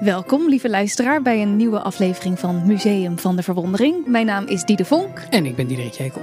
Welkom, 0.00 0.48
lieve 0.48 0.68
luisteraar, 0.68 1.22
bij 1.22 1.42
een 1.42 1.56
nieuwe 1.56 1.80
aflevering 1.80 2.38
van 2.38 2.66
Museum 2.66 3.18
van 3.18 3.36
de 3.36 3.42
Verwondering. 3.42 4.06
Mijn 4.06 4.26
naam 4.26 4.46
is 4.46 4.64
Diede 4.64 4.84
Vonk. 4.84 5.18
En 5.30 5.46
ik 5.46 5.56
ben 5.56 5.66
Diederik 5.66 5.92
Jekel. 5.92 6.20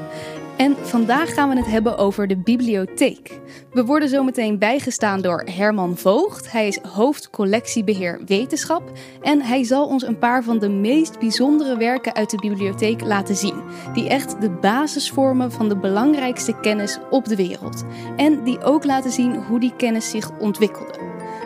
En 0.57 0.75
vandaag 0.81 1.33
gaan 1.33 1.49
we 1.49 1.55
het 1.55 1.65
hebben 1.65 1.97
over 1.97 2.27
de 2.27 2.37
bibliotheek. 2.37 3.39
We 3.71 3.85
worden 3.85 4.09
zometeen 4.09 4.57
bijgestaan 4.57 5.21
door 5.21 5.43
Herman 5.51 5.97
Voogd. 5.97 6.51
Hij 6.51 6.67
is 6.67 6.77
hoofd 6.77 7.29
collectiebeheer 7.29 8.19
wetenschap. 8.25 8.91
En 9.21 9.41
hij 9.41 9.63
zal 9.63 9.87
ons 9.87 10.03
een 10.03 10.17
paar 10.17 10.43
van 10.43 10.59
de 10.59 10.69
meest 10.69 11.19
bijzondere 11.19 11.77
werken 11.77 12.15
uit 12.15 12.29
de 12.29 12.37
bibliotheek 12.37 13.01
laten 13.01 13.35
zien. 13.35 13.63
Die 13.93 14.09
echt 14.09 14.41
de 14.41 14.49
basis 14.49 15.09
vormen 15.09 15.51
van 15.51 15.69
de 15.69 15.77
belangrijkste 15.77 16.59
kennis 16.59 16.99
op 17.09 17.25
de 17.25 17.35
wereld. 17.35 17.83
En 18.17 18.43
die 18.43 18.63
ook 18.63 18.83
laten 18.83 19.11
zien 19.11 19.35
hoe 19.35 19.59
die 19.59 19.75
kennis 19.75 20.09
zich 20.09 20.39
ontwikkelde 20.39 21.02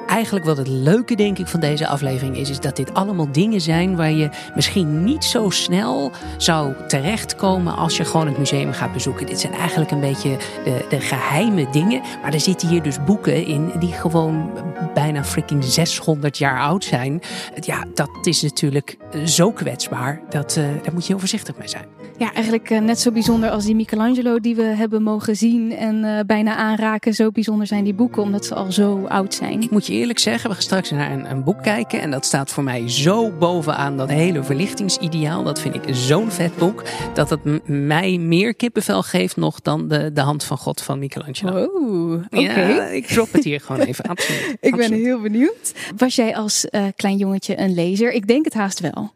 eigenlijk 0.08 0.46
wat 0.46 0.58
het 0.58 0.68
leuke 0.68 1.16
denk 1.16 1.38
ik 1.38 1.48
van 1.48 1.60
deze 1.60 1.88
aflevering 1.88 2.38
is, 2.38 2.50
is 2.50 2.60
dat 2.60 2.76
dit 2.76 2.94
allemaal 2.94 3.32
dingen 3.32 3.62
zijn 3.62 3.96
waar 3.96 4.12
je 4.12 4.30
misschien 4.56 5.04
niet 5.04 5.24
zo 5.24 5.50
snel 5.50 6.12
zou 6.38 6.74
terechtkomen 6.88 7.76
als 7.76 7.98
je 7.98 8.06
gewoon 8.06 8.28
het 8.28 8.38
museum 8.38 8.74
gaat 8.74 8.94
bezoeken. 8.94 9.26
Dit 9.26 9.40
zijn 9.40 9.54
eigenlijk 9.54 9.92
een 9.92 10.00
beetje 10.00 10.38
de, 10.64 10.86
de 10.90 11.00
geheime 11.00 11.68
dingen, 11.72 12.02
maar 12.22 12.34
er 12.34 12.40
zitten 12.40 12.68
hier 12.68 12.82
dus 12.82 13.04
boeken 13.04 13.46
in 13.46 13.72
die 13.80 13.92
gewoon 13.92 14.52
bijna 14.94 15.24
freaking 15.24 15.64
600 15.64 16.38
jaar 16.38 16.60
oud 16.60 16.84
zijn. 16.84 17.22
Ja, 17.60 17.86
dat 17.94 18.10
is 18.24 18.42
natuurlijk 18.42 18.98
zo 19.26 19.52
kwetsbaar, 19.52 20.22
dat, 20.30 20.56
uh, 20.58 20.64
daar 20.84 20.94
moet 20.94 21.02
je 21.02 21.08
heel 21.08 21.20
voorzichtig 21.20 21.58
mee 21.58 21.68
zijn. 21.68 21.86
Ja, 22.18 22.34
eigenlijk 22.34 22.70
uh, 22.70 22.80
net 22.80 23.00
zo 23.00 23.12
bijzonder 23.12 23.50
als 23.50 23.66
die 23.66 23.76
Michelangelo 23.76 24.40
die 24.40 24.56
we 24.56 24.64
hebben 24.64 25.04
mogen 25.04 25.36
zien 25.36 25.72
en 25.72 25.96
uh, 25.96 26.20
bijna 26.26 26.56
aanraken. 26.56 27.14
Zo 27.14 27.32
bijzonder 27.32 27.68
zijn 27.68 27.84
die 27.84 27.94
boeken, 27.94 28.22
omdat 28.22 28.46
ze 28.46 28.56
al 28.56 28.72
zo 28.72 29.06
oud 29.08 29.34
zijn. 29.34 29.62
Ik 29.62 29.70
moet 29.72 29.86
je 29.86 29.97
eerlijk 29.98 30.20
zeggen, 30.20 30.50
we 30.50 30.56
gaan 30.56 30.64
straks 30.64 30.92
naar 30.92 31.12
een, 31.12 31.30
een, 31.30 31.44
boek 31.44 31.64
kijken. 31.64 32.02
En 32.02 32.12
dat 32.12 32.26
staat 32.26 32.52
voor 32.52 32.64
mij 32.64 32.90
zo 32.90 33.32
bovenaan 33.32 33.98
dat 33.98 34.10
hele 34.10 34.44
verlichtingsideaal. 34.44 35.44
Dat 35.44 35.60
vind 35.60 35.76
ik 35.76 35.84
zo'n 35.92 36.32
vet 36.32 36.58
boek. 36.58 36.84
Dat 37.14 37.30
het 37.30 37.68
mij 37.68 38.18
meer 38.18 38.56
kippenvel 38.56 39.04
geeft 39.04 39.36
nog 39.36 39.62
dan 39.62 39.88
de, 39.88 40.12
de 40.14 40.22
hand 40.22 40.44
van 40.44 40.58
God 40.58 40.82
van 40.82 41.00
Michelangelo. 41.00 41.64
Oh, 41.64 42.12
oké. 42.14 42.40
Ja, 42.40 42.86
ik 42.88 43.06
drop 43.06 43.32
het 43.32 43.44
hier 43.44 43.62
gewoon 43.62 43.82
even. 43.82 44.06
Absoluut. 44.06 44.58
ik 44.62 44.76
ben 44.76 44.94
heel 44.94 45.22
benieuwd. 45.22 45.74
Was 45.98 46.16
jij 46.16 46.36
als 46.36 46.68
uh, 46.72 46.86
klein 46.96 47.18
jongetje 47.18 47.60
een 47.60 47.74
lezer? 47.74 48.12
Ik 48.12 48.28
denk 48.28 48.46
het 48.46 48.54
haast 48.54 48.80
wel. 48.80 49.14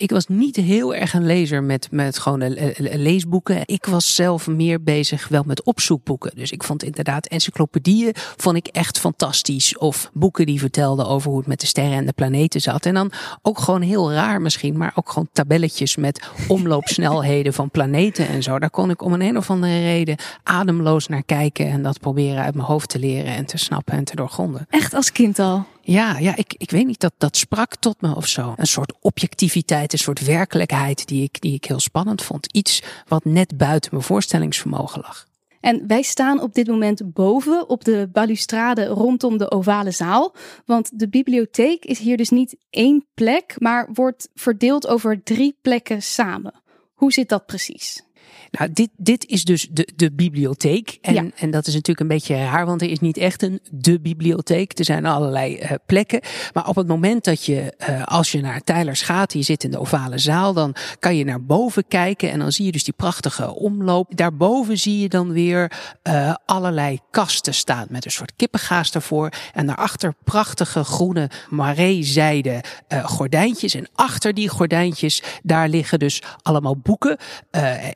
Ik 0.00 0.10
was 0.10 0.26
niet 0.26 0.56
heel 0.56 0.94
erg 0.94 1.12
een 1.12 1.26
lezer 1.26 1.62
met, 1.62 1.88
met 1.90 2.18
gewone 2.18 2.74
leesboeken. 2.78 3.62
Ik 3.64 3.84
was 3.84 4.14
zelf 4.14 4.46
meer 4.46 4.82
bezig 4.82 5.28
wel 5.28 5.42
met 5.46 5.62
opzoekboeken. 5.62 6.30
Dus 6.34 6.50
ik 6.50 6.62
vond 6.62 6.82
inderdaad 6.82 7.26
encyclopedieën 7.26 8.14
vond 8.36 8.56
ik 8.56 8.66
echt 8.66 8.98
fantastisch. 8.98 9.78
Of 9.78 10.10
boeken 10.12 10.46
die 10.46 10.58
vertelden 10.58 11.06
over 11.06 11.30
hoe 11.30 11.38
het 11.38 11.48
met 11.48 11.60
de 11.60 11.66
sterren 11.66 11.96
en 11.96 12.06
de 12.06 12.12
planeten 12.12 12.60
zat. 12.60 12.86
En 12.86 12.94
dan 12.94 13.12
ook 13.42 13.58
gewoon 13.58 13.82
heel 13.82 14.12
raar 14.12 14.40
misschien, 14.40 14.76
maar 14.76 14.92
ook 14.94 15.08
gewoon 15.08 15.28
tabelletjes 15.32 15.96
met 15.96 16.28
omloopsnelheden 16.48 17.52
van 17.52 17.70
planeten 17.70 18.28
en 18.28 18.42
zo. 18.42 18.58
Daar 18.58 18.70
kon 18.70 18.90
ik 18.90 19.02
om 19.02 19.12
een, 19.12 19.22
een 19.22 19.36
of 19.36 19.50
andere 19.50 19.82
reden 19.82 20.16
ademloos 20.42 21.06
naar 21.06 21.24
kijken 21.24 21.66
en 21.66 21.82
dat 21.82 22.00
proberen 22.00 22.42
uit 22.42 22.54
mijn 22.54 22.66
hoofd 22.66 22.88
te 22.88 22.98
leren 22.98 23.34
en 23.34 23.46
te 23.46 23.58
snappen 23.58 23.94
en 23.94 24.04
te 24.04 24.16
doorgronden. 24.16 24.66
Echt 24.70 24.94
als 24.94 25.12
kind 25.12 25.38
al? 25.38 25.66
Ja, 25.90 26.18
ja 26.18 26.36
ik, 26.36 26.54
ik 26.56 26.70
weet 26.70 26.86
niet, 26.86 27.00
dat, 27.00 27.12
dat 27.18 27.36
sprak 27.36 27.76
tot 27.76 28.00
me 28.00 28.16
of 28.16 28.26
zo. 28.26 28.54
Een 28.56 28.66
soort 28.66 28.92
objectiviteit, 29.00 29.92
een 29.92 29.98
soort 29.98 30.24
werkelijkheid 30.24 31.06
die 31.06 31.22
ik, 31.22 31.40
die 31.40 31.54
ik 31.54 31.64
heel 31.64 31.80
spannend 31.80 32.22
vond. 32.22 32.52
Iets 32.52 32.82
wat 33.08 33.24
net 33.24 33.56
buiten 33.56 33.90
mijn 33.92 34.04
voorstellingsvermogen 34.04 35.00
lag. 35.00 35.26
En 35.60 35.86
wij 35.86 36.02
staan 36.02 36.40
op 36.40 36.54
dit 36.54 36.66
moment 36.66 37.12
boven 37.12 37.68
op 37.68 37.84
de 37.84 38.08
balustrade 38.12 38.86
rondom 38.86 39.38
de 39.38 39.50
ovale 39.50 39.90
zaal. 39.90 40.34
Want 40.64 40.98
de 40.98 41.08
bibliotheek 41.08 41.84
is 41.84 41.98
hier 41.98 42.16
dus 42.16 42.30
niet 42.30 42.56
één 42.70 43.06
plek, 43.14 43.54
maar 43.58 43.88
wordt 43.92 44.28
verdeeld 44.34 44.86
over 44.86 45.22
drie 45.22 45.58
plekken 45.62 46.02
samen. 46.02 46.54
Hoe 46.94 47.12
zit 47.12 47.28
dat 47.28 47.46
precies? 47.46 48.02
Nou, 48.50 48.72
dit, 48.72 48.90
dit 48.96 49.26
is 49.26 49.44
dus 49.44 49.68
de, 49.70 49.88
de 49.96 50.12
bibliotheek. 50.12 50.98
En, 51.00 51.14
ja. 51.14 51.24
en 51.36 51.50
dat 51.50 51.66
is 51.66 51.72
natuurlijk 51.72 52.00
een 52.00 52.16
beetje 52.16 52.34
raar, 52.34 52.66
want 52.66 52.82
er 52.82 52.90
is 52.90 53.00
niet 53.00 53.16
echt 53.16 53.42
een 53.42 53.60
de 53.70 54.00
bibliotheek. 54.00 54.78
Er 54.78 54.84
zijn 54.84 55.06
allerlei 55.06 55.58
uh, 55.58 55.70
plekken. 55.86 56.20
Maar 56.52 56.68
op 56.68 56.76
het 56.76 56.86
moment 56.86 57.24
dat 57.24 57.44
je, 57.44 57.74
uh, 57.88 58.04
als 58.04 58.32
je 58.32 58.40
naar 58.40 58.60
Tylers 58.60 59.02
gaat, 59.02 59.32
je 59.32 59.42
zit 59.42 59.64
in 59.64 59.70
de 59.70 59.78
ovale 59.78 60.18
zaal, 60.18 60.52
dan 60.52 60.74
kan 60.98 61.16
je 61.16 61.24
naar 61.24 61.44
boven 61.44 61.88
kijken 61.88 62.30
en 62.30 62.38
dan 62.38 62.52
zie 62.52 62.64
je 62.64 62.72
dus 62.72 62.84
die 62.84 62.94
prachtige 62.96 63.54
omloop. 63.54 64.16
Daarboven 64.16 64.78
zie 64.78 65.00
je 65.00 65.08
dan 65.08 65.32
weer 65.32 65.72
uh, 66.02 66.34
allerlei 66.44 66.98
kasten 67.10 67.54
staan 67.54 67.86
met 67.90 68.04
een 68.04 68.10
soort 68.10 68.32
kippengaas 68.36 68.90
ervoor. 68.90 69.32
En 69.54 69.66
daarachter 69.66 70.14
prachtige 70.24 70.84
groene 70.84 71.30
maree-zijde 71.48 72.60
gordijntjes. 73.02 73.74
En 73.74 73.88
achter 73.94 74.34
die 74.34 74.48
gordijntjes, 74.48 75.22
daar 75.42 75.68
liggen 75.68 75.98
dus 75.98 76.22
allemaal 76.42 76.76
boeken. 76.76 77.18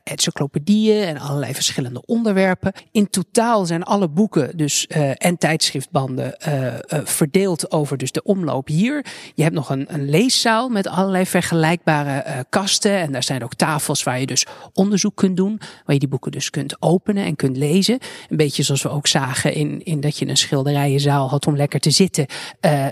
encyclopedieën 0.03 0.44
encyclopedieën 0.45 1.07
en 1.07 1.17
allerlei 1.17 1.53
verschillende 1.53 2.01
onderwerpen. 2.05 2.73
In 2.91 3.09
totaal 3.09 3.65
zijn 3.65 3.83
alle 3.83 4.09
boeken 4.09 4.57
dus, 4.57 4.87
uh, 4.89 5.11
en 5.17 5.37
tijdschriftbanden 5.37 6.37
uh, 6.47 6.65
uh, 6.65 6.73
verdeeld 7.03 7.71
over 7.71 7.97
dus 7.97 8.11
de 8.11 8.23
omloop 8.23 8.67
hier. 8.67 9.05
Je 9.33 9.43
hebt 9.43 9.55
nog 9.55 9.69
een, 9.69 9.85
een 9.87 10.09
leeszaal 10.09 10.69
met 10.69 10.87
allerlei 10.87 11.25
vergelijkbare 11.25 12.45
kasten. 12.49 12.97
En 12.97 13.11
daar 13.11 13.23
zijn 13.23 13.43
ook 13.43 13.53
tafels 13.53 14.03
waar 14.03 14.19
je 14.19 14.25
dus 14.25 14.45
onderzoek 14.73 15.15
kunt 15.15 15.37
doen. 15.37 15.59
Waar 15.59 15.93
je 15.93 15.99
die 15.99 16.09
boeken 16.09 16.31
dus 16.31 16.49
kunt 16.49 16.81
openen 16.81 17.25
en 17.25 17.35
kunt 17.35 17.57
lezen. 17.57 17.99
Een 18.29 18.37
beetje 18.37 18.63
zoals 18.63 18.81
we 18.81 18.89
ook 18.89 19.07
zagen 19.07 19.53
in, 19.53 19.85
in 19.85 20.01
dat 20.01 20.17
je 20.17 20.27
een 20.27 20.37
schilderijenzaal 20.37 21.29
had 21.29 21.47
om 21.47 21.55
lekker 21.55 21.79
te 21.79 21.91
zitten. 21.91 22.25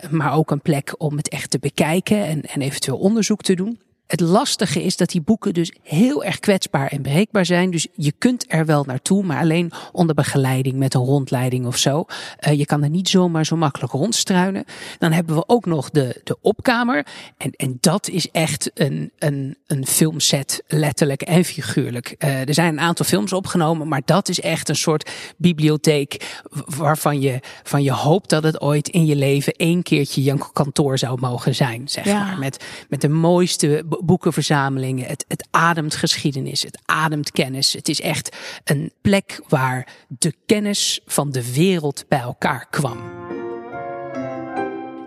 maar 0.09 0.33
ook 0.33 0.51
een 0.51 0.61
plek 0.61 0.95
om 0.97 1.17
het 1.17 1.29
echt 1.29 1.49
te 1.49 1.59
bekijken 1.59 2.25
en, 2.25 2.41
en 2.41 2.61
eventueel 2.61 2.97
onderzoek 2.97 3.41
te 3.41 3.55
doen. 3.55 3.79
Het 4.13 4.21
lastige 4.21 4.83
is 4.83 4.97
dat 4.97 5.09
die 5.09 5.21
boeken 5.21 5.53
dus 5.53 5.71
heel 5.81 6.23
erg 6.23 6.39
kwetsbaar 6.39 6.87
en 6.87 7.01
breekbaar 7.01 7.45
zijn. 7.45 7.71
Dus 7.71 7.87
je 7.95 8.13
kunt 8.17 8.45
er 8.47 8.65
wel 8.65 8.83
naartoe, 8.83 9.23
maar 9.23 9.39
alleen 9.39 9.71
onder 9.91 10.15
begeleiding 10.15 10.75
met 10.75 10.93
een 10.93 11.01
rondleiding 11.01 11.65
of 11.65 11.77
zo. 11.77 12.05
Uh, 12.47 12.53
je 12.57 12.65
kan 12.65 12.83
er 12.83 12.89
niet 12.89 13.09
zomaar 13.09 13.45
zo 13.45 13.55
makkelijk 13.55 13.93
rondstruinen. 13.93 14.65
Dan 14.99 15.11
hebben 15.11 15.35
we 15.35 15.43
ook 15.47 15.65
nog 15.65 15.89
de, 15.89 16.21
de 16.23 16.37
opkamer. 16.41 17.05
En, 17.37 17.51
en 17.51 17.77
dat 17.79 18.07
is 18.07 18.31
echt 18.31 18.71
een, 18.73 19.11
een, 19.19 19.57
een 19.67 19.87
filmset, 19.87 20.63
letterlijk 20.67 21.21
en 21.21 21.43
figuurlijk. 21.43 22.15
Uh, 22.19 22.47
er 22.47 22.53
zijn 22.53 22.73
een 22.73 22.79
aantal 22.79 23.05
films 23.05 23.33
opgenomen, 23.33 23.87
maar 23.87 24.01
dat 24.05 24.29
is 24.29 24.39
echt 24.39 24.69
een 24.69 24.75
soort 24.75 25.11
bibliotheek 25.37 26.41
waarvan 26.65 27.21
je, 27.21 27.39
van 27.63 27.83
je 27.83 27.91
hoopt 27.91 28.29
dat 28.29 28.43
het 28.43 28.61
ooit 28.61 28.87
in 28.87 29.05
je 29.05 29.15
leven 29.15 29.53
één 29.53 29.83
keertje 29.83 30.23
je 30.23 30.51
kantoor 30.53 30.97
zou 30.97 31.19
mogen 31.19 31.55
zijn. 31.55 31.87
Zeg 31.87 32.05
ja. 32.05 32.25
maar. 32.25 32.39
Met, 32.39 32.63
met 32.89 33.01
de 33.01 33.09
mooiste 33.09 33.83
boekenverzamelingen. 34.05 35.05
Het, 35.05 35.25
het 35.27 35.47
ademt 35.51 35.95
geschiedenis, 35.95 36.61
het 36.61 36.81
ademt 36.85 37.31
kennis. 37.31 37.73
Het 37.73 37.89
is 37.89 38.01
echt 38.01 38.37
een 38.63 38.91
plek 39.01 39.41
waar 39.47 39.87
de 40.07 40.33
kennis 40.45 40.99
van 41.05 41.31
de 41.31 41.53
wereld 41.53 42.05
bij 42.07 42.19
elkaar 42.19 42.67
kwam. 42.69 42.97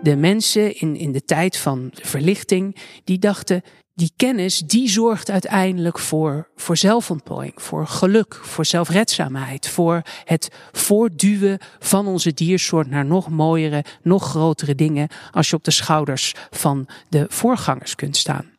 De 0.01 0.15
mensen 0.15 0.79
in, 0.79 0.95
in 0.95 1.11
de 1.11 1.23
tijd 1.23 1.57
van 1.57 1.89
de 1.93 2.05
verlichting, 2.05 2.75
die 3.03 3.19
dachten, 3.19 3.63
die 3.97 4.11
kennis, 4.15 4.59
die 4.59 4.89
zorgt 4.89 5.29
uiteindelijk 5.29 5.99
voor, 5.99 6.49
voor 6.55 6.77
zelfontplooiing, 6.77 7.53
voor 7.55 7.87
geluk, 7.87 8.35
voor 8.35 8.65
zelfredzaamheid, 8.65 9.69
voor 9.69 10.01
het 10.23 10.49
voortduwen 10.71 11.59
van 11.79 12.07
onze 12.07 12.33
diersoort 12.33 12.89
naar 12.89 13.05
nog 13.05 13.29
mooiere, 13.29 13.83
nog 14.01 14.23
grotere 14.23 14.75
dingen 14.75 15.07
als 15.31 15.49
je 15.49 15.55
op 15.55 15.63
de 15.63 15.71
schouders 15.71 16.33
van 16.49 16.87
de 17.09 17.25
voorgangers 17.29 17.95
kunt 17.95 18.17
staan. 18.17 18.56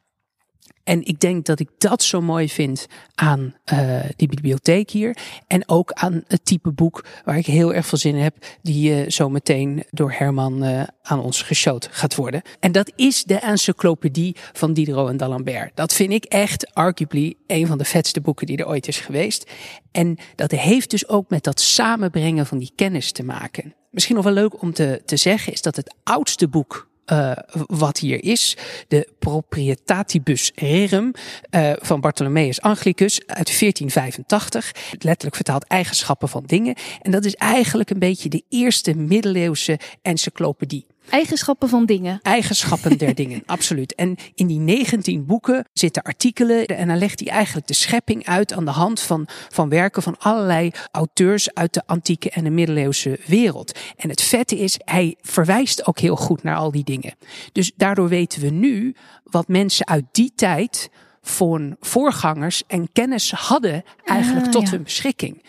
En 0.89 1.05
ik 1.05 1.21
denk 1.21 1.45
dat 1.45 1.61
ik 1.61 1.69
dat 1.79 2.03
zo 2.03 2.21
mooi 2.21 2.49
vind 2.49 2.87
aan 3.15 3.55
uh, 3.73 4.01
die 4.17 4.29
bibliotheek 4.29 4.91
hier. 4.91 5.17
En 5.47 5.69
ook 5.69 5.93
aan 5.93 6.25
het 6.27 6.45
type 6.45 6.73
boek 6.73 7.05
waar 7.25 7.37
ik 7.37 7.47
heel 7.47 7.75
erg 7.75 7.87
veel 7.87 7.99
zin 7.99 8.15
in 8.15 8.23
heb. 8.23 8.37
Die 8.63 9.05
uh, 9.05 9.11
zo 9.11 9.29
meteen 9.29 9.85
door 9.91 10.13
Herman 10.13 10.65
uh, 10.65 10.83
aan 11.03 11.21
ons 11.21 11.43
geshowd 11.43 11.89
gaat 11.91 12.15
worden. 12.15 12.43
En 12.61 12.73
dat 12.73 12.93
is 12.97 13.25
de 13.25 13.35
encyclopedie 13.35 14.37
van 14.53 14.73
Diderot 14.73 15.09
en 15.09 15.17
d'Alembert. 15.17 15.77
Dat 15.77 15.93
vind 15.93 16.13
ik 16.13 16.25
echt 16.25 16.75
arguably 16.75 17.35
een 17.47 17.67
van 17.67 17.79
de 17.79 17.85
vetste 17.85 18.21
boeken 18.21 18.47
die 18.47 18.57
er 18.57 18.69
ooit 18.69 18.89
is 18.89 19.01
geweest. 19.01 19.51
En 19.93 20.19
dat 20.35 20.51
heeft 20.51 20.91
dus 20.91 21.09
ook 21.09 21.31
met 21.31 21.45
dat 21.45 21.61
samenbrengen 21.61 22.47
van 22.47 22.59
die 22.59 22.73
kennis 22.75 23.13
te 23.13 23.23
maken. 23.23 23.75
Misschien 23.91 24.15
nog 24.15 24.25
wel 24.25 24.35
leuk 24.35 24.63
om 24.63 24.73
te, 24.73 25.03
te 25.05 25.17
zeggen 25.17 25.53
is 25.53 25.63
dat 25.63 25.77
het 25.77 25.95
oudste 26.03 26.49
boek 26.49 26.89
uh, 27.13 27.33
wat 27.67 27.99
hier 27.99 28.25
is. 28.25 28.57
De 28.89 29.09
Proprietatibus 29.19 30.53
Rerum 30.55 31.13
uh, 31.51 31.73
van 31.79 32.01
Bartholomeus 32.01 32.61
Anglicus 32.61 33.21
uit 33.27 33.59
1485. 33.59 34.73
Letterlijk 34.99 35.37
vertaald 35.37 35.65
eigenschappen 35.65 36.29
van 36.29 36.43
dingen. 36.47 36.75
En 37.03 37.11
dat 37.11 37.25
is 37.25 37.35
eigenlijk 37.35 37.91
een 37.91 37.99
beetje 37.99 38.29
de 38.29 38.43
eerste 38.49 38.95
middeleeuwse 38.95 39.79
encyclopedie. 40.03 40.87
Eigenschappen 41.11 41.69
van 41.69 41.87
dingen. 41.87 42.19
Eigenschappen 42.23 42.99
der 42.99 43.15
dingen, 43.25 43.43
absoluut. 43.47 43.95
En 43.95 44.17
in 44.35 44.47
die 44.47 44.59
19 44.59 45.27
boeken 45.27 45.65
zitten 45.73 46.03
artikelen 46.03 46.67
en 46.67 46.89
dan 46.89 46.99
legt 46.99 47.21
hij 47.21 47.29
eigenlijk 47.29 47.67
de 47.67 47.75
schepping 47.75 48.27
uit 48.27 48.53
aan 48.53 48.65
de 48.65 48.71
hand 48.71 49.01
van, 49.01 49.27
van 49.49 49.69
werken 49.69 50.03
van 50.03 50.19
allerlei 50.19 50.71
auteurs 50.91 51.55
uit 51.55 51.75
de 51.75 51.83
antieke 51.87 52.31
en 52.31 52.45
de 52.45 52.51
middeleeuwse 52.51 53.21
wereld. 53.27 53.79
En 53.97 54.09
het 54.09 54.23
vette 54.23 54.59
is, 54.59 54.79
hij 54.85 55.17
verwijst 55.21 55.87
ook 55.87 55.99
heel 55.99 56.17
goed 56.17 56.43
naar 56.43 56.57
al 56.57 56.71
die 56.71 56.85
dingen. 56.85 57.15
Dus 57.53 57.73
daardoor 57.77 58.09
weten 58.09 58.41
we 58.41 58.51
nu 58.51 58.95
wat 59.25 59.49
mensen 59.49 59.87
uit 59.87 60.05
die 60.13 60.33
tijd 60.35 60.91
voor 61.23 61.77
voorgangers 61.81 62.63
en 62.67 62.93
kennis 62.93 63.31
hadden 63.33 63.83
eigenlijk 64.05 64.47
Ah, 64.47 64.53
tot 64.53 64.63
ja. 64.63 64.71
hun 64.71 64.83
beschikking. 64.83 65.43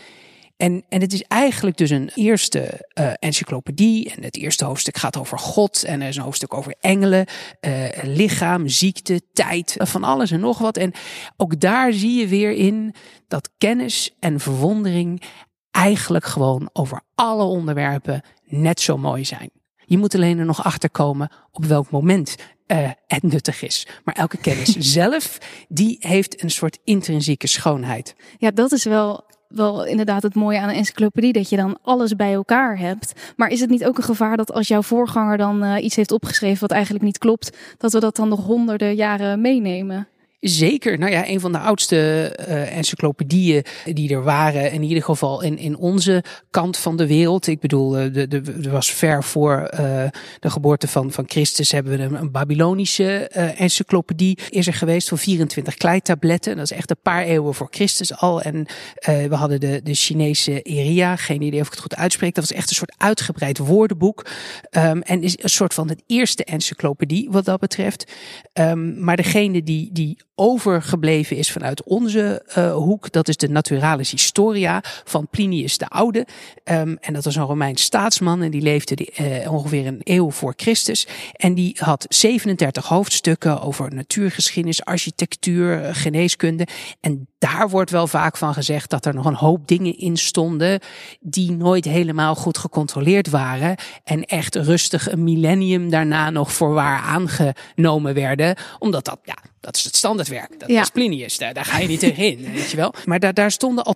En, 0.60 0.84
en 0.90 1.02
het 1.02 1.14
is 1.14 1.24
eigenlijk 1.24 1.78
dus 1.78 1.90
een 1.90 2.12
eerste 2.16 2.86
eh, 2.94 3.12
encyclopedie. 3.20 4.14
En 4.16 4.24
het 4.24 4.38
eerste 4.38 4.66
hoofdstuk 4.66 4.98
gaat 4.98 5.18
over 5.18 5.40
God. 5.40 5.84
En 5.84 6.02
er 6.02 6.08
is 6.08 6.16
een 6.16 6.24
hoofdstuk 6.24 6.54
over 6.54 6.76
engelen, 6.80 7.26
eh, 7.60 7.74
lichaam, 8.04 8.68
ziekte, 8.68 9.22
tijd, 9.34 9.76
van 9.78 10.04
alles 10.04 10.32
en 10.32 10.40
nog 10.40 10.58
wat. 10.58 10.78
En 10.78 10.94
ook 11.38 11.60
daar 11.60 11.94
zie 11.94 12.20
je 12.20 12.28
weer 12.28 12.52
in 12.52 12.96
dat 13.28 13.50
kennis 13.58 14.16
en 14.20 14.40
verwondering 14.40 15.24
eigenlijk 15.72 16.26
gewoon 16.26 16.70
over 16.74 17.02
alle 17.16 17.44
onderwerpen 17.44 18.22
net 18.46 18.80
zo 18.80 18.98
mooi 18.98 19.26
zijn. 19.26 19.50
Je 19.86 19.98
moet 19.98 20.16
alleen 20.16 20.40
er 20.40 20.46
nog 20.46 20.64
achter 20.64 20.90
komen 20.90 21.32
op 21.52 21.66
welk 21.66 21.90
moment 21.90 22.36
eh, 22.66 22.90
het 23.08 23.24
nuttig 23.24 23.62
is. 23.62 23.88
Maar 24.04 24.16
elke 24.16 24.38
kennis 24.38 24.76
zelf, 25.00 25.38
die 25.68 25.98
heeft 26.00 26.44
een 26.44 26.52
soort 26.52 26.80
intrinsieke 26.84 27.48
schoonheid. 27.48 28.16
Ja, 28.38 28.52
dat 28.52 28.72
is 28.72 28.84
wel, 28.84 29.26
wel 29.50 29.86
inderdaad 29.86 30.24
het 30.24 30.36
mooie 30.36 30.60
aan 30.60 30.70
een 30.70 30.76
encyclopedie, 30.76 31.34
dat 31.34 31.50
je 31.50 31.56
dan 31.56 31.78
alles 31.82 32.16
bij 32.16 32.34
elkaar 32.34 32.78
hebt. 32.78 33.34
Maar 33.36 33.50
is 33.50 33.60
het 33.60 33.70
niet 33.70 33.86
ook 33.86 33.98
een 33.98 34.04
gevaar 34.04 34.38
dat 34.38 34.54
als 34.54 34.68
jouw 34.68 34.82
voorganger 34.82 35.38
dan 35.38 35.64
eh, 35.64 35.84
iets 35.84 35.96
heeft 35.96 36.12
opgeschreven 36.12 36.60
wat 36.62 36.72
eigenlijk 36.72 37.04
niet 37.04 37.18
klopt, 37.18 37.58
dat 37.78 37.94
we 37.94 38.00
dat 38.00 38.16
dan 38.16 38.30
nog 38.30 38.46
honderden 38.46 38.96
jaren 38.96 39.42
meenemen? 39.42 40.08
Zeker. 40.40 40.98
Nou 40.98 41.12
ja, 41.12 41.28
een 41.28 41.40
van 41.40 41.52
de 41.52 41.60
oudste 41.60 42.30
eh 42.38 42.78
encyclopedieën 42.78 43.64
die 43.86 44.14
er 44.14 44.24
waren, 44.24 44.72
in 44.72 44.84
ieder 44.84 45.04
geval 45.04 45.42
in, 45.42 45.58
in 45.58 45.78
onze 45.78 46.24
kant 46.50 46.78
van 46.78 46.98
de 46.98 47.08
wereld. 47.08 47.48
Ik 47.48 47.60
bedoel, 47.60 47.98
eh, 47.98 48.34
er 48.66 48.72
was 48.72 48.92
ver 48.92 49.24
voor 49.24 49.58
eh, 49.62 50.08
de 50.40 50.50
geboorte 50.50 50.88
van, 50.88 51.12
van 51.12 51.24
Christus 51.28 51.72
hebben 51.72 51.98
we 51.98 52.04
een, 52.04 52.14
een 52.14 52.32
Babylonische 52.32 53.28
eh, 53.28 53.62
encyclopedie 53.62 54.38
is 54.50 54.68
er 54.68 54.74
geweest 54.74 55.08
van 55.08 55.18
24 55.18 55.76
kleitabletten. 55.76 56.56
Dat 56.56 56.72
is 56.72 56.78
echt 56.78 56.90
een 56.90 57.02
paar 57.02 57.24
eeuwen 57.24 57.54
voor 57.54 57.68
Christus 57.70 58.16
al. 58.16 58.42
En 58.42 58.66
eh, 58.96 59.26
we 59.26 59.36
hadden 59.36 59.60
de, 59.60 59.82
de 59.84 59.94
Chinese 59.94 60.62
Eria, 60.62 61.16
geen 61.16 61.42
idee 61.42 61.60
of 61.60 61.66
ik 61.66 61.72
het 61.72 61.82
goed 61.82 61.96
uitspreek. 61.96 62.36
Dat 62.36 62.48
was 62.48 62.58
echt 62.58 62.70
een 62.70 62.76
soort 62.76 62.96
uitgebreid 62.98 63.58
woordenboek. 63.58 64.26
Ehm, 64.70 65.00
en 65.00 65.24
is 65.24 65.44
een 65.44 65.50
soort 65.50 65.74
van 65.74 65.90
het 65.90 66.04
eerste 66.08 66.44
encyclopedie 66.44 67.30
wat 67.32 67.46
dat 67.46 67.60
betreft. 67.60 68.12
Ehm, 68.54 69.04
maar 69.04 69.16
degene 69.16 69.64
die, 69.64 69.90
die 69.92 70.18
overgebleven 70.40 71.38
is 71.38 71.52
vanuit 71.52 71.84
onze 71.84 72.44
eh, 72.46 72.74
hoek, 72.74 73.12
dat 73.12 73.28
is 73.28 73.38
de 73.38 73.50
Naturalis 73.50 74.12
Historia 74.12 74.84
van 75.04 75.28
Plinius 75.28 75.78
de 75.78 75.88
Oude. 75.88 76.28
Ehm, 76.64 76.96
en 77.00 77.14
dat 77.14 77.24
was 77.24 77.36
een 77.36 77.44
Romeins 77.44 77.82
staatsman 77.82 78.42
en 78.42 78.52
die 78.52 78.62
leefde 78.62 78.96
die, 78.96 79.12
eh, 79.12 79.54
ongeveer 79.54 79.88
een 79.88 80.02
eeuw 80.04 80.32
voor 80.32 80.54
Christus. 80.56 81.08
En 81.34 81.54
die 81.54 81.76
had 81.80 82.06
37 82.10 82.88
hoofdstukken 82.88 83.62
over 83.62 83.94
natuurgeschiedenis, 83.94 84.86
architectuur, 84.86 85.84
eh, 85.84 85.90
geneeskunde. 85.96 86.68
En 87.00 87.29
daar 87.40 87.70
wordt 87.70 87.92
wel 87.92 88.08
vaak 88.08 88.38
van 88.38 88.54
gezegd 88.54 88.90
dat 88.90 89.06
er 89.06 89.14
nog 89.14 89.26
een 89.26 89.34
hoop 89.36 89.68
dingen 89.68 89.98
in 89.98 90.18
stonden 90.18 90.80
die 91.20 91.52
nooit 91.52 91.86
helemaal 91.86 92.36
goed 92.36 92.58
gecontroleerd 92.58 93.30
waren. 93.30 93.76
En 94.04 94.26
echt 94.26 94.56
rustig 94.56 95.12
een 95.12 95.24
millennium 95.24 95.90
daarna 95.90 96.30
nog 96.30 96.54
voor 96.54 96.74
waar 96.74 97.00
aangenomen 97.02 98.14
werden. 98.14 98.56
Omdat 98.80 99.06
dat, 99.06 99.20
ja, 99.24 99.38
dat 99.60 99.76
is 99.76 99.84
het 99.84 99.96
standaardwerk. 99.96 100.60
Dat 100.60 100.70
Ja. 100.70 100.82
is 100.82 100.90
Plinius. 100.90 101.38
Daar, 101.38 101.54
daar 101.54 101.66
ga 101.66 101.78
je 101.80 101.88
niet 101.88 102.00
tegenin, 102.00 102.52
weet 102.54 102.72
je 102.72 102.78
wel. 102.78 102.94
Maar 103.06 103.20
daar, 103.20 103.34
daar 103.34 103.52
stonden 103.52 103.84
al 103.84 103.96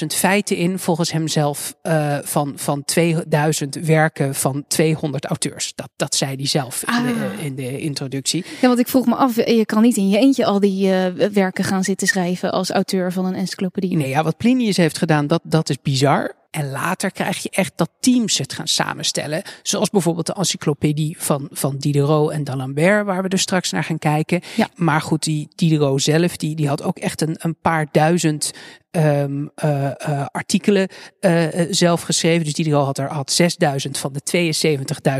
20.000 0.00 0.06
feiten 0.06 0.56
in, 0.56 0.78
volgens 0.78 1.12
hemzelf, 1.12 1.74
eh 1.82 2.18
van, 2.22 2.52
van 2.56 2.84
2000 2.84 3.74
werken 3.74 4.34
van 4.34 4.64
200 4.68 5.24
auteurs. 5.24 5.72
Dat, 5.74 5.88
dat 5.96 6.14
zei 6.14 6.36
hij 6.36 6.46
zelf 6.46 6.82
in, 6.82 7.04
de, 7.04 7.10
Ah. 7.38 7.44
in 7.44 7.54
de 7.54 7.78
introductie. 7.80 8.44
Ja, 8.60 8.66
want 8.66 8.78
ik 8.78 8.88
vroeg 8.88 9.06
me 9.06 9.14
af, 9.14 9.36
je 9.36 9.66
kan 9.66 9.82
niet 9.82 9.96
in 9.96 10.08
je 10.08 10.18
eentje 10.18 10.44
al 10.44 10.60
die 10.60 10.92
eh, 10.94 11.28
werken 11.28 11.64
gaan 11.64 11.84
zitten 11.84 12.06
schrijven 12.06 12.52
als 12.62 12.76
auteur 12.76 13.12
van 13.12 13.24
een 13.24 13.34
encyclopedie. 13.34 13.96
Nee, 13.96 14.08
ja, 14.08 14.22
wat 14.22 14.36
Plinius 14.36 14.76
heeft 14.76 14.98
gedaan, 14.98 15.26
dat, 15.26 15.40
dat 15.44 15.68
is 15.68 15.80
bizar. 15.82 16.34
En 16.52 16.70
later 16.70 17.10
krijg 17.10 17.42
je 17.42 17.50
echt 17.50 17.72
dat 17.76 17.90
teams 18.00 18.38
het 18.38 18.52
gaan 18.52 18.68
samenstellen. 18.68 19.42
Zoals 19.62 19.90
bijvoorbeeld 19.90 20.26
de 20.26 20.34
encyclopedie 20.34 21.16
van, 21.18 21.48
van 21.50 21.76
Diderot 21.76 22.30
en 22.30 22.44
d'Alembert, 22.44 23.04
waar 23.06 23.22
we 23.22 23.28
er 23.28 23.38
straks 23.38 23.70
naar 23.70 23.84
gaan 23.84 23.98
kijken. 23.98 24.40
Ja. 24.56 24.68
Maar 24.74 25.00
goed, 25.00 25.22
die 25.22 25.48
Diderot 25.54 26.02
zelf, 26.02 26.36
die, 26.36 26.56
die 26.56 26.68
had 26.68 26.82
ook 26.82 26.98
echt 26.98 27.20
een, 27.20 27.36
een 27.38 27.56
paar 27.62 27.86
duizend 27.92 28.52
ehm, 28.90 29.46
eh, 29.54 29.86
eh, 29.86 30.26
artikelen 30.26 30.88
eh, 31.20 31.46
zelf 31.70 32.02
geschreven. 32.02 32.44
Dus 32.44 32.52
Diderot 32.54 32.84
had 32.84 32.98
er 32.98 33.10
had 33.12 33.32
6000 33.32 33.98
van 33.98 34.12
de 34.12 34.54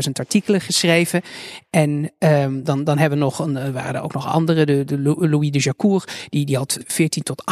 72.000 0.05 0.11
artikelen 0.13 0.61
geschreven. 0.61 1.21
En 1.69 2.11
ehm, 2.19 2.63
dan, 2.63 2.83
dan 2.83 2.97
hebben 2.97 3.17
we 3.17 3.23
nog 3.23 3.39
een, 3.39 3.73
waren 3.73 3.95
er 3.95 4.01
ook 4.01 4.13
nog 4.13 4.27
andere, 4.27 4.65
de, 4.65 4.85
de 4.85 4.99
Lou- 4.99 5.27
Louis 5.27 5.51
de 5.51 5.59
Jacour, 5.59 6.03
die, 6.29 6.45
die 6.45 6.57
had 6.57 6.79
14.000 6.79 7.07
tot 7.23 7.43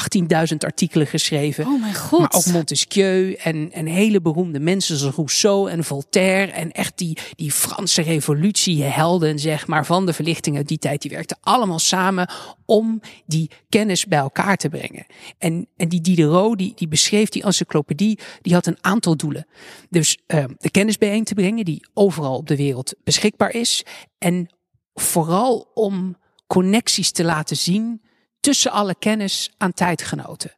18.000 0.52 0.58
artikelen 0.58 1.08
geschreven. 1.08 1.66
Oh 1.66 1.82
mijn 1.82 1.96
god. 1.96 2.20
Maar 2.20 2.32
ook 2.34 2.46
Montesquieu 2.46 3.34
en, 3.34 3.71
en 3.72 3.86
hele 3.86 4.22
beroemde 4.22 4.60
mensen 4.60 4.98
zoals 4.98 5.16
Rousseau 5.16 5.70
en 5.70 5.84
Voltaire. 5.84 6.52
En 6.52 6.72
echt 6.72 6.98
die, 6.98 7.18
die 7.36 7.52
Franse 7.52 8.02
revolutiehelden, 8.02 9.40
zeg 9.40 9.68
maar, 9.68 9.86
van 9.86 10.06
de 10.06 10.14
verlichting 10.14 10.58
uit 10.58 10.68
die 10.68 10.78
tijd. 10.78 11.02
Die 11.02 11.12
werkten 11.12 11.38
allemaal 11.42 11.80
samen 11.80 12.30
om 12.66 13.02
die 13.26 13.50
kennis 13.70 14.06
bij 14.06 14.20
elkaar 14.20 14.58
te 14.58 14.70
brengen. 14.70 15.06
En, 15.38 15.68
en 15.78 15.90
die 15.90 16.02
Diderot, 16.02 16.58
die, 16.58 16.74
die 16.76 16.88
beschreef 16.88 17.30
die 17.30 17.44
encyclopedie, 17.44 18.20
die 18.42 18.54
had 18.54 18.66
een 18.66 18.78
aantal 18.82 19.16
doelen. 19.16 19.48
Dus 19.90 20.18
eh, 20.28 20.46
de 20.58 20.72
kennis 20.72 20.98
bijeen 20.98 21.24
te 21.24 21.34
brengen, 21.34 21.66
die 21.66 21.88
overal 21.94 22.36
op 22.36 22.48
de 22.48 22.56
wereld 22.56 22.94
beschikbaar 23.04 23.54
is. 23.54 23.86
En 24.18 24.50
vooral 24.94 25.72
om 25.74 26.16
connecties 26.48 27.12
te 27.12 27.24
laten 27.24 27.58
zien 27.58 28.02
tussen 28.40 28.72
alle 28.72 28.96
kennis 29.00 29.52
aan 29.58 29.74
tijdgenoten. 29.74 30.52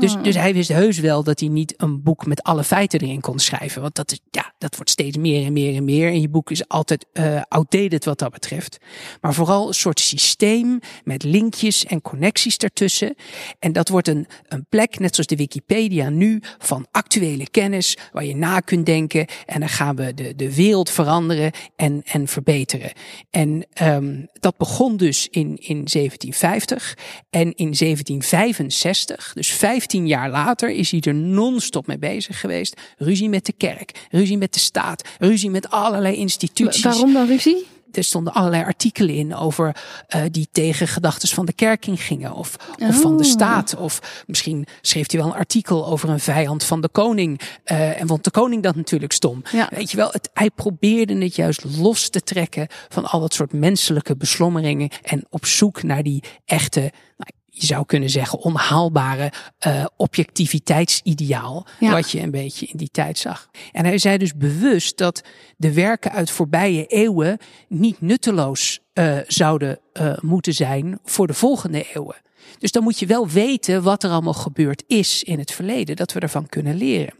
Dus, 0.00 0.16
dus 0.22 0.34
hij 0.34 0.54
wist 0.54 0.68
heus 0.68 0.98
wel 0.98 1.22
dat 1.22 1.40
hij 1.40 1.48
niet 1.48 1.74
een 1.76 2.02
boek 2.02 2.26
met 2.26 2.42
alle 2.42 2.64
feiten 2.64 3.00
erin 3.00 3.20
kon 3.20 3.38
schrijven. 3.38 3.82
Want 3.82 3.94
dat, 3.94 4.12
is, 4.12 4.20
ja, 4.30 4.52
dat 4.58 4.76
wordt 4.76 4.90
steeds 4.90 5.16
meer 5.16 5.46
en 5.46 5.52
meer 5.52 5.76
en 5.76 5.84
meer. 5.84 6.08
En 6.08 6.20
je 6.20 6.28
boek 6.28 6.50
is 6.50 6.68
altijd 6.68 7.06
eh 7.12 7.42
outdated 7.48 8.04
wat 8.04 8.18
dat 8.18 8.32
betreft. 8.32 8.78
Maar 9.20 9.34
vooral 9.34 9.68
een 9.68 9.74
soort 9.74 10.00
systeem 10.00 10.78
met 11.04 11.22
linkjes 11.22 11.84
en 11.84 12.00
connecties 12.00 12.56
ertussen. 12.56 13.14
En 13.58 13.72
dat 13.72 13.88
wordt 13.88 14.08
een, 14.08 14.26
een 14.48 14.66
plek, 14.68 14.98
net 14.98 15.14
zoals 15.14 15.28
de 15.28 15.36
Wikipedia 15.36 16.08
nu, 16.08 16.40
van 16.58 16.86
actuele 16.90 17.50
kennis. 17.50 17.96
Waar 18.12 18.24
je 18.24 18.36
na 18.36 18.60
kunt 18.60 18.86
denken. 18.86 19.26
En 19.46 19.60
dan 19.60 19.68
gaan 19.68 19.96
we 19.96 20.14
de, 20.14 20.34
de 20.36 20.54
wereld 20.54 20.90
veranderen 20.90 21.52
en, 21.76 22.02
en 22.04 22.28
verbeteren. 22.28 22.92
En 23.30 23.66
um, 23.82 24.28
dat 24.32 24.56
begon 24.56 24.96
dus 24.96 25.28
in, 25.30 25.56
in 25.56 25.84
1750. 25.84 26.96
En 27.30 27.54
in 27.54 27.74
1765, 27.74 29.32
dus 29.34 29.43
15 29.52 30.06
jaar 30.06 30.30
later, 30.30 30.70
is 30.70 30.90
hij 30.90 31.00
er 31.00 31.14
non-stop 31.14 31.86
mee 31.86 31.98
bezig 31.98 32.40
geweest. 32.40 32.80
Ruzie 32.98 33.28
met 33.28 33.46
de 33.46 33.52
kerk, 33.52 34.06
ruzie 34.10 34.38
met 34.38 34.54
de 34.54 34.60
staat, 34.60 35.08
ruzie 35.18 35.50
met 35.50 35.70
allerlei 35.70 36.16
instituties. 36.16 36.82
Waarom 36.82 37.12
dan 37.12 37.26
ruzie? 37.26 37.66
Er 37.96 38.04
stonden 38.04 38.32
allerlei 38.32 38.64
artikelen 38.64 39.14
in 39.14 39.34
over 39.34 39.76
uh, 40.16 40.22
die 40.30 40.48
tegen 40.52 40.88
gedachten 40.88 41.28
van 41.28 41.46
de 41.46 41.52
kerk 41.52 41.86
ingingen. 41.86 42.32
Of, 42.32 42.56
of 42.78 43.00
van 43.00 43.16
de 43.16 43.24
Oh. 43.24 43.30
staat. 43.30 43.76
Of 43.76 44.24
misschien 44.26 44.66
schreef 44.80 45.10
hij 45.10 45.20
wel 45.20 45.28
een 45.28 45.38
artikel 45.38 45.86
over 45.86 46.08
een 46.08 46.20
vijand 46.20 46.64
van 46.64 46.80
de 46.80 46.88
koning. 46.88 47.40
Uh, 47.72 48.00
en 48.00 48.06
vond 48.06 48.24
de 48.24 48.30
koning 48.30 48.62
dat 48.62 48.76
natuurlijk 48.76 49.12
stom. 49.12 49.42
Ja. 49.52 49.68
Weet 49.70 49.90
je 49.90 49.96
wel, 49.96 50.08
het, 50.10 50.30
hij 50.32 50.50
probeerde 50.50 51.18
het 51.18 51.36
juist 51.36 51.64
los 51.76 52.08
te 52.08 52.22
trekken 52.22 52.66
van 52.88 53.04
al 53.04 53.20
dat 53.20 53.34
soort 53.34 53.52
menselijke 53.52 54.16
beslommeringen. 54.16 54.88
En 55.02 55.24
op 55.30 55.46
zoek 55.46 55.82
naar 55.82 56.02
die 56.02 56.22
echte, 56.44 56.80
nou, 56.80 57.30
je 57.54 57.66
zou 57.66 57.86
kunnen 57.86 58.10
zeggen, 58.10 58.38
onhaalbare 58.38 59.32
uh, 59.66 59.84
objectiviteitsideaal. 59.96 61.66
Ja. 61.80 61.90
Wat 61.90 62.10
je 62.10 62.20
een 62.20 62.30
beetje 62.30 62.66
in 62.66 62.76
die 62.76 62.88
tijd 62.92 63.18
zag. 63.18 63.48
En 63.72 63.84
hij 63.84 63.98
zei 63.98 64.18
dus 64.18 64.34
bewust 64.34 64.98
dat 64.98 65.22
de 65.56 65.72
werken 65.72 66.12
uit 66.12 66.30
voorbije 66.30 66.86
eeuwen 66.86 67.38
niet 67.68 68.00
nutteloos 68.00 68.80
uh, 68.94 69.18
zouden 69.26 69.78
uh, 70.00 70.16
moeten 70.20 70.52
zijn 70.52 70.98
voor 71.04 71.26
de 71.26 71.34
volgende 71.34 71.86
eeuwen. 71.94 72.16
Dus 72.58 72.72
dan 72.72 72.82
moet 72.82 72.98
je 72.98 73.06
wel 73.06 73.28
weten 73.28 73.82
wat 73.82 74.02
er 74.02 74.10
allemaal 74.10 74.32
gebeurd 74.32 74.84
is 74.86 75.22
in 75.22 75.38
het 75.38 75.50
verleden, 75.50 75.96
dat 75.96 76.12
we 76.12 76.20
ervan 76.20 76.46
kunnen 76.46 76.76
leren. 76.76 77.14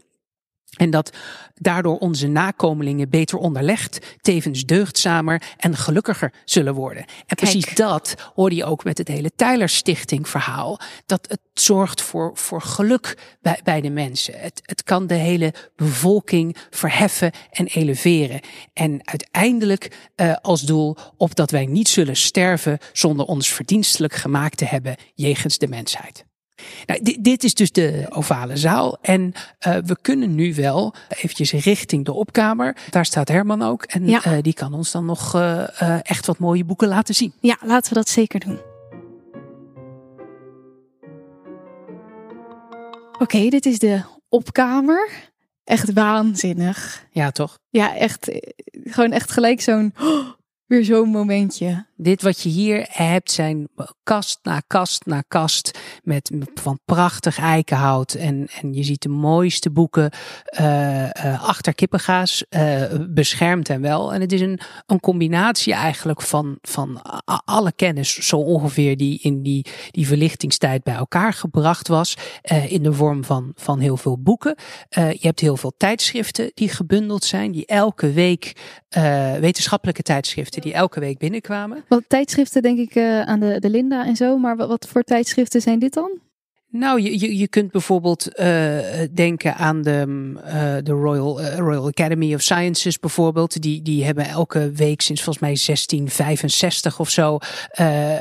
En 0.75 0.89
dat 0.89 1.11
daardoor 1.55 1.97
onze 1.97 2.27
nakomelingen 2.27 3.09
beter 3.09 3.37
onderlegd, 3.37 3.99
tevens 4.21 4.65
deugdzamer 4.65 5.41
en 5.57 5.75
gelukkiger 5.75 6.33
zullen 6.45 6.73
worden. 6.73 7.05
En 7.25 7.35
precies 7.35 7.75
dat 7.75 8.15
hoorde 8.33 8.55
je 8.55 8.65
ook 8.65 8.83
met 8.83 8.97
het 8.97 9.07
hele 9.07 9.31
Tyler 9.35 9.69
Stichting 9.69 10.29
verhaal. 10.29 10.79
Dat 11.05 11.27
het 11.29 11.39
zorgt 11.53 12.01
voor, 12.01 12.31
voor 12.33 12.61
geluk 12.61 13.17
bij, 13.41 13.59
bij 13.63 13.81
de 13.81 13.89
mensen. 13.89 14.39
Het, 14.39 14.61
het 14.63 14.83
kan 14.83 15.07
de 15.07 15.13
hele 15.13 15.53
bevolking 15.75 16.57
verheffen 16.69 17.31
en 17.51 17.65
eleveren. 17.65 18.39
En 18.73 18.99
uiteindelijk 19.03 20.09
uh, 20.15 20.33
als 20.41 20.61
doel 20.61 20.97
op 21.17 21.35
dat 21.35 21.51
wij 21.51 21.65
niet 21.65 21.87
zullen 21.87 22.15
sterven 22.15 22.77
zonder 22.93 23.25
ons 23.25 23.53
verdienstelijk 23.53 24.13
gemaakt 24.13 24.57
te 24.57 24.65
hebben 24.65 24.95
jegens 25.13 25.57
de 25.57 25.67
mensheid. 25.67 26.25
Nou, 26.85 27.03
dit, 27.03 27.23
dit, 27.23 27.43
is 27.43 27.53
dus 27.53 27.71
de 27.71 28.05
ovale 28.09 28.57
zaal. 28.57 28.97
En 29.01 29.33
uh, 29.67 29.77
we 29.85 29.97
kunnen 30.01 30.35
nu 30.35 30.55
wel 30.55 30.93
eventjes 31.09 31.51
richting 31.51 32.05
de 32.05 32.13
opkamer. 32.13 32.77
Daar 32.89 33.05
staat 33.05 33.27
Herman 33.27 33.61
ook. 33.61 33.83
En 33.83 34.07
ja. 34.07 34.25
uh, 34.25 34.41
die 34.41 34.53
kan 34.53 34.73
ons 34.73 34.91
dan 34.91 35.05
nog 35.05 35.35
uh, 35.35 35.99
echt 36.01 36.25
wat 36.25 36.39
mooie 36.39 36.65
boeken 36.65 36.87
laten 36.87 37.15
zien. 37.15 37.33
Ja, 37.39 37.57
laten 37.61 37.89
we 37.89 37.95
dat 37.95 38.09
zeker 38.09 38.39
doen. 38.39 38.59
Oké, 43.11 43.23
okay, 43.23 43.49
dit 43.49 43.65
is 43.65 43.79
de 43.79 44.01
opkamer. 44.29 45.09
Echt 45.63 45.93
waanzinnig. 45.93 47.05
Ja, 47.11 47.31
toch? 47.31 47.57
Ja, 47.69 47.95
echt. 47.95 48.31
Gewoon 48.83 49.11
echt 49.11 49.31
gelijk 49.31 49.61
zo'n. 49.61 49.93
Oh, 49.99 50.29
weer 50.67 50.85
zo'n 50.85 51.09
momentje. 51.09 51.85
Dit 51.97 52.21
wat 52.21 52.41
je 52.41 52.49
hier 52.49 52.87
hebt 52.89 53.31
zijn 53.31 53.67
kast 54.03 54.39
na 54.43 54.61
kast 54.67 55.05
na 55.05 55.23
kast 55.27 55.79
met 56.03 56.31
van 56.53 56.79
prachtig 56.85 57.39
eikenhout. 57.39 58.13
En, 58.13 58.47
en 58.61 58.73
je 58.73 58.83
ziet 58.83 59.01
de 59.01 59.09
mooiste 59.09 59.71
boeken 59.71 60.11
uh, 60.59 61.47
achter 61.47 61.75
kippengaas, 61.75 62.45
uh, 62.49 62.83
beschermd 63.09 63.69
en 63.69 63.81
wel. 63.81 64.13
En 64.13 64.21
het 64.21 64.31
is 64.31 64.41
een, 64.41 64.59
een 64.85 64.99
combinatie 64.99 65.73
eigenlijk 65.73 66.21
van, 66.21 66.57
van 66.61 67.01
alle 67.45 67.71
kennis 67.71 68.13
zo 68.13 68.37
ongeveer 68.37 68.97
die 68.97 69.19
in 69.21 69.41
die, 69.41 69.65
die 69.91 70.07
verlichtingstijd 70.07 70.83
bij 70.83 70.95
elkaar 70.95 71.33
gebracht 71.33 71.87
was. 71.87 72.17
in 72.67 72.83
de 72.83 72.93
vorm 72.93 73.23
van, 73.23 73.51
van 73.55 73.79
heel 73.79 73.97
veel 73.97 74.17
boeken. 74.19 74.55
je 74.89 75.17
hebt 75.19 75.39
heel 75.39 75.57
veel 75.57 75.73
tijdschriften 75.77 76.51
die 76.53 76.69
gebundeld 76.69 77.23
zijn, 77.23 77.51
die 77.51 77.65
elke 77.65 78.11
week, 78.11 78.53
wetenschappelijke 79.39 80.01
tijdschriften 80.01 80.61
die 80.61 80.73
elke 80.73 80.99
week 80.99 81.17
binnenkwamen. 81.17 81.83
Wat 81.87 82.03
tijdschriften 82.07 82.61
denk 82.61 82.79
ik 82.79 82.95
uh, 82.95 83.21
aan 83.21 83.39
de, 83.39 83.59
de 83.59 83.69
Linda 83.69 84.05
en 84.05 84.15
zo. 84.15 84.37
Maar 84.37 84.55
wat 84.55 84.87
voor 84.89 85.03
tijdschriften 85.03 85.61
zijn 85.61 85.79
dit 85.79 85.93
dan? 85.93 86.19
Nou, 86.77 87.01
je, 87.01 87.19
je, 87.19 87.37
je 87.37 87.47
kunt 87.47 87.71
bijvoorbeeld 87.71 88.27
uh, 88.39 88.77
denken 89.13 89.55
aan 89.55 89.81
de, 89.81 90.05
uh, 90.45 90.53
de 90.83 90.91
Royal, 90.91 91.41
uh, 91.41 91.57
Royal 91.57 91.87
Academy 91.87 92.33
of 92.33 92.41
Sciences 92.41 92.99
bijvoorbeeld. 92.99 93.61
Die, 93.61 93.81
die 93.81 94.05
hebben 94.05 94.25
elke 94.25 94.71
week 94.71 95.01
sinds 95.01 95.23
volgens 95.23 95.45
mij 95.45 95.55
1665 95.65 96.99
of 96.99 97.09
zo, 97.09 97.33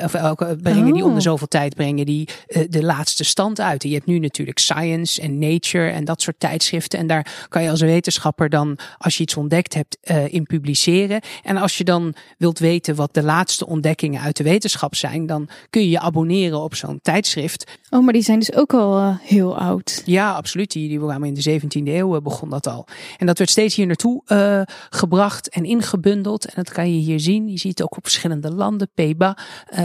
of 0.02 0.14
elke, 0.14 0.56
brengen 0.62 0.86
oh. 0.86 0.92
die 0.92 1.04
om 1.04 1.14
de 1.14 1.20
zoveel 1.20 1.46
tijd 1.46 1.74
brengen 1.74 2.06
die 2.06 2.28
de 2.68 2.82
laatste 2.82 3.24
stand 3.24 3.60
uit. 3.60 3.82
je 3.82 3.92
hebt 3.92 4.06
nu 4.06 4.18
natuurlijk 4.18 4.58
Science 4.58 5.20
en 5.20 5.38
Nature 5.38 5.90
en 5.90 6.04
dat 6.04 6.22
soort 6.22 6.40
tijdschriften. 6.40 6.98
En 6.98 7.06
daar 7.06 7.46
kan 7.48 7.62
je 7.62 7.70
als 7.70 7.80
wetenschapper 7.80 8.48
dan, 8.48 8.78
als 8.98 9.16
je 9.16 9.22
iets 9.22 9.36
ontdekt 9.36 9.74
hebt, 9.74 9.98
in 10.32 10.42
publiceren. 10.42 11.20
En 11.42 11.56
als 11.56 11.78
je 11.78 11.84
dan 11.84 12.14
wilt 12.38 12.58
weten 12.58 12.94
wat 12.94 13.14
de 13.14 13.22
laatste 13.22 13.66
ontdekkingen 13.66 14.20
uit 14.20 14.36
de 14.36 14.44
wetenschap 14.44 14.94
zijn, 14.94 15.26
dan 15.26 15.48
kun 15.70 15.82
je 15.82 15.90
je 15.90 16.00
abonneren 16.00 16.62
op 16.62 16.74
zo'n 16.74 16.98
tijdschrift. 17.02 17.78
Oh, 17.90 18.04
maar 18.04 18.12
die 18.12 18.22
zijn 18.22 18.42
dus 18.46 18.56
ook 18.56 18.74
al 18.74 18.98
uh, 18.98 19.16
heel 19.20 19.58
oud. 19.58 20.02
Ja, 20.04 20.32
absoluut. 20.32 20.72
Die, 20.72 20.88
die 20.88 20.98
kwamen 20.98 21.28
in 21.28 21.34
de 21.34 21.60
17e 21.60 21.68
eeuw, 21.84 22.14
uh, 22.14 22.20
begon 22.20 22.50
dat 22.50 22.66
al. 22.66 22.86
En 23.18 23.26
dat 23.26 23.38
werd 23.38 23.50
steeds 23.50 23.74
hier 23.76 23.86
naartoe 23.86 24.22
uh, 24.26 24.60
gebracht 24.90 25.48
en 25.48 25.64
ingebundeld. 25.64 26.44
En 26.44 26.52
dat 26.54 26.72
kan 26.72 26.94
je 26.94 27.00
hier 27.00 27.20
zien. 27.20 27.48
Je 27.48 27.58
ziet 27.58 27.78
het 27.78 27.82
ook 27.82 27.96
op 27.96 28.02
verschillende 28.02 28.50
landen. 28.50 28.88
PEBA. 28.94 29.36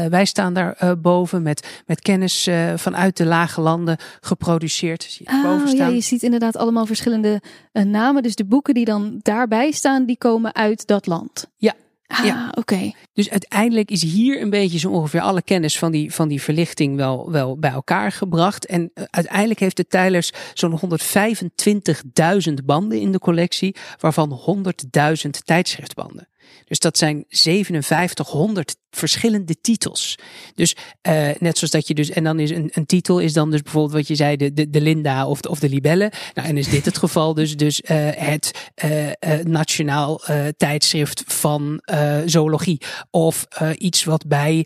wij 0.10 0.25
staan 0.25 0.54
daar 0.54 0.98
boven 1.01 1.42
met, 1.42 1.82
met 1.86 2.01
kennis 2.01 2.50
vanuit 2.75 3.18
de 3.18 3.25
lage 3.25 3.62
landen 3.62 3.98
geproduceerd. 4.20 5.04
Zie 5.04 5.28
je, 5.30 5.42
boven 5.44 5.68
staan. 5.68 5.89
ja, 5.89 5.96
je 5.96 6.01
ziet 6.01 6.24
inderdaad 6.24 6.58
allemaal 6.58 6.86
verschillende 6.86 7.42
namen. 7.72 8.24
Dus 8.24 8.36
de 8.36 8.46
boeken 8.46 8.74
die 8.74 8.86
dan 8.86 9.20
daarbij 9.22 9.72
staan, 9.72 10.06
die 10.06 10.18
komen 10.18 10.56
uit 10.56 10.88
dat 10.88 11.06
land. 11.08 11.48
Ja, 11.58 11.74
Ah, 12.12 12.25
ja, 12.25 12.51
oké. 12.58 12.92
Dus 13.13 13.30
uiteindelijk 13.30 13.92
is 13.92 14.01
hier 14.01 14.42
een 14.42 14.50
beetje 14.50 14.80
zo 14.80 14.89
ongeveer 14.89 15.22
alle 15.22 15.42
kennis 15.42 15.78
van 15.78 15.92
die, 15.92 16.13
van 16.13 16.28
die 16.28 16.42
verlichting 16.42 16.96
wel, 16.96 17.32
wel 17.32 17.58
bij 17.58 17.72
elkaar 17.72 18.12
gebracht. 18.12 18.66
En 18.66 18.92
uh, 18.94 19.04
uiteindelijk 19.10 19.60
heeft 19.60 19.78
de 19.78 19.88
Tylers 19.88 20.32
zo'n 20.54 20.80
125.000 22.50 22.54
banden 22.66 23.00
in 23.00 23.12
de 23.12 23.20
collectie, 23.20 23.75
waarvan 24.00 24.63
100.000 25.24 25.30
tijdschriftbanden. 25.44 26.28
Dus 26.66 26.80
dat 26.80 26.98
zijn 26.98 27.25
5700 27.28 28.75
verschillende 28.89 29.62
titels. 29.62 30.15
Dus 30.55 30.75
uh, 31.08 31.29
net 31.39 31.58
zoals 31.58 31.72
dat 31.72 31.88
je 31.88 31.93
dus, 31.93 32.10
en 32.10 32.24
dan 32.24 32.39
is 32.39 32.50
een, 32.50 32.69
een 32.74 32.86
titel 32.86 33.19
is 33.19 33.34
dan 33.34 33.51
dus 33.51 33.62
bijvoorbeeld 33.62 33.93
wat 33.93 34.08
je 34.08 34.15
zei, 34.15 34.36
de, 34.36 34.53
de, 34.53 34.69
de 34.69 34.81
Linda 34.81 35.27
of 35.27 35.41
de, 35.41 35.50
of 35.50 35.60
de 35.60 35.69
Libelle. 35.69 36.12
Nou, 36.34 36.48
en 36.48 36.58
is 36.58 36.69
dit 36.69 36.86
het 36.86 36.98
geval 36.98 37.34
dus, 37.34 37.58
dus 37.58 37.81
uh, 37.81 37.98
het 38.12 38.72
uh, 38.86 39.08
nationaal 39.43 40.22
tijdschrift 40.58 41.24
van 41.27 41.81
zoologie. 42.25 42.81
Of 43.12 43.48
iets 43.77 44.03
wat 44.03 44.27
bij 44.27 44.65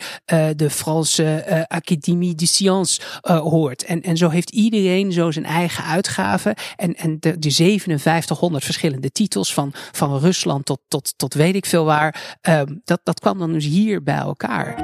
de 0.55 0.69
Franse 0.69 1.65
Académie 1.67 2.35
des 2.35 2.53
Sciences 2.53 2.99
hoort. 3.21 3.83
En, 3.83 4.01
en 4.01 4.17
zo 4.17 4.29
heeft 4.29 4.49
iedereen 4.49 5.11
zo 5.11 5.31
zijn 5.31 5.45
eigen 5.45 5.83
uitgave. 5.83 6.55
En, 6.75 6.95
en 6.95 7.17
de, 7.19 7.39
de 7.39 7.51
5700 7.51 8.63
verschillende 8.63 9.11
titels 9.11 9.53
van, 9.53 9.71
van 9.91 10.19
Rusland 10.19 10.65
tot, 10.65 10.79
tot, 10.87 11.13
tot 11.17 11.33
weet 11.33 11.55
ik 11.55 11.65
veel 11.65 11.85
waar. 11.85 12.37
Um, 12.41 12.81
dat, 12.83 12.99
dat 13.03 13.19
kwam 13.19 13.39
dan 13.39 13.53
dus 13.53 13.65
hier 13.65 14.03
bij 14.13 14.21
elkaar. 14.21 14.75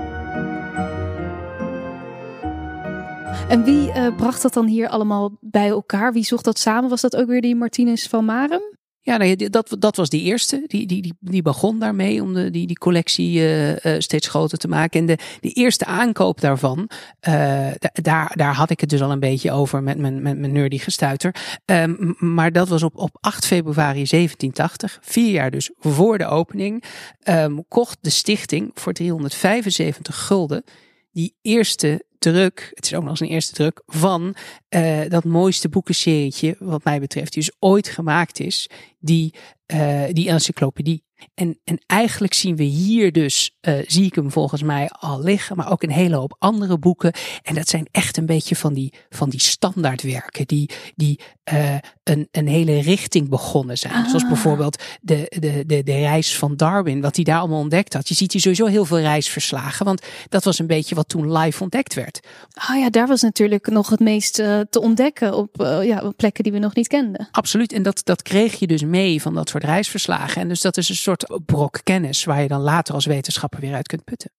En 3.50 3.64
wie 3.64 3.88
uh, 3.88 4.16
bracht 4.16 4.42
dat 4.42 4.54
dan 4.54 4.66
hier 4.66 4.90
allemaal 4.90 5.38
bij 5.40 5.68
elkaar? 5.68 6.14
Wie 6.14 6.24
zocht 6.24 6.46
dat 6.46 6.60
samen? 6.60 6.90
Was 6.90 7.02
dat 7.02 7.16
ook 7.16 7.28
weer 7.28 7.42
die 7.42 7.56
Martinus 7.56 8.08
van 8.08 8.26
Marem? 8.26 8.62
Ja, 9.10 9.36
dat, 9.36 9.76
dat 9.80 9.96
was 9.96 10.10
die 10.10 10.24
eerste. 10.24 10.64
Die, 10.68 10.86
die, 10.88 11.14
die, 11.20 11.42
begon 11.42 11.80
daarmee 11.80 12.22
om 12.22 12.34
de, 12.34 12.50
die, 12.50 12.68
die 12.68 12.78
collectie 12.78 13.40
uh, 13.40 13.70
uh, 13.70 13.76
steeds 13.98 14.28
groter 14.28 14.58
te 14.58 14.68
maken. 14.68 15.00
En 15.00 15.06
de, 15.06 15.18
de 15.40 15.50
eerste 15.50 15.86
aankoop 15.86 16.42
daarvan, 16.42 16.90
uh, 17.28 17.68
daar, 17.92 18.32
daar 18.36 18.54
had 18.54 18.70
ik 18.70 18.80
het 18.80 18.90
dus 18.90 19.02
al 19.02 19.12
een 19.12 19.20
beetje 19.20 19.52
over 19.52 19.84
met 19.84 19.98
mijn, 19.98 20.22
met 20.22 20.38
mijn 20.38 20.52
nerdy 20.52 20.78
gestuiter. 20.78 21.36
Um, 21.66 22.16
maar 22.20 22.52
dat 22.52 22.68
was 22.68 22.84
op, 22.84 22.98
op 22.98 23.18
8 23.20 23.46
februari 23.46 24.06
1780, 24.06 25.00
vier 25.02 25.32
jaar 25.32 25.52
dus 25.52 25.72
voor 25.80 26.18
de 26.18 26.26
opening, 26.26 26.84
um, 27.24 27.66
kocht 27.68 27.98
de 28.02 28.10
stichting 28.10 28.72
voor 28.74 28.94
375 28.94 30.26
gulden 30.26 30.64
die 31.12 31.36
eerste 31.42 32.06
druk, 32.20 32.72
het 32.74 32.86
is 32.86 32.94
ook 32.94 33.02
nog 33.02 33.10
eens 33.10 33.20
een 33.20 33.28
eerste 33.28 33.54
druk, 33.54 33.82
van 33.86 34.36
uh, 34.70 35.02
dat 35.08 35.24
mooiste 35.24 35.70
boekenserietje, 35.70 36.56
wat 36.60 36.84
mij 36.84 37.00
betreft, 37.00 37.34
die 37.34 37.44
dus 37.44 37.56
ooit 37.60 37.88
gemaakt 37.88 38.40
is, 38.40 38.70
die, 39.00 39.34
uh, 39.74 40.04
die 40.12 40.30
encyclopedie. 40.30 41.04
En, 41.34 41.60
en 41.64 41.80
eigenlijk 41.86 42.34
zien 42.34 42.56
we 42.56 42.64
hier 42.64 43.12
dus, 43.12 43.58
uh, 43.62 43.74
zie 43.88 44.06
ik 44.06 44.16
hem 44.16 44.32
volgens 44.32 44.64
mij 44.64 44.90
al 44.90 45.22
liggen, 45.22 45.58
maar 45.58 45.72
ook 45.72 45.84
een 45.84 45.92
hele 45.92 46.16
hoop 46.16 46.36
andere 46.40 46.78
boeken. 46.78 47.14
En 47.44 47.56
dat 47.56 47.68
zijn 47.68 47.88
echt 47.92 48.18
een 48.18 48.26
beetje 48.26 48.56
van 48.56 48.74
die, 48.74 48.94
van 49.10 49.30
die 49.30 49.40
standaardwerken, 49.40 50.48
die, 50.48 50.70
die 50.96 51.20
uh, 51.54 51.76
een, 52.04 52.28
een 52.32 52.48
hele 52.48 52.82
richting 52.82 53.30
begonnen 53.30 53.78
zijn. 53.78 53.94
Ah. 53.94 54.08
Zoals 54.08 54.28
bijvoorbeeld 54.28 54.84
de, 55.02 55.36
de, 55.40 55.64
de, 55.66 55.84
de 55.84 55.92
reis 55.92 56.38
van 56.38 56.56
Darwin, 56.56 57.02
wat 57.02 57.16
hij 57.16 57.26
daar 57.26 57.40
allemaal 57.40 57.60
ontdekt 57.60 57.94
had. 57.94 58.08
Je 58.08 58.16
ziet 58.16 58.32
hier 58.32 58.42
sowieso 58.42 58.66
heel 58.66 58.86
veel 58.86 59.00
reisverslagen, 59.00 59.86
want 59.86 60.06
dat 60.30 60.44
was 60.44 60.60
een 60.60 60.68
beetje 60.68 60.96
wat 60.96 61.10
toen 61.10 61.38
live 61.38 61.64
ontdekt 61.64 61.94
werd. 61.94 62.20
Ah 62.54 62.70
oh 62.70 62.82
ja, 62.82 62.90
daar 62.90 63.08
was 63.08 63.22
natuurlijk 63.22 63.68
nog 63.68 63.90
het 63.90 64.00
meest 64.00 64.40
uh, 64.40 64.60
te 64.70 64.82
ontdekken 64.82 65.36
op, 65.36 65.56
ja, 65.84 66.02
op 66.02 66.18
plekken 66.18 66.44
die 66.44 66.54
we 66.54 66.60
nog 66.60 66.76
niet 66.76 66.88
kenden. 66.88 67.28
Absoluut, 67.32 67.74
en 67.74 67.84
dat, 67.84 68.02
dat 68.04 68.22
kreeg 68.22 68.60
je 68.60 68.68
dus 68.68 68.84
mee 68.84 69.22
van 69.22 69.34
dat 69.34 69.50
soort 69.50 69.64
reisverslagen. 69.64 70.42
En 70.42 70.48
dus 70.48 70.62
dat 70.62 70.78
is 70.78 70.90
een 70.90 70.96
soort 70.96 71.09
brok 71.46 71.80
kennis 71.84 72.24
waar 72.24 72.42
je 72.42 72.48
dan 72.48 72.62
later 72.62 72.94
als 72.94 73.06
wetenschapper 73.06 73.60
weer 73.60 73.74
uit 73.74 73.88
kunt 73.88 74.04
putten. 74.04 74.32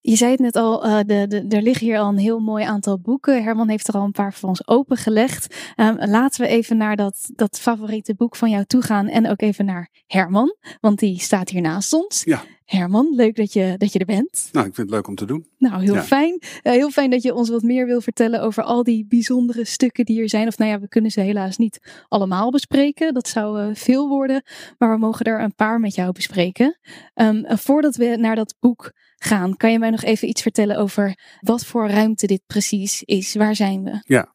Je 0.00 0.16
zei 0.16 0.30
het 0.30 0.40
net 0.40 0.56
al, 0.56 0.86
uh, 0.86 0.98
de, 1.06 1.26
de, 1.28 1.44
er 1.48 1.62
liggen 1.62 1.86
hier 1.86 1.98
al 1.98 2.08
een 2.08 2.18
heel 2.18 2.38
mooi 2.38 2.64
aantal 2.64 3.00
boeken. 3.00 3.42
Herman 3.42 3.68
heeft 3.68 3.88
er 3.88 3.94
al 3.94 4.04
een 4.04 4.12
paar 4.12 4.34
voor 4.34 4.48
ons 4.48 4.68
opengelegd. 4.68 5.72
Um, 5.76 5.96
laten 5.98 6.40
we 6.40 6.48
even 6.48 6.76
naar 6.76 6.96
dat, 6.96 7.30
dat 7.34 7.58
favoriete 7.60 8.14
boek 8.14 8.36
van 8.36 8.50
jou 8.50 8.64
toe 8.64 8.82
gaan. 8.82 9.08
En 9.08 9.28
ook 9.28 9.40
even 9.40 9.64
naar 9.64 9.88
Herman, 10.06 10.56
want 10.80 10.98
die 10.98 11.20
staat 11.20 11.48
hier 11.48 11.60
naast 11.60 11.92
ons. 11.92 12.22
Ja. 12.24 12.42
Herman, 12.64 13.14
leuk 13.14 13.36
dat 13.36 13.52
je, 13.52 13.74
dat 13.76 13.92
je 13.92 13.98
er 13.98 14.04
bent. 14.04 14.48
Nou, 14.52 14.66
ik 14.66 14.74
vind 14.74 14.86
het 14.86 14.96
leuk 14.96 15.06
om 15.06 15.14
te 15.14 15.26
doen. 15.26 15.46
Nou, 15.58 15.82
heel 15.82 16.02
fijn. 16.02 16.38
Uh, 16.40 16.72
heel 16.72 16.90
fijn 16.90 17.10
dat 17.10 17.22
je 17.22 17.34
ons 17.34 17.48
wat 17.48 17.62
meer 17.62 17.86
wil 17.86 18.00
vertellen 18.00 18.42
over 18.42 18.62
al 18.62 18.82
die 18.82 19.06
bijzondere 19.06 19.64
stukken 19.64 20.04
die 20.04 20.22
er 20.22 20.28
zijn. 20.28 20.46
Of 20.46 20.58
nou 20.58 20.70
ja, 20.70 20.80
we 20.80 20.88
kunnen 20.88 21.10
ze 21.10 21.20
helaas 21.20 21.56
niet 21.56 22.04
allemaal 22.08 22.50
bespreken. 22.50 23.14
Dat 23.14 23.28
zou 23.28 23.60
uh, 23.60 23.74
veel 23.74 24.08
worden. 24.08 24.42
Maar 24.78 24.90
we 24.90 24.98
mogen 24.98 25.24
er 25.24 25.40
een 25.40 25.54
paar 25.54 25.80
met 25.80 25.94
jou 25.94 26.12
bespreken. 26.12 26.78
Um, 27.14 27.44
voordat 27.46 27.96
we 27.96 28.16
naar 28.16 28.36
dat 28.36 28.54
boek 28.60 28.92
gaan, 29.18 29.56
kan 29.56 29.72
je 29.72 29.78
mij 29.78 29.90
nog 29.90 30.02
even 30.02 30.28
iets 30.28 30.42
vertellen 30.42 30.76
over 30.76 31.18
wat 31.40 31.64
voor 31.64 31.88
ruimte 31.88 32.26
dit 32.26 32.42
precies 32.46 33.02
is? 33.02 33.34
Waar 33.34 33.54
zijn 33.54 33.84
we? 33.84 34.00
Ja, 34.04 34.34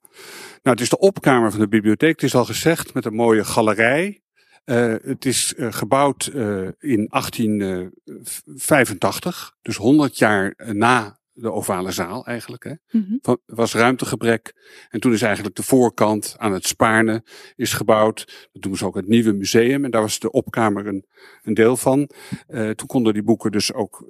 Nou, 0.63 0.75
het 0.75 0.81
is 0.81 0.89
de 0.89 0.99
opkamer 0.99 1.51
van 1.51 1.59
de 1.59 1.67
bibliotheek. 1.67 2.11
Het 2.11 2.23
is 2.23 2.35
al 2.35 2.45
gezegd 2.45 2.93
met 2.93 3.05
een 3.05 3.15
mooie 3.15 3.43
galerij. 3.43 4.21
Uh, 4.65 4.95
het 5.03 5.25
is 5.25 5.53
uh, 5.57 5.71
gebouwd 5.71 6.31
uh, 6.33 6.67
in 6.79 7.07
1885, 7.09 9.55
dus 9.61 9.75
100 9.75 10.17
jaar 10.17 10.53
na 10.73 11.17
de 11.33 11.51
ovale 11.51 11.91
zaal 11.91 12.25
eigenlijk. 12.25 12.63
Hè. 12.63 12.73
Mm 12.99 13.19
-hmm. 13.21 13.37
was 13.45 13.73
ruimtegebrek. 13.73 14.53
En 14.89 14.99
toen 14.99 15.13
is 15.13 15.21
eigenlijk 15.21 15.55
de 15.55 15.63
voorkant 15.63 16.35
aan 16.37 16.53
het 16.53 16.67
Spaarne 16.67 17.23
is 17.55 17.73
gebouwd. 17.73 18.47
Dat 18.51 18.61
doen 18.61 18.77
ze 18.77 18.85
ook 18.85 18.95
het 18.95 19.07
nieuwe 19.07 19.33
museum. 19.33 19.85
En 19.85 19.91
daar 19.91 20.01
was 20.01 20.19
de 20.19 20.31
opkamer 20.31 20.87
een, 20.87 21.05
een 21.43 21.53
deel 21.53 21.77
van. 21.77 22.09
Uh, 22.49 22.69
toen 22.69 22.87
konden 22.87 23.13
die 23.13 23.23
boeken 23.23 23.51
dus 23.51 23.73
ook, 23.73 24.05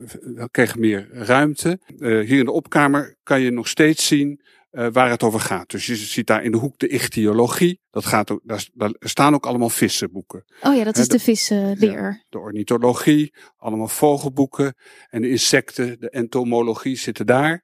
kregen 0.51 0.79
meer 0.79 1.07
ruimte. 1.11 1.79
Uh, 1.97 2.27
hier 2.27 2.39
in 2.39 2.45
de 2.45 2.51
opkamer 2.51 3.15
kan 3.23 3.41
je 3.41 3.51
nog 3.51 3.67
steeds 3.67 4.07
zien 4.07 4.41
uh, 4.73 4.87
waar 4.91 5.09
het 5.09 5.23
over 5.23 5.39
gaat. 5.39 5.69
Dus 5.69 5.85
je 5.85 5.95
ziet 5.95 6.27
daar 6.27 6.43
in 6.43 6.51
de 6.51 6.57
hoek 6.57 6.79
de 6.79 6.87
ichthyologie. 6.87 7.79
Dat 7.91 8.05
gaat 8.05 8.31
ook, 8.31 8.39
daar, 8.43 8.67
daar 8.73 8.93
staan 8.99 9.33
ook 9.33 9.45
allemaal 9.45 9.69
vissenboeken. 9.69 10.43
Oh 10.61 10.75
ja, 10.75 10.83
dat 10.83 10.97
is 10.97 11.07
de, 11.07 11.17
de 11.17 11.23
vissenleer. 11.23 12.01
Ja, 12.01 12.23
de 12.29 12.39
ornithologie, 12.39 13.33
allemaal 13.57 13.87
vogelboeken. 13.87 14.75
En 15.09 15.21
de 15.21 15.29
insecten, 15.29 15.99
de 15.99 16.09
entomologie 16.09 16.97
zitten 16.97 17.25
daar. 17.25 17.63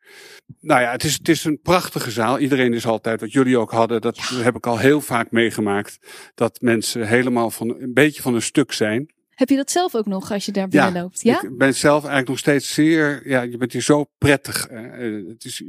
Nou 0.59 0.81
ja, 0.81 0.91
het 0.91 1.03
is, 1.03 1.13
het 1.13 1.29
is 1.29 1.43
een 1.43 1.59
prachtige 1.61 2.11
zaal. 2.11 2.39
Iedereen 2.39 2.73
is 2.73 2.85
altijd, 2.85 3.19
wat 3.21 3.31
jullie 3.31 3.57
ook 3.57 3.71
hadden, 3.71 4.01
dat 4.01 4.17
ja. 4.17 4.35
heb 4.35 4.55
ik 4.55 4.67
al 4.67 4.77
heel 4.77 5.01
vaak 5.01 5.31
meegemaakt. 5.31 5.97
Dat 6.35 6.61
mensen 6.61 7.07
helemaal 7.07 7.51
van 7.51 7.75
een 7.79 7.93
beetje 7.93 8.21
van 8.21 8.35
een 8.35 8.41
stuk 8.41 8.71
zijn. 8.71 9.13
Heb 9.39 9.49
je 9.49 9.55
dat 9.55 9.71
zelf 9.71 9.95
ook 9.95 10.05
nog 10.05 10.31
als 10.31 10.45
je 10.45 10.51
daar 10.51 10.67
binnen 10.67 10.93
ja, 10.93 11.01
loopt? 11.01 11.21
Ja, 11.21 11.41
ik 11.41 11.57
ben 11.57 11.75
zelf 11.75 11.99
eigenlijk 11.99 12.27
nog 12.27 12.37
steeds 12.37 12.73
zeer. 12.73 13.29
Ja, 13.29 13.41
je 13.41 13.57
bent 13.57 13.71
hier 13.71 13.81
zo 13.81 14.05
prettig. 14.17 14.69
Uh, 14.71 15.29
het 15.29 15.45
is 15.45 15.63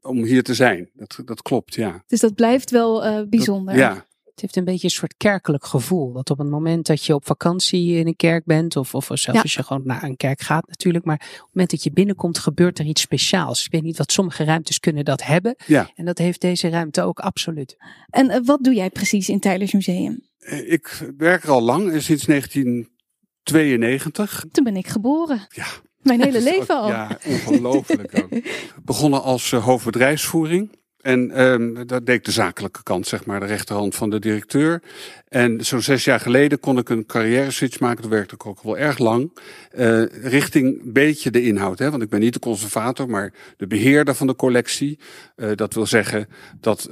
om 0.00 0.24
hier 0.24 0.42
te 0.42 0.54
zijn. 0.54 0.90
Dat, 0.92 1.20
dat 1.24 1.42
klopt, 1.42 1.74
ja. 1.74 2.02
Dus 2.06 2.20
dat 2.20 2.34
blijft 2.34 2.70
wel 2.70 3.06
uh, 3.06 3.28
bijzonder. 3.28 3.74
Dat, 3.74 3.82
ja. 3.82 4.06
Het 4.30 4.40
heeft 4.40 4.56
een 4.56 4.64
beetje 4.64 4.84
een 4.84 4.90
soort 4.90 5.14
kerkelijk 5.16 5.66
gevoel. 5.66 6.12
Dat 6.12 6.30
op 6.30 6.38
het 6.38 6.48
moment 6.48 6.86
dat 6.86 7.04
je 7.04 7.14
op 7.14 7.26
vakantie 7.26 7.96
in 7.96 8.06
een 8.06 8.16
kerk 8.16 8.44
bent, 8.44 8.76
of, 8.76 8.94
of 8.94 9.04
zelfs 9.04 9.24
ja. 9.24 9.40
als 9.40 9.54
je 9.54 9.62
gewoon 9.62 9.82
naar 9.84 10.02
een 10.02 10.16
kerk 10.16 10.40
gaat 10.40 10.68
natuurlijk, 10.68 11.04
maar 11.04 11.16
op 11.16 11.22
het 11.22 11.48
moment 11.52 11.70
dat 11.70 11.82
je 11.82 11.92
binnenkomt, 11.92 12.38
gebeurt 12.38 12.78
er 12.78 12.84
iets 12.84 13.00
speciaals. 13.00 13.64
Ik 13.64 13.72
weet 13.72 13.82
niet 13.82 13.98
wat 13.98 14.12
sommige 14.12 14.44
ruimtes 14.44 14.80
kunnen 14.80 15.04
dat 15.04 15.24
hebben. 15.24 15.56
Ja. 15.66 15.90
En 15.94 16.04
dat 16.04 16.18
heeft 16.18 16.40
deze 16.40 16.68
ruimte 16.68 17.02
ook 17.02 17.18
absoluut. 17.18 17.76
En 18.10 18.30
uh, 18.30 18.36
wat 18.44 18.64
doe 18.64 18.74
jij 18.74 18.90
precies 18.90 19.28
in 19.28 19.40
Tylers 19.40 19.72
Museum? 19.72 20.27
Ik 20.50 21.12
werk 21.16 21.42
er 21.42 21.50
al 21.50 21.62
lang, 21.62 22.02
sinds 22.02 22.24
1992. 22.24 24.44
Toen 24.52 24.64
ben 24.64 24.76
ik 24.76 24.86
geboren. 24.86 25.46
Ja. 25.48 25.66
Mijn 26.02 26.22
hele 26.24 26.42
leven 26.42 26.74
al. 26.74 26.88
Ja, 26.88 27.18
ongelooflijk 27.26 28.22
ook. 28.22 28.28
Begonnen 28.84 29.22
als 29.22 29.52
uh, 29.52 29.64
hoofdbedrijfsvoering. 29.64 30.76
En 30.98 31.42
um, 31.42 31.86
dat 31.86 32.06
deed 32.06 32.24
de 32.24 32.30
zakelijke 32.30 32.82
kant, 32.82 33.06
zeg 33.06 33.24
maar, 33.24 33.40
de 33.40 33.46
rechterhand 33.46 33.94
van 33.94 34.10
de 34.10 34.18
directeur. 34.18 34.82
En 35.28 35.64
zo'n 35.64 35.82
zes 35.82 36.04
jaar 36.04 36.20
geleden 36.20 36.60
kon 36.60 36.78
ik 36.78 36.88
een 36.88 37.06
carrière 37.06 37.50
switch 37.50 37.80
maken. 37.80 38.02
Dat 38.02 38.10
werkte 38.10 38.34
ik 38.34 38.46
ook 38.46 38.62
wel 38.62 38.78
erg 38.78 38.98
lang. 38.98 39.38
Uh, 39.74 40.04
richting 40.06 40.84
een 40.84 40.92
beetje 40.92 41.30
de 41.30 41.42
inhoud. 41.42 41.78
Hè? 41.78 41.90
Want 41.90 42.02
ik 42.02 42.08
ben 42.08 42.20
niet 42.20 42.32
de 42.32 42.38
conservator, 42.38 43.08
maar 43.08 43.32
de 43.56 43.66
beheerder 43.66 44.14
van 44.14 44.26
de 44.26 44.36
collectie. 44.36 44.98
Uh, 45.36 45.50
dat 45.54 45.74
wil 45.74 45.86
zeggen 45.86 46.28
dat 46.60 46.90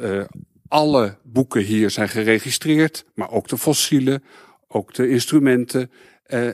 alle 0.69 1.17
boeken 1.23 1.63
hier 1.63 1.91
zijn 1.91 2.09
geregistreerd. 2.09 3.05
Maar 3.15 3.31
ook 3.31 3.49
de 3.49 3.59
fossielen, 3.59 4.23
ook 4.69 4.95
de 4.95 5.09
instrumenten 5.09 5.91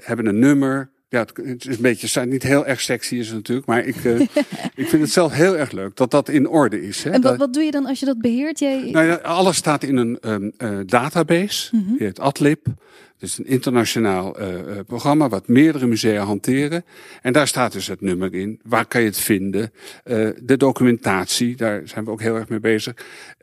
hebben 0.02 0.26
een 0.26 0.38
nummer. 0.38 0.90
Ja, 1.12 1.26
het 1.34 1.66
is 1.68 1.76
een 1.76 1.82
beetje, 1.82 2.00
het 2.00 2.10
zijn 2.10 2.28
niet 2.28 2.42
heel 2.42 2.66
erg 2.66 2.80
sexy 2.80 3.16
is 3.16 3.26
het 3.26 3.36
natuurlijk, 3.36 3.66
maar 3.66 3.84
ik, 3.84 4.04
uh, 4.04 4.20
ik 4.82 4.88
vind 4.88 5.02
het 5.02 5.10
zelf 5.10 5.32
heel 5.32 5.56
erg 5.56 5.70
leuk 5.70 5.96
dat 5.96 6.10
dat 6.10 6.28
in 6.28 6.48
orde 6.48 6.82
is. 6.86 7.02
Hè. 7.02 7.10
En 7.10 7.22
wat, 7.22 7.36
wat 7.36 7.54
doe 7.54 7.62
je 7.62 7.70
dan 7.70 7.86
als 7.86 8.00
je 8.00 8.06
dat 8.06 8.20
beheert? 8.20 8.58
Jij... 8.58 8.90
Nou 8.90 9.06
ja, 9.06 9.14
alles 9.14 9.56
staat 9.56 9.82
in 9.82 9.96
een 9.96 10.18
um, 10.20 10.52
uh, 10.58 10.78
database, 10.86 11.76
mm 11.76 11.84
-hmm. 11.84 11.96
die 11.96 12.06
heet 12.06 12.20
Adlib. 12.20 12.66
Het 12.66 13.30
is 13.30 13.38
een 13.38 13.46
internationaal 13.46 14.40
uh, 14.40 14.78
programma 14.86 15.28
wat 15.28 15.48
meerdere 15.48 15.86
musea 15.86 16.24
hanteren. 16.24 16.84
En 17.22 17.32
daar 17.32 17.48
staat 17.48 17.72
dus 17.72 17.86
het 17.86 18.00
nummer 18.00 18.34
in. 18.34 18.60
Waar 18.62 18.86
kan 18.86 19.00
je 19.00 19.06
het 19.06 19.18
vinden? 19.18 19.72
Uh, 20.04 20.28
de 20.42 20.56
documentatie, 20.56 21.56
daar 21.56 21.82
zijn 21.84 22.04
we 22.04 22.10
ook 22.10 22.20
heel 22.20 22.36
erg 22.36 22.48
mee 22.48 22.60
bezig. 22.60 22.94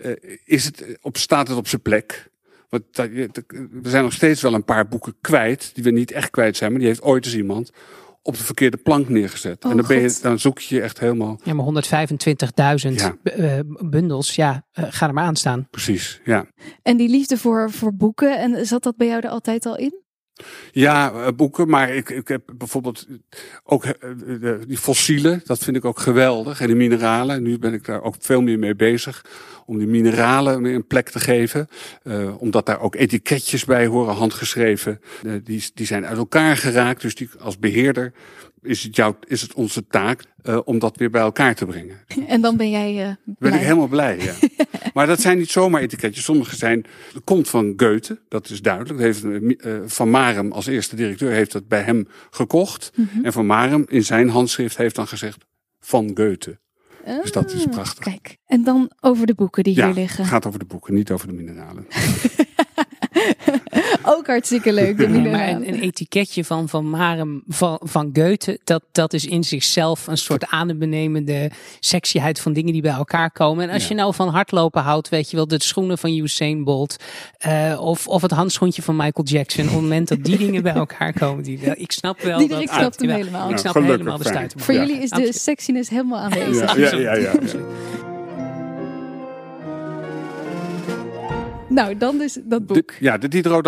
Uh, 0.05 0.11
is 0.45 0.65
het 0.65 0.85
op, 1.01 1.17
staat 1.17 1.47
het 1.47 1.57
op 1.57 1.67
zijn 1.67 1.81
plek? 1.81 2.29
Want 2.69 2.83
we 2.93 3.89
zijn 3.89 4.03
nog 4.03 4.13
steeds 4.13 4.41
wel 4.41 4.53
een 4.53 4.63
paar 4.63 4.87
boeken 4.87 5.15
kwijt, 5.21 5.71
die 5.73 5.83
we 5.83 5.91
niet 5.91 6.11
echt 6.11 6.29
kwijt 6.29 6.57
zijn, 6.57 6.71
maar 6.71 6.79
die 6.79 6.89
heeft 6.89 7.01
ooit 7.01 7.25
eens 7.25 7.35
iemand 7.35 7.71
op 8.21 8.37
de 8.37 8.43
verkeerde 8.43 8.77
plank 8.77 9.09
neergezet. 9.09 9.65
Oh, 9.65 9.71
en 9.71 9.77
dan, 9.77 9.87
ben 9.87 10.01
je, 10.01 10.17
dan 10.21 10.39
zoek 10.39 10.59
je 10.59 10.75
je 10.75 10.81
echt 10.81 10.99
helemaal. 10.99 11.39
Ja, 11.43 11.53
maar 11.53 11.83
125.000 12.89 12.93
ja. 12.93 13.15
Uh, 13.37 13.59
bundels, 13.89 14.35
ja, 14.35 14.65
uh, 14.79 14.85
ga 14.89 15.07
er 15.07 15.13
maar 15.13 15.23
aan 15.23 15.35
staan. 15.35 15.67
Precies, 15.69 16.21
ja. 16.23 16.45
En 16.81 16.97
die 16.97 17.09
liefde 17.09 17.37
voor, 17.37 17.71
voor 17.71 17.95
boeken, 17.95 18.39
en 18.39 18.65
zat 18.65 18.83
dat 18.83 18.95
bij 18.95 19.07
jou 19.07 19.21
er 19.21 19.29
altijd 19.29 19.65
al 19.65 19.77
in? 19.77 20.03
Ja, 20.71 21.31
boeken, 21.31 21.69
maar 21.69 21.89
ik, 21.89 22.09
ik 22.09 22.27
heb 22.27 22.41
bijvoorbeeld 22.57 23.07
ook 23.63 23.85
die 24.67 24.77
fossielen, 24.77 25.41
dat 25.45 25.59
vind 25.59 25.75
ik 25.75 25.85
ook 25.85 25.99
geweldig. 25.99 26.61
En 26.61 26.67
de 26.67 26.75
mineralen, 26.75 27.43
nu 27.43 27.59
ben 27.59 27.73
ik 27.73 27.85
daar 27.85 28.01
ook 28.01 28.15
veel 28.19 28.41
meer 28.41 28.59
mee 28.59 28.75
bezig. 28.75 29.25
Om 29.65 29.77
die 29.77 29.87
mineralen 29.87 30.65
een 30.65 30.87
plek 30.87 31.09
te 31.09 31.19
geven. 31.19 31.67
Uh, 32.03 32.41
omdat 32.41 32.65
daar 32.65 32.79
ook 32.79 32.95
etiketjes 32.95 33.65
bij 33.65 33.85
horen, 33.85 34.15
handgeschreven. 34.15 35.01
Die, 35.43 35.63
die 35.73 35.85
zijn 35.85 36.05
uit 36.05 36.17
elkaar 36.17 36.57
geraakt, 36.57 37.01
dus 37.01 37.15
die, 37.15 37.29
als 37.39 37.59
beheerder 37.59 38.13
is 38.61 38.83
het, 38.83 38.95
jou, 38.95 39.15
is 39.27 39.41
het 39.41 39.53
onze 39.53 39.87
taak 39.87 40.23
uh, 40.43 40.59
om 40.63 40.79
dat 40.79 40.97
weer 40.97 41.09
bij 41.09 41.21
elkaar 41.21 41.55
te 41.55 41.65
brengen. 41.65 41.97
En 42.27 42.41
dan 42.41 42.57
ben 42.57 42.69
jij 42.69 43.07
uh, 43.07 43.13
Ben 43.25 43.53
ik 43.53 43.59
helemaal 43.59 43.87
blij, 43.87 44.19
ja. 44.19 44.33
maar 44.93 45.07
dat 45.07 45.21
zijn 45.21 45.37
niet 45.37 45.49
zomaar 45.49 45.81
etiketjes. 45.81 46.23
Sommige 46.23 46.55
zijn, 46.55 46.85
komt 47.23 47.49
van 47.49 47.73
Goethe, 47.77 48.19
dat 48.27 48.49
is 48.49 48.61
duidelijk. 48.61 48.97
Dat 48.97 49.05
heeft, 49.05 49.23
uh, 49.65 49.79
van 49.85 50.09
Marem 50.09 50.51
als 50.51 50.67
eerste 50.67 50.95
directeur 50.95 51.31
heeft 51.31 51.51
dat 51.51 51.67
bij 51.67 51.81
hem 51.81 52.07
gekocht. 52.29 52.91
Mm 52.95 53.09
-hmm. 53.11 53.25
En 53.25 53.33
Van 53.33 53.45
Marem 53.45 53.85
in 53.87 54.05
zijn 54.05 54.29
handschrift 54.29 54.77
heeft 54.77 54.95
dan 54.95 55.07
gezegd 55.07 55.45
van 55.79 56.11
Goethe. 56.13 56.59
Dus 57.21 57.31
dat 57.31 57.53
is 57.53 57.65
prachtig. 57.65 58.03
Kijk, 58.03 58.37
en 58.45 58.63
dan 58.63 58.91
over 58.99 59.25
de 59.25 59.33
boeken 59.33 59.63
die 59.63 59.75
ja, 59.75 59.85
hier 59.85 59.95
liggen. 59.95 60.21
Het 60.21 60.31
gaat 60.31 60.45
over 60.45 60.59
de 60.59 60.65
boeken, 60.65 60.93
niet 60.93 61.11
over 61.11 61.27
de 61.27 61.33
mineralen. 61.33 61.87
Ook 64.17 64.27
hartstikke 64.27 64.73
leuk. 64.73 64.99
Ja, 65.01 65.07
maar 65.07 65.49
een, 65.49 65.67
een, 65.67 65.81
etiketje 65.81 66.45
van 66.45 66.69
Van 66.69 66.89
Marem 66.89 67.43
van, 67.47 67.79
van 67.83 68.09
Goethe, 68.13 68.59
dat, 68.63 68.83
dat 68.91 69.13
is 69.13 69.25
in 69.25 69.43
zichzelf 69.43 70.07
een 70.07 70.17
soort 70.17 70.45
adembenemende 70.47 71.51
sexyheid 71.79 72.39
van 72.39 72.53
dingen 72.53 72.73
die 72.73 72.81
bij 72.81 72.91
elkaar 72.91 73.31
komen. 73.31 73.67
En 73.67 73.73
als 73.73 73.81
ja. 73.81 73.89
je 73.89 73.95
nou 73.95 74.13
van 74.13 74.29
hardlopen 74.29 74.81
houdt, 74.81 75.09
weet 75.09 75.29
je 75.29 75.35
wel, 75.35 75.47
de 75.47 75.61
schoenen 75.61 75.97
van 75.97 76.17
Usain 76.17 76.63
Bolt 76.63 76.95
uh, 77.47 77.81
of, 77.81 78.07
of 78.07 78.21
het 78.21 78.31
handschoentje 78.31 78.81
van 78.81 78.95
Michael 78.95 79.27
Jackson. 79.27 79.63
Op 79.65 79.71
het 79.71 79.81
moment 79.81 80.07
dat 80.07 80.23
die 80.23 80.37
dingen 80.37 80.63
bij 80.63 80.73
elkaar 80.73 81.13
komen, 81.13 81.43
die, 81.43 81.59
ik 81.75 81.91
snap 81.91 82.21
wel 82.21 82.37
die, 82.37 82.47
dat... 82.47 82.61
Ik 82.61 82.69
snap 82.69 82.99
hem 82.99 83.09
helemaal. 83.09 83.49
Ik 83.49 83.57
snap 83.57 83.73
nou, 83.73 83.85
helemaal 83.85 84.17
de 84.17 84.23
stuit. 84.23 84.53
Voor 84.57 84.73
jullie 84.73 84.97
is 85.01 85.09
de 85.09 85.33
sexiness 85.33 85.89
helemaal 85.89 86.19
aanwezig. 86.19 86.75
Ja, 86.75 86.95
ja, 86.95 87.15
ja. 87.15 87.31
Nou, 91.79 91.97
dan 91.97 92.17
dus 92.17 92.39
dat 92.43 92.65
boek. 92.65 92.87
De, 92.87 92.95
ja, 92.99 93.17
de 93.17 93.27
Diderot 93.27 93.63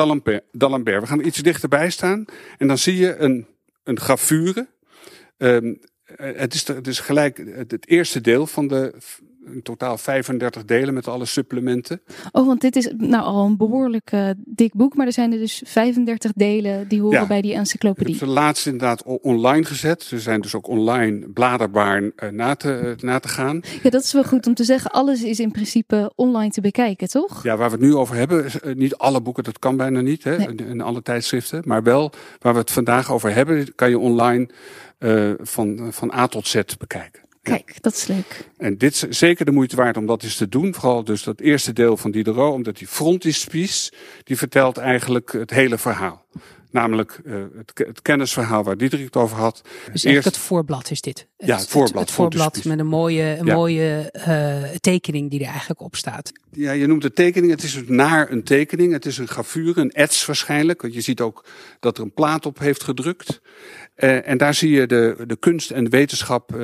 d'Alembert. 0.51 1.01
We 1.01 1.07
gaan 1.07 1.25
iets 1.25 1.37
dichterbij 1.37 1.89
staan. 1.89 2.25
En 2.57 2.67
dan 2.67 2.77
zie 2.77 2.97
je 2.97 3.15
een, 3.15 3.47
een 3.83 3.99
gravure. 3.99 4.67
Um, 5.37 5.79
het, 6.15 6.53
is, 6.53 6.67
het 6.67 6.87
is 6.87 6.99
gelijk 6.99 7.37
het, 7.37 7.71
het 7.71 7.87
eerste 7.87 8.21
deel 8.21 8.47
van 8.47 8.67
de 8.67 8.93
in 9.45 9.61
totaal 9.61 9.97
35 9.97 10.65
delen 10.65 10.93
met 10.93 11.07
alle 11.07 11.25
supplementen. 11.25 12.01
Oh, 12.31 12.45
want 12.47 12.61
dit 12.61 12.75
is 12.75 12.91
nou 12.97 13.23
al 13.23 13.45
een 13.45 13.57
behoorlijk 13.57 14.11
uh, 14.11 14.29
dik 14.37 14.73
boek, 14.73 14.95
maar 14.95 15.05
er 15.05 15.13
zijn 15.13 15.31
er 15.31 15.37
dus 15.37 15.61
35 15.65 16.31
delen 16.35 16.87
die 16.87 17.01
horen 17.01 17.19
ja, 17.19 17.27
bij 17.27 17.41
die 17.41 17.53
encyclopedie. 17.53 18.13
Ik 18.13 18.19
heb 18.19 18.29
ze 18.29 18.33
laatst 18.33 18.65
inderdaad 18.65 19.03
online 19.03 19.65
gezet. 19.65 20.03
Ze 20.03 20.19
zijn 20.19 20.41
dus 20.41 20.55
ook 20.55 20.67
online 20.67 21.29
bladerbaar 21.29 22.01
uh, 22.01 22.29
na, 22.31 22.55
te, 22.55 22.81
uh, 22.83 23.03
na 23.03 23.19
te 23.19 23.27
gaan. 23.27 23.61
Ja, 23.83 23.89
dat 23.89 24.03
is 24.03 24.13
wel 24.13 24.23
goed 24.23 24.47
om 24.47 24.53
te 24.53 24.63
zeggen. 24.63 24.91
Alles 24.91 25.23
is 25.23 25.39
in 25.39 25.51
principe 25.51 26.11
online 26.15 26.51
te 26.51 26.61
bekijken, 26.61 27.07
toch? 27.07 27.43
Ja, 27.43 27.57
waar 27.57 27.69
we 27.69 27.75
het 27.75 27.85
nu 27.85 27.95
over 27.95 28.15
hebben, 28.15 28.45
is, 28.45 28.55
niet 28.73 28.95
alle 28.95 29.21
boeken, 29.21 29.43
dat 29.43 29.59
kan 29.59 29.77
bijna 29.77 30.01
niet, 30.01 30.23
hè, 30.23 30.37
nee. 30.37 30.47
in, 30.47 30.59
in 30.59 30.81
alle 30.81 31.01
tijdschriften. 31.01 31.61
Maar 31.65 31.83
wel 31.83 32.11
waar 32.39 32.53
we 32.53 32.59
het 32.59 32.71
vandaag 32.71 33.11
over 33.11 33.33
hebben, 33.33 33.75
kan 33.75 33.89
je 33.89 33.99
online 33.99 34.49
van, 35.41 35.87
van 35.91 36.13
A 36.13 36.27
tot 36.27 36.47
Z 36.47 36.61
bekijken. 36.77 37.21
Kijk, 37.41 37.71
ja. 37.73 37.79
dat 37.81 37.93
is 37.93 38.07
leuk. 38.07 38.49
En 38.57 38.77
dit 38.77 38.93
is 38.93 39.19
zeker 39.19 39.45
de 39.45 39.51
moeite 39.51 39.75
waard 39.75 39.97
om 39.97 40.05
dat 40.05 40.23
eens 40.23 40.35
te 40.35 40.49
doen. 40.49 40.73
Vooral 40.73 41.03
dus 41.03 41.23
dat 41.23 41.39
eerste 41.39 41.73
deel 41.73 41.97
van 41.97 42.11
Diderot, 42.11 42.53
omdat 42.53 42.77
die 42.77 42.87
frontispice, 42.87 43.91
die 44.23 44.37
vertelt 44.37 44.77
eigenlijk 44.77 45.31
het 45.31 45.49
hele 45.49 45.77
verhaal. 45.77 46.25
Namelijk 46.71 47.19
uh, 47.23 47.43
het, 47.57 47.71
het, 47.87 48.01
kennisverhaal 48.01 48.63
waar 48.63 48.77
Diederik 48.77 49.05
het 49.05 49.15
over 49.15 49.37
had. 49.37 49.61
Dus 49.91 50.03
Eerst, 50.03 50.25
het 50.25 50.37
voorblad 50.37 50.91
is 50.91 51.01
dit. 51.01 51.27
Ja, 51.37 51.57
het, 51.57 51.67
voorblad. 51.67 52.03
Het, 52.03 52.11
voorblad 52.11 52.63
met 52.63 52.79
een 52.79 52.87
mooie, 52.87 53.37
een 53.39 53.45
mooie 53.45 54.13
uh, 54.27 54.69
tekening 54.79 55.29
die 55.29 55.39
er 55.39 55.47
eigenlijk 55.47 55.81
op 55.81 55.95
staat. 55.95 56.31
Ja, 56.51 56.71
je 56.71 56.87
noemt 56.87 57.03
het 57.03 57.15
tekening. 57.15 57.51
Het 57.51 57.63
is 57.63 57.73
dus 57.73 57.83
naar 57.87 58.31
een 58.31 58.43
tekening. 58.43 58.93
Het 58.93 59.05
is 59.05 59.17
een 59.17 59.27
gravure, 59.27 59.81
een 59.81 59.91
ets 59.91 60.25
waarschijnlijk. 60.25 60.81
Want 60.81 60.93
je 60.93 61.01
ziet 61.01 61.21
ook 61.21 61.45
dat 61.79 61.97
er 61.97 62.03
een 62.03 62.13
plaat 62.13 62.45
op 62.45 62.59
heeft 62.59 62.83
gedrukt. 62.83 63.41
Uh, 63.97 64.27
en 64.27 64.37
daar 64.37 64.53
zie 64.53 64.71
je 64.71 64.87
de, 64.87 65.15
de 65.27 65.35
kunst 65.35 65.71
en 65.71 65.83
de 65.83 65.89
wetenschap, 65.89 66.55
uh, 66.55 66.57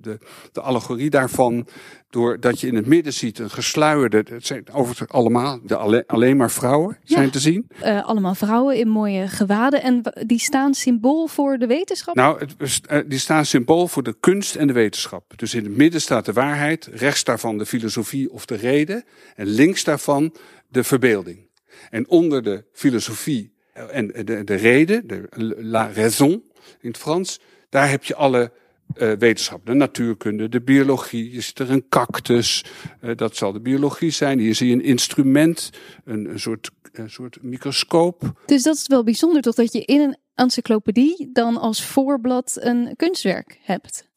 de, 0.00 0.18
de 0.52 0.60
allegorie 0.60 1.10
daarvan. 1.10 1.66
Doordat 2.10 2.60
je 2.60 2.66
in 2.66 2.74
het 2.74 2.86
midden 2.86 3.12
ziet 3.12 3.38
een 3.38 3.50
gesluierde, 3.50 4.16
het 4.16 4.46
zijn 4.46 4.64
over 4.72 5.06
allemaal, 5.06 5.60
de 5.62 5.76
alle, 5.76 6.04
alleen 6.06 6.36
maar 6.36 6.50
vrouwen 6.50 6.98
zijn 7.04 7.30
te 7.30 7.38
zien. 7.38 7.68
Uh, 7.84 8.06
allemaal 8.06 8.34
vrouwen 8.34 8.76
in 8.76 8.88
mooie 8.88 9.28
gewaden 9.28 9.82
en 9.82 10.02
die 10.26 10.38
staan 10.38 10.74
symbool 10.74 11.26
voor 11.26 11.58
de 11.58 11.66
wetenschap? 11.66 12.14
Nou, 12.14 12.38
het, 12.38 13.04
die 13.10 13.18
staan 13.18 13.44
symbool 13.44 13.88
voor 13.88 14.02
de 14.02 14.16
kunst 14.20 14.54
en 14.54 14.66
de 14.66 14.72
wetenschap. 14.72 15.32
Dus 15.36 15.54
in 15.54 15.64
het 15.64 15.76
midden 15.76 16.00
staat 16.00 16.24
de 16.24 16.32
waarheid, 16.32 16.88
rechts 16.92 17.24
daarvan 17.24 17.58
de 17.58 17.66
filosofie 17.66 18.32
of 18.32 18.46
de 18.46 18.56
reden 18.56 19.04
en 19.34 19.46
links 19.46 19.84
daarvan 19.84 20.34
de 20.68 20.84
verbeelding. 20.84 21.48
En 21.90 22.08
onder 22.08 22.42
de 22.42 22.64
filosofie 22.72 23.52
en 23.72 24.06
de, 24.06 24.44
de 24.44 24.54
reden, 24.54 25.06
de 25.06 25.28
la 25.58 25.90
raison 25.92 26.42
in 26.80 26.88
het 26.88 26.98
Frans, 26.98 27.40
daar 27.68 27.90
heb 27.90 28.04
je 28.04 28.14
alle 28.14 28.52
uh, 28.96 29.12
wetenschap, 29.12 29.66
de 29.66 29.74
natuurkunde, 29.74 30.48
de 30.48 30.60
biologie. 30.60 31.32
Je 31.32 31.40
ziet 31.40 31.58
er 31.58 31.70
een 31.70 31.88
cactus, 31.88 32.64
uh, 33.00 33.16
dat 33.16 33.36
zal 33.36 33.52
de 33.52 33.60
biologie 33.60 34.10
zijn. 34.10 34.38
Hier 34.38 34.54
zie 34.54 34.68
je 34.68 34.74
een 34.74 34.84
instrument, 34.84 35.70
een, 36.04 36.30
een, 36.30 36.40
soort, 36.40 36.70
een 36.92 37.10
soort 37.10 37.42
microscoop. 37.42 38.42
Dus 38.46 38.62
dat 38.62 38.76
is 38.76 38.86
wel 38.86 39.04
bijzonder, 39.04 39.42
toch 39.42 39.54
dat 39.54 39.72
je 39.72 39.84
in 39.84 40.00
een 40.00 40.16
encyclopedie 40.34 41.30
dan 41.32 41.56
als 41.56 41.84
voorblad 41.84 42.56
een 42.60 42.96
kunstwerk 42.96 43.58
hebt? 43.62 44.08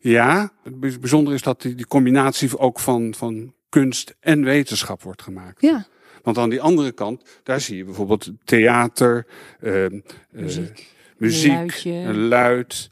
Ja, 0.00 0.52
het 0.62 1.00
bijzondere 1.00 1.36
is 1.36 1.42
dat 1.42 1.62
die, 1.62 1.74
die 1.74 1.86
combinatie 1.86 2.58
ook 2.58 2.80
van, 2.80 3.14
van 3.14 3.54
kunst 3.68 4.14
en 4.20 4.44
wetenschap 4.44 5.02
wordt 5.02 5.22
gemaakt. 5.22 5.60
Ja. 5.60 5.86
Want 6.22 6.38
aan 6.38 6.50
die 6.50 6.60
andere 6.60 6.92
kant, 6.92 7.22
daar 7.42 7.60
zie 7.60 7.76
je 7.76 7.84
bijvoorbeeld 7.84 8.30
theater, 8.44 9.26
uh, 9.60 9.86
muziek, 10.30 10.86
muziek 11.20 11.84
een, 11.84 12.08
een 12.08 12.28
luid 12.28 12.90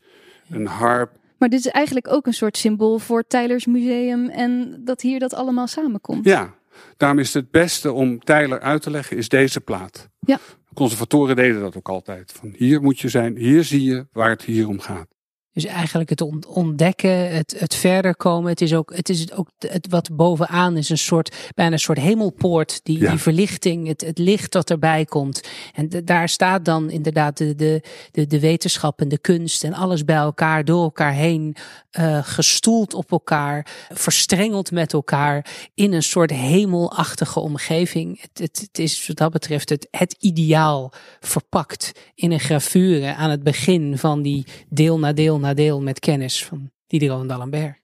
een 0.50 0.66
harp. 0.66 1.10
Maar 1.38 1.48
dit 1.48 1.58
is 1.58 1.66
eigenlijk 1.66 2.08
ook 2.08 2.26
een 2.26 2.32
soort 2.32 2.56
symbool 2.56 2.98
voor 2.98 3.26
Tylers 3.26 3.66
Museum 3.66 4.28
en 4.28 4.80
dat 4.84 5.00
hier 5.00 5.18
dat 5.18 5.34
allemaal 5.34 5.66
samenkomt. 5.66 6.24
Ja, 6.24 6.54
daarom 6.96 7.18
is 7.18 7.34
het 7.34 7.50
beste 7.50 7.92
om 7.92 8.18
Tyler 8.18 8.60
uit 8.60 8.82
te 8.82 8.90
leggen, 8.90 9.16
is 9.16 9.28
deze 9.28 9.60
plaat. 9.60 10.08
Ja. 10.20 10.38
Conservatoren 10.74 11.36
deden 11.36 11.60
dat 11.60 11.76
ook 11.76 11.88
altijd. 11.88 12.32
Van 12.32 12.54
hier 12.56 12.82
moet 12.82 12.98
je 12.98 13.08
zijn, 13.08 13.36
hier 13.36 13.64
zie 13.64 13.82
je 13.82 14.06
waar 14.12 14.30
het 14.30 14.42
hier 14.42 14.68
om 14.68 14.80
gaat. 14.80 15.17
Dus 15.62 15.70
eigenlijk 15.70 16.10
het 16.10 16.46
ontdekken, 16.46 17.30
het, 17.30 17.54
het 17.58 17.74
verder 17.74 18.16
komen. 18.16 18.50
Het 18.50 18.60
is 18.60 18.74
ook, 18.74 18.94
het 18.94 19.08
is 19.08 19.32
ook 19.32 19.48
het, 19.58 19.86
wat 19.90 20.16
bovenaan 20.16 20.76
is 20.76 20.88
een 20.88 20.98
soort, 20.98 21.36
bijna 21.54 21.72
een 21.72 21.78
soort 21.78 21.98
hemelpoort. 21.98 22.80
Die, 22.82 22.98
die 22.98 23.18
verlichting, 23.18 23.86
het, 23.86 24.00
het 24.00 24.18
licht 24.18 24.52
dat 24.52 24.70
erbij 24.70 25.04
komt. 25.04 25.48
En 25.74 25.88
daar 26.04 26.28
staat 26.28 26.64
dan 26.64 26.90
inderdaad 26.90 27.36
de, 27.36 27.54
de, 27.54 27.82
de, 28.10 28.26
de 28.26 28.40
wetenschap 28.40 29.00
en 29.00 29.08
de 29.08 29.18
kunst 29.18 29.64
en 29.64 29.72
alles 29.72 30.04
bij 30.04 30.16
elkaar, 30.16 30.64
door 30.64 30.82
elkaar 30.82 31.12
heen, 31.12 31.56
uh, 31.98 32.18
gestoeld 32.22 32.94
op 32.94 33.10
elkaar, 33.10 33.66
verstrengeld 33.92 34.70
met 34.70 34.92
elkaar 34.92 35.46
in 35.74 35.92
een 35.92 36.02
soort 36.02 36.30
hemelachtige 36.30 37.40
omgeving. 37.40 38.20
Het, 38.20 38.38
het, 38.38 38.60
het 38.60 38.78
is 38.78 39.06
wat 39.06 39.16
dat 39.16 39.32
betreft 39.32 39.68
het, 39.68 39.88
het 39.90 40.16
ideaal 40.18 40.92
verpakt 41.20 41.92
in 42.14 42.32
een 42.32 42.40
gravure 42.40 43.14
aan 43.14 43.30
het 43.30 43.42
begin 43.42 43.98
van 43.98 44.22
die 44.22 44.46
deel 44.68 44.98
na 44.98 45.12
deel 45.12 45.38
na 45.38 45.47
deel 45.54 45.82
met 45.82 45.98
kennis 45.98 46.44
van 46.44 46.70
Diderot 46.86 47.28
d'Alembert. 47.28 47.78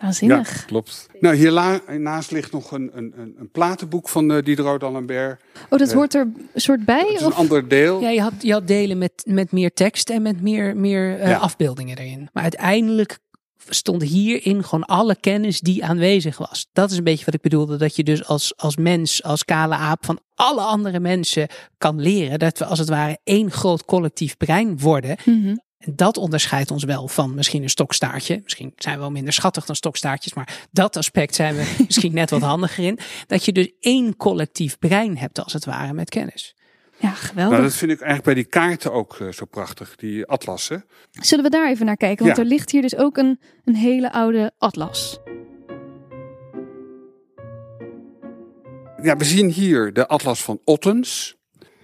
Waanzinnig. 0.00 0.56
Ja, 0.56 0.64
klopt. 0.66 1.06
Nou, 1.20 1.34
hiernaast 1.34 2.30
ligt 2.30 2.52
nog 2.52 2.70
een, 2.70 2.90
een, 2.94 3.34
een 3.38 3.50
platenboek 3.50 4.08
van 4.08 4.30
uh, 4.30 4.42
Diderot 4.42 4.80
d'Alembert. 4.80 5.40
Oh, 5.68 5.78
dat 5.78 5.88
uh, 5.88 5.94
hoort 5.94 6.14
er 6.14 6.20
een 6.52 6.60
soort 6.60 6.84
bij? 6.84 7.06
Het 7.08 7.20
is 7.20 7.26
een 7.26 7.34
ander 7.34 7.68
deel. 7.68 8.00
Ja, 8.00 8.08
je 8.08 8.20
had, 8.20 8.32
je 8.38 8.52
had 8.52 8.66
delen 8.66 8.98
met, 8.98 9.12
met 9.26 9.52
meer 9.52 9.72
tekst 9.72 10.10
en 10.10 10.22
met 10.22 10.42
meer, 10.42 10.76
meer 10.76 11.18
uh, 11.18 11.28
ja. 11.28 11.36
afbeeldingen 11.36 11.98
erin. 11.98 12.28
Maar 12.32 12.42
uiteindelijk 12.42 13.18
stond 13.68 14.02
hierin 14.02 14.64
gewoon 14.64 14.84
alle 14.84 15.16
kennis 15.20 15.60
die 15.60 15.84
aanwezig 15.84 16.38
was. 16.38 16.68
Dat 16.72 16.90
is 16.90 16.96
een 16.96 17.04
beetje 17.04 17.24
wat 17.24 17.34
ik 17.34 17.40
bedoelde. 17.40 17.76
Dat 17.76 17.96
je 17.96 18.04
dus 18.04 18.26
als, 18.26 18.56
als 18.56 18.76
mens, 18.76 19.22
als 19.22 19.44
kale 19.44 19.74
aap 19.74 20.04
van 20.04 20.20
alle 20.34 20.60
andere 20.60 21.00
mensen 21.00 21.48
kan 21.78 22.00
leren. 22.00 22.38
Dat 22.38 22.58
we 22.58 22.64
als 22.64 22.78
het 22.78 22.88
ware 22.88 23.18
één 23.24 23.50
groot 23.50 23.84
collectief 23.84 24.36
brein 24.36 24.78
worden. 24.78 25.16
Mm 25.24 25.42
-hmm. 25.42 25.62
En 25.84 25.92
dat 25.96 26.16
onderscheidt 26.16 26.70
ons 26.70 26.84
wel 26.84 27.08
van 27.08 27.34
misschien 27.34 27.62
een 27.62 27.70
stokstaartje. 27.70 28.40
Misschien 28.42 28.72
zijn 28.76 28.94
we 28.94 29.00
wel 29.00 29.10
minder 29.10 29.32
schattig 29.32 29.64
dan 29.64 29.76
stokstaartjes, 29.76 30.34
maar 30.34 30.66
dat 30.70 30.96
aspect 30.96 31.34
zijn 31.34 31.54
we 31.54 31.74
misschien 31.86 32.14
net 32.14 32.30
wat 32.30 32.40
handiger 32.40 32.84
in. 32.84 32.98
Dat 33.26 33.44
je 33.44 33.52
dus 33.52 33.70
één 33.80 34.16
collectief 34.16 34.78
brein 34.78 35.18
hebt, 35.18 35.38
als 35.44 35.52
het 35.52 35.64
ware, 35.64 35.92
met 35.92 36.08
kennis. 36.08 36.54
Ja, 36.96 37.10
geweldig. 37.10 37.52
Nou, 37.52 37.62
dat 37.68 37.74
vind 37.74 37.90
ik 37.90 38.00
eigenlijk 38.00 38.24
bij 38.24 38.34
die 38.34 38.44
kaarten 38.52 38.92
ook 38.92 39.18
uh, 39.18 39.32
zo 39.32 39.44
prachtig, 39.44 39.96
die 39.96 40.26
atlassen. 40.26 40.84
Zullen 41.10 41.44
we 41.44 41.50
daar 41.50 41.68
even 41.68 41.86
naar 41.86 41.96
kijken? 41.96 42.24
Want 42.24 42.36
Ja. 42.36 42.42
er 42.42 42.48
ligt 42.48 42.70
hier 42.70 42.82
dus 42.82 42.96
ook 42.96 43.16
een, 43.16 43.40
een 43.64 43.76
hele 43.76 44.12
oude 44.12 44.52
atlas. 44.58 45.18
Ja, 49.02 49.16
we 49.16 49.24
zien 49.24 49.50
hier 49.50 49.92
de 49.92 50.06
atlas 50.06 50.42
van 50.42 50.60
Ottens. 50.64 51.33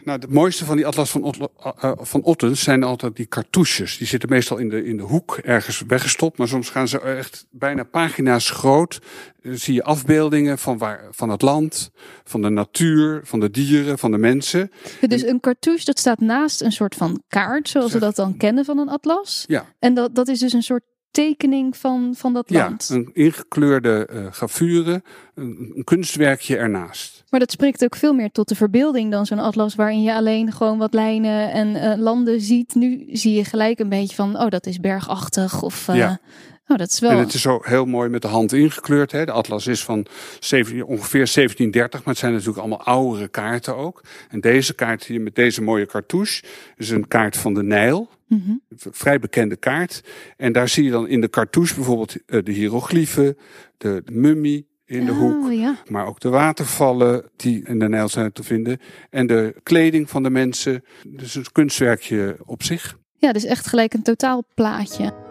Nou, 0.04 0.20
het 0.20 0.30
mooiste 0.32 0.64
van 0.64 0.76
die 0.76 0.86
atlas 0.86 1.10
van, 1.10 1.22
Otla- 1.22 1.48
uh, 1.84 1.92
van 1.96 2.22
Ottens 2.22 2.62
zijn 2.62 2.82
altijd 2.82 3.16
die 3.16 3.26
cartouches. 3.26 3.98
Die 3.98 4.06
zitten 4.06 4.28
meestal 4.28 4.58
in 4.58 4.68
de, 4.68 4.84
in 4.84 4.96
de 4.96 5.02
hoek 5.02 5.36
ergens 5.36 5.82
weggestopt, 5.86 6.38
maar 6.38 6.48
soms 6.48 6.70
gaan 6.70 6.88
ze 6.88 7.00
echt 7.00 7.46
bijna 7.50 7.82
pagina's 7.82 8.50
groot. 8.50 9.00
Uh, 9.42 9.54
zie 9.56 9.74
je 9.74 9.82
afbeeldingen 9.84 10.58
van, 10.58 10.78
waar, 10.78 11.08
van 11.10 11.28
het 11.28 11.42
land, 11.42 11.90
van 12.24 12.42
de 12.42 12.48
natuur, 12.48 13.20
van 13.24 13.40
de 13.40 13.50
dieren, 13.50 13.98
van 13.98 14.10
de 14.10 14.18
mensen. 14.18 14.70
Dus 15.00 15.22
een 15.22 15.40
cartouche, 15.40 15.84
dat 15.84 15.98
staat 15.98 16.20
naast 16.20 16.60
een 16.60 16.72
soort 16.72 16.94
van 16.94 17.22
kaart, 17.28 17.68
zoals 17.68 17.92
we 17.92 17.98
dat 17.98 18.16
dan 18.16 18.36
kennen 18.36 18.64
van 18.64 18.78
een 18.78 18.88
atlas. 18.88 19.44
Ja. 19.46 19.74
En 19.78 19.94
dat, 19.94 20.14
dat 20.14 20.28
is 20.28 20.38
dus 20.38 20.52
een 20.52 20.62
soort 20.62 20.82
tekening 21.11 21.77
van, 21.77 22.14
van 22.16 22.33
dat 22.33 22.49
Ja, 22.51 22.64
land. 22.64 22.88
een 22.88 23.11
ingekleurde 23.12 24.09
uh, 24.12 24.27
gravure, 24.33 25.03
een, 25.35 25.73
een 25.75 25.85
kunstwerkje 25.85 26.57
ernaast. 26.57 27.25
Maar 27.31 27.40
dat 27.40 27.51
spreekt 27.51 27.85
ook 27.85 27.96
veel 27.96 28.12
meer 28.12 28.31
tot 28.31 28.49
de 28.49 28.55
verbeelding 28.55 29.11
dan 29.11 29.27
zo'n 29.27 29.38
atlas 29.38 29.75
waarin 29.75 30.03
je 30.03 30.14
alleen 30.14 30.53
gewoon 30.53 30.79
wat 30.79 30.94
lijnen 30.94 31.53
en 31.53 31.68
uh, 31.68 31.92
landen 31.96 32.40
ziet. 32.40 32.75
Nu 32.75 33.05
zie 33.12 33.35
je 33.35 33.44
gelijk 33.44 33.79
een 33.79 33.88
beetje 33.88 34.14
van, 34.14 34.38
oh 34.40 34.49
dat 34.49 34.66
is 34.66 34.79
bergachtig 34.81 35.62
of... 35.62 35.88
Uh, 35.88 35.96
Ja. 35.96 36.20
Oh, 36.68 36.77
dat 36.77 36.90
is 36.90 36.99
wel... 36.99 37.11
En 37.11 37.18
het 37.18 37.35
is 37.35 37.40
zo 37.40 37.59
heel 37.62 37.85
mooi 37.85 38.09
met 38.09 38.23
de 38.23 38.29
hand 38.29 38.53
ingekleurd. 38.53 39.12
Hè. 39.12 39.25
De 39.25 39.33
atlas 39.33 39.66
is 39.66 39.85
van 39.85 40.07
17, 40.40 40.85
ongeveer 40.85 41.31
1730, 41.35 41.99
maar 41.99 42.09
het 42.09 42.18
zijn 42.18 42.33
natuurlijk 42.33 42.59
allemaal 42.59 42.83
oudere 42.83 43.29
kaarten 43.29 43.77
ook. 43.77 44.03
En 44.29 44.40
deze 44.40 44.75
kaart 44.75 45.05
hier 45.05 45.20
met 45.20 45.35
deze 45.35 45.62
mooie 45.62 45.87
cartouche 45.87 46.42
is 46.77 46.90
een 46.90 47.09
kaart 47.09 47.37
van 47.37 47.55
de 47.55 47.62
Nijl. 47.62 48.09
Een 48.30 48.62
vrij 48.90 49.18
bekende 49.18 49.56
kaart. 49.56 50.02
En 50.36 50.52
daar 50.52 50.68
zie 50.68 50.84
je 50.84 50.90
dan 50.90 51.08
in 51.08 51.20
de 51.20 51.30
cartouche 51.30 51.74
bijvoorbeeld 51.74 52.16
uh, 52.26 52.42
de 52.44 52.52
hieroglyphen, 52.52 53.36
de, 53.76 54.02
de 54.04 54.12
mummie 54.12 54.68
in 54.84 55.04
de 55.04 55.12
oh, 55.12 55.18
hoek. 55.18 55.52
Ja. 55.52 55.76
Maar 55.88 56.06
ook 56.06 56.20
de 56.20 56.28
watervallen 56.28 57.30
die 57.36 57.62
in 57.64 57.78
de 57.78 57.88
Nijl 57.88 58.08
zijn 58.08 58.32
te 58.32 58.42
vinden. 58.42 58.78
En 59.10 59.26
de 59.26 59.54
kleding 59.62 60.10
van 60.10 60.22
de 60.22 60.30
mensen. 60.30 60.84
Dus 61.06 61.34
een 61.34 61.52
kunstwerkje 61.52 62.36
op 62.44 62.62
zich. 62.62 62.98
ja, 63.16 63.32
dus 63.32 63.44
echt 63.44 63.66
gelijk 63.66 63.94
een 63.94 64.02
totaal 64.02 64.44
plaatje. 64.54 65.28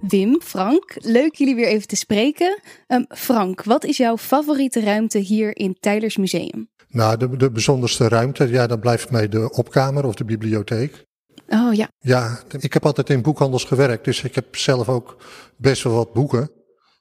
Wim, 0.00 0.40
Frank, 0.40 0.96
leuk 0.98 1.34
jullie 1.34 1.54
weer 1.54 1.66
even 1.66 1.88
te 1.88 1.96
spreken. 1.96 2.60
Um, 2.88 3.04
Frank, 3.08 3.62
wat 3.62 3.84
is 3.84 3.96
jouw 3.96 4.16
favoriete 4.16 4.80
ruimte 4.80 5.18
hier 5.18 5.56
in 5.56 5.76
Tylers 5.80 6.16
Museum? 6.16 6.68
Nou, 6.88 7.16
de, 7.16 7.36
de 7.36 7.50
bijzonderste 7.50 8.08
ruimte, 8.08 8.48
ja, 8.48 8.66
dan 8.66 8.80
blijft 8.80 9.10
mij 9.10 9.28
de 9.28 9.50
opkamer 9.52 10.04
of 10.04 10.14
de 10.14 10.24
bibliotheek. 10.24 11.06
Oh 11.48 11.74
ja, 11.74 11.88
Ja, 11.98 12.42
ik 12.58 12.72
heb 12.72 12.86
altijd 12.86 13.10
in 13.10 13.22
boekhandels 13.22 13.64
gewerkt, 13.64 14.04
dus 14.04 14.22
ik 14.22 14.34
heb 14.34 14.56
zelf 14.56 14.88
ook 14.88 15.16
best 15.56 15.82
wel 15.82 15.92
wat 15.94 16.12
boeken. 16.12 16.50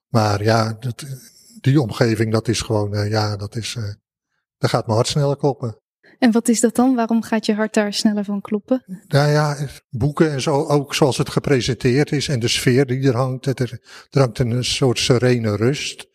Maar 0.08 0.44
ja, 0.44 0.78
dat, 0.80 1.06
die 1.62 1.82
omgeving, 1.82 2.32
dat 2.32 2.48
is 2.48 2.62
gewoon, 2.62 2.94
uh, 2.94 3.10
ja, 3.10 3.36
dat 3.36 3.56
is, 3.56 3.76
uh, 3.76 3.84
daar 4.58 4.70
gaat 4.70 4.86
mijn 4.86 4.98
hart 4.98 5.10
sneller 5.10 5.38
kloppen. 5.38 5.78
en 6.20 6.32
wat 6.32 6.48
is 6.48 6.60
dat 6.60 6.76
dan? 6.76 6.96
Waarom 6.96 7.24
gaat 7.24 7.46
je 7.46 7.54
hart 7.54 7.74
daar 7.74 7.94
sneller 7.94 8.24
van 8.24 8.42
kloppen? 8.42 8.84
Nou 9.08 9.30
ja, 9.30 9.58
boeken 9.90 10.32
en 10.32 10.42
zo, 10.42 10.66
ook 10.66 10.96
zoals 10.96 11.18
het 11.18 11.30
gepresenteerd 11.30 12.12
is 12.12 12.28
en 12.28 12.40
de 12.40 12.48
sfeer 12.48 12.86
die 12.86 13.08
er 13.08 13.16
hangt, 13.16 13.46
er, 13.46 13.80
er 14.10 14.20
hangt 14.20 14.40
een 14.40 14.64
soort 14.64 15.00
serene 15.00 15.56
rust. 15.56 16.07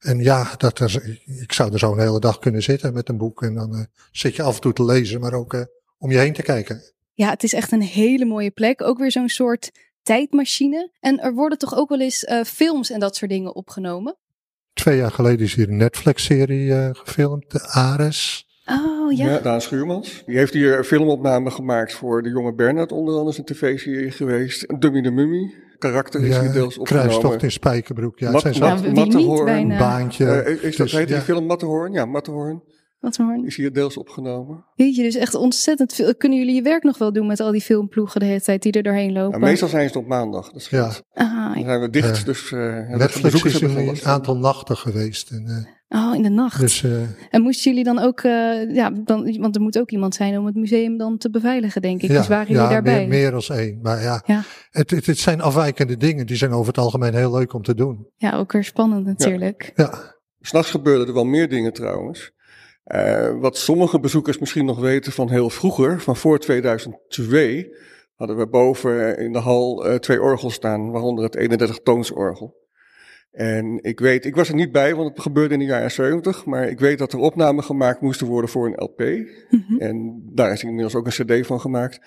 En 0.00 0.18
ja, 0.18 0.54
dat 0.56 0.78
er, 0.78 1.18
ik 1.40 1.52
zou 1.52 1.72
er 1.72 1.78
zo 1.78 1.92
een 1.92 2.00
hele 2.00 2.20
dag 2.20 2.38
kunnen 2.38 2.62
zitten 2.62 2.92
met 2.92 3.08
een 3.08 3.18
boek 3.18 3.42
en 3.42 3.54
dan 3.54 3.74
uh, 3.74 3.80
zit 4.12 4.36
je 4.36 4.42
af 4.42 4.54
en 4.54 4.60
toe 4.60 4.72
te 4.72 4.84
lezen, 4.84 5.20
maar 5.20 5.32
ook 5.32 5.54
uh, 5.54 5.60
om 5.98 6.10
je 6.10 6.18
heen 6.18 6.32
te 6.32 6.42
kijken. 6.42 6.82
Ja, 7.12 7.30
het 7.30 7.42
is 7.42 7.52
echt 7.52 7.72
een 7.72 7.82
hele 7.82 8.24
mooie 8.24 8.50
plek. 8.50 8.82
Ook 8.82 8.98
weer 8.98 9.10
zo'n 9.10 9.28
soort 9.28 9.70
tijdmachine. 10.02 10.90
En 11.00 11.20
er 11.20 11.34
worden 11.34 11.58
toch 11.58 11.76
ook 11.76 11.88
wel 11.88 12.00
eens 12.00 12.22
uh, 12.22 12.42
films 12.44 12.90
en 12.90 13.00
dat 13.00 13.16
soort 13.16 13.30
dingen 13.30 13.54
opgenomen? 13.54 14.16
twee 14.80 14.96
jaar 14.96 15.10
geleden 15.10 15.46
is 15.46 15.54
hier 15.54 15.68
een 15.68 15.76
Netflix-serie 15.76 16.66
uh, 16.66 16.88
gefilmd, 16.92 17.50
de 17.50 17.68
Ares. 17.68 18.46
Oh 18.66 19.12
ja. 19.12 19.26
ja. 19.26 19.38
Daan 19.38 19.60
Schuurmans. 19.60 20.22
Die 20.26 20.36
heeft 20.36 20.52
hier 20.52 20.84
filmopname 20.84 21.50
gemaakt 21.50 21.92
voor 21.92 22.22
de 22.22 22.28
jonge 22.28 22.54
Bernard, 22.54 22.92
onder 22.92 23.14
andere 23.14 23.38
een 23.38 23.44
tv-serie 23.44 24.10
geweest. 24.10 24.80
Dummy 24.80 25.00
de 25.00 25.10
Mummy. 25.10 25.54
Karakter 25.80 26.24
is 26.24 26.38
hier 26.38 26.52
deels 26.52 26.78
opgenomen. 26.78 27.08
Kruistocht 27.08 27.42
in 27.42 27.52
Spijkerbroek. 27.52 28.18
Ja, 28.18 28.30
Mat, 28.30 28.40
zijn 28.40 29.44
bijna. 29.44 29.72
Een 29.74 29.78
baantje. 29.78 30.24
Uh, 30.24 30.64
is 30.64 30.76
dat, 30.76 30.86
dus, 30.86 30.96
heet 30.96 31.06
die 31.06 31.16
ja. 31.16 31.22
film 31.22 31.46
Matterhorn? 31.46 31.92
Ja, 31.92 32.04
Matterhorn. 33.00 33.44
Is 33.46 33.56
hier 33.56 33.72
deels 33.72 33.96
opgenomen. 33.96 34.64
Weet 34.74 34.96
je, 34.96 35.02
dus 35.02 35.14
echt 35.14 35.34
ontzettend 35.34 35.92
veel. 35.92 36.14
Kunnen 36.14 36.38
jullie 36.38 36.54
je 36.54 36.62
werk 36.62 36.82
nog 36.82 36.98
wel 36.98 37.12
doen 37.12 37.26
met 37.26 37.40
al 37.40 37.50
die 37.52 37.60
filmploegen 37.60 38.20
de 38.20 38.26
hele 38.26 38.40
tijd 38.40 38.62
die 38.62 38.72
er 38.72 38.82
doorheen 38.82 39.12
lopen? 39.12 39.38
Nou, 39.38 39.50
meestal 39.50 39.68
zijn 39.68 39.90
ze 39.90 39.98
op 39.98 40.06
maandag. 40.06 40.50
Dat 40.52 40.66
Ja. 40.66 40.92
Ah, 41.14 41.54
Dan 41.54 41.64
zijn 41.64 41.80
we 41.80 41.90
dicht, 41.90 42.18
Ja. 42.18 42.24
dus 42.24 42.50
uh, 42.50 42.88
Netflix 42.88 43.44
is 43.44 43.60
een 43.60 44.04
aantal 44.04 44.36
nachten 44.36 44.76
geweest. 44.76 45.30
En, 45.30 45.66
uh, 45.88 46.02
oh, 46.02 46.14
in 46.14 46.22
de 46.22 46.28
nacht. 46.28 46.60
dus, 46.60 46.82
uh, 46.82 47.02
en 47.30 47.42
moesten 47.42 47.70
jullie 47.70 47.84
dan 47.84 47.98
ook, 47.98 48.22
uh, 48.22 48.74
ja, 48.74 48.90
dan, 48.90 49.38
want 49.40 49.54
er 49.56 49.62
moet 49.62 49.78
ook 49.78 49.90
iemand 49.90 50.14
zijn 50.14 50.38
om 50.38 50.46
het 50.46 50.54
museum 50.54 50.98
dan 50.98 51.18
te 51.18 51.30
beveiligen, 51.30 51.82
denk 51.82 52.02
ik. 52.02 52.10
ja, 52.10 52.16
dus 52.18 52.28
waren 52.28 52.46
jullie 52.46 52.62
ja, 52.62 52.68
daarbij? 52.68 53.06
Meer, 53.06 53.08
meer 53.08 53.30
dan 53.30 53.56
één. 53.56 53.78
Maar 53.82 54.02
ja, 54.02 54.22
Ja. 54.26 54.42
Het, 54.70 54.90
het, 54.90 55.06
het 55.06 55.18
zijn 55.18 55.40
afwijkende 55.40 55.96
dingen. 55.96 56.26
Die 56.26 56.36
zijn 56.36 56.50
over 56.52 56.66
het 56.66 56.78
algemeen 56.78 57.14
heel 57.14 57.32
leuk 57.32 57.52
om 57.52 57.62
te 57.62 57.74
doen. 57.74 58.06
Ja, 58.16 58.36
ook 58.36 58.52
weer 58.52 58.64
spannend 58.64 59.06
natuurlijk. 59.06 59.72
Ja. 59.76 60.18
S'nachts 60.40 60.70
gebeurden 60.70 61.06
er 61.06 61.14
wel 61.14 61.24
meer 61.24 61.48
dingen 61.48 61.72
trouwens. 61.72 62.32
Uh, 62.94 63.40
wat 63.40 63.56
sommige 63.56 64.00
bezoekers 64.00 64.38
misschien 64.38 64.64
nog 64.64 64.80
weten 64.80 65.12
van 65.12 65.30
heel 65.30 65.50
vroeger, 65.50 66.00
van 66.00 66.16
voor 66.16 66.38
2002, 66.38 67.76
hadden 68.14 68.36
we 68.36 68.48
boven 68.48 69.18
in 69.18 69.32
de 69.32 69.38
hal 69.38 69.86
uh, 69.86 69.94
twee 69.94 70.22
orgels 70.22 70.54
staan, 70.54 70.90
waaronder 70.90 71.24
het 71.24 71.60
31-toonsorgel. 71.60 72.58
En 73.30 73.78
ik 73.82 74.00
weet, 74.00 74.24
ik 74.24 74.34
was 74.34 74.48
er 74.48 74.54
niet 74.54 74.72
bij, 74.72 74.94
want 74.94 75.08
het 75.08 75.20
gebeurde 75.20 75.54
in 75.54 75.60
de 75.60 75.66
jaren 75.66 75.90
70, 75.90 76.44
maar 76.44 76.68
ik 76.68 76.80
weet 76.80 76.98
dat 76.98 77.12
er 77.12 77.18
opnamen 77.18 77.64
gemaakt 77.64 78.00
moesten 78.00 78.26
worden 78.26 78.50
voor 78.50 78.66
een 78.66 78.82
LP. 78.82 78.98
Mhm. 78.98 79.80
En 79.80 80.22
daar 80.32 80.52
is 80.52 80.62
inmiddels 80.62 80.94
ook 80.94 81.06
een 81.06 81.40
CD 81.40 81.46
van 81.46 81.60
gemaakt. 81.60 82.00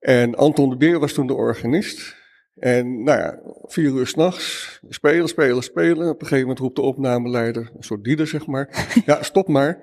En 0.00 0.34
Anton 0.34 0.70
de 0.70 0.76
Beer 0.76 0.98
was 0.98 1.12
toen 1.12 1.26
de 1.26 1.34
organist. 1.34 2.21
En 2.58 3.02
nou 3.02 3.18
ja, 3.18 3.40
vier 3.64 3.90
uur 3.90 4.06
s'nachts, 4.06 4.80
spelen, 4.88 5.28
spelen, 5.28 5.62
spelen. 5.62 6.08
Op 6.08 6.20
een 6.20 6.26
gegeven 6.26 6.40
moment 6.40 6.58
roept 6.58 6.76
de 6.76 6.82
opnameleider, 6.82 7.70
een 7.76 7.82
soort 7.82 8.04
dieder 8.04 8.26
zeg 8.26 8.46
maar. 8.46 8.86
Ja, 9.06 9.22
stop 9.22 9.48
maar. 9.48 9.78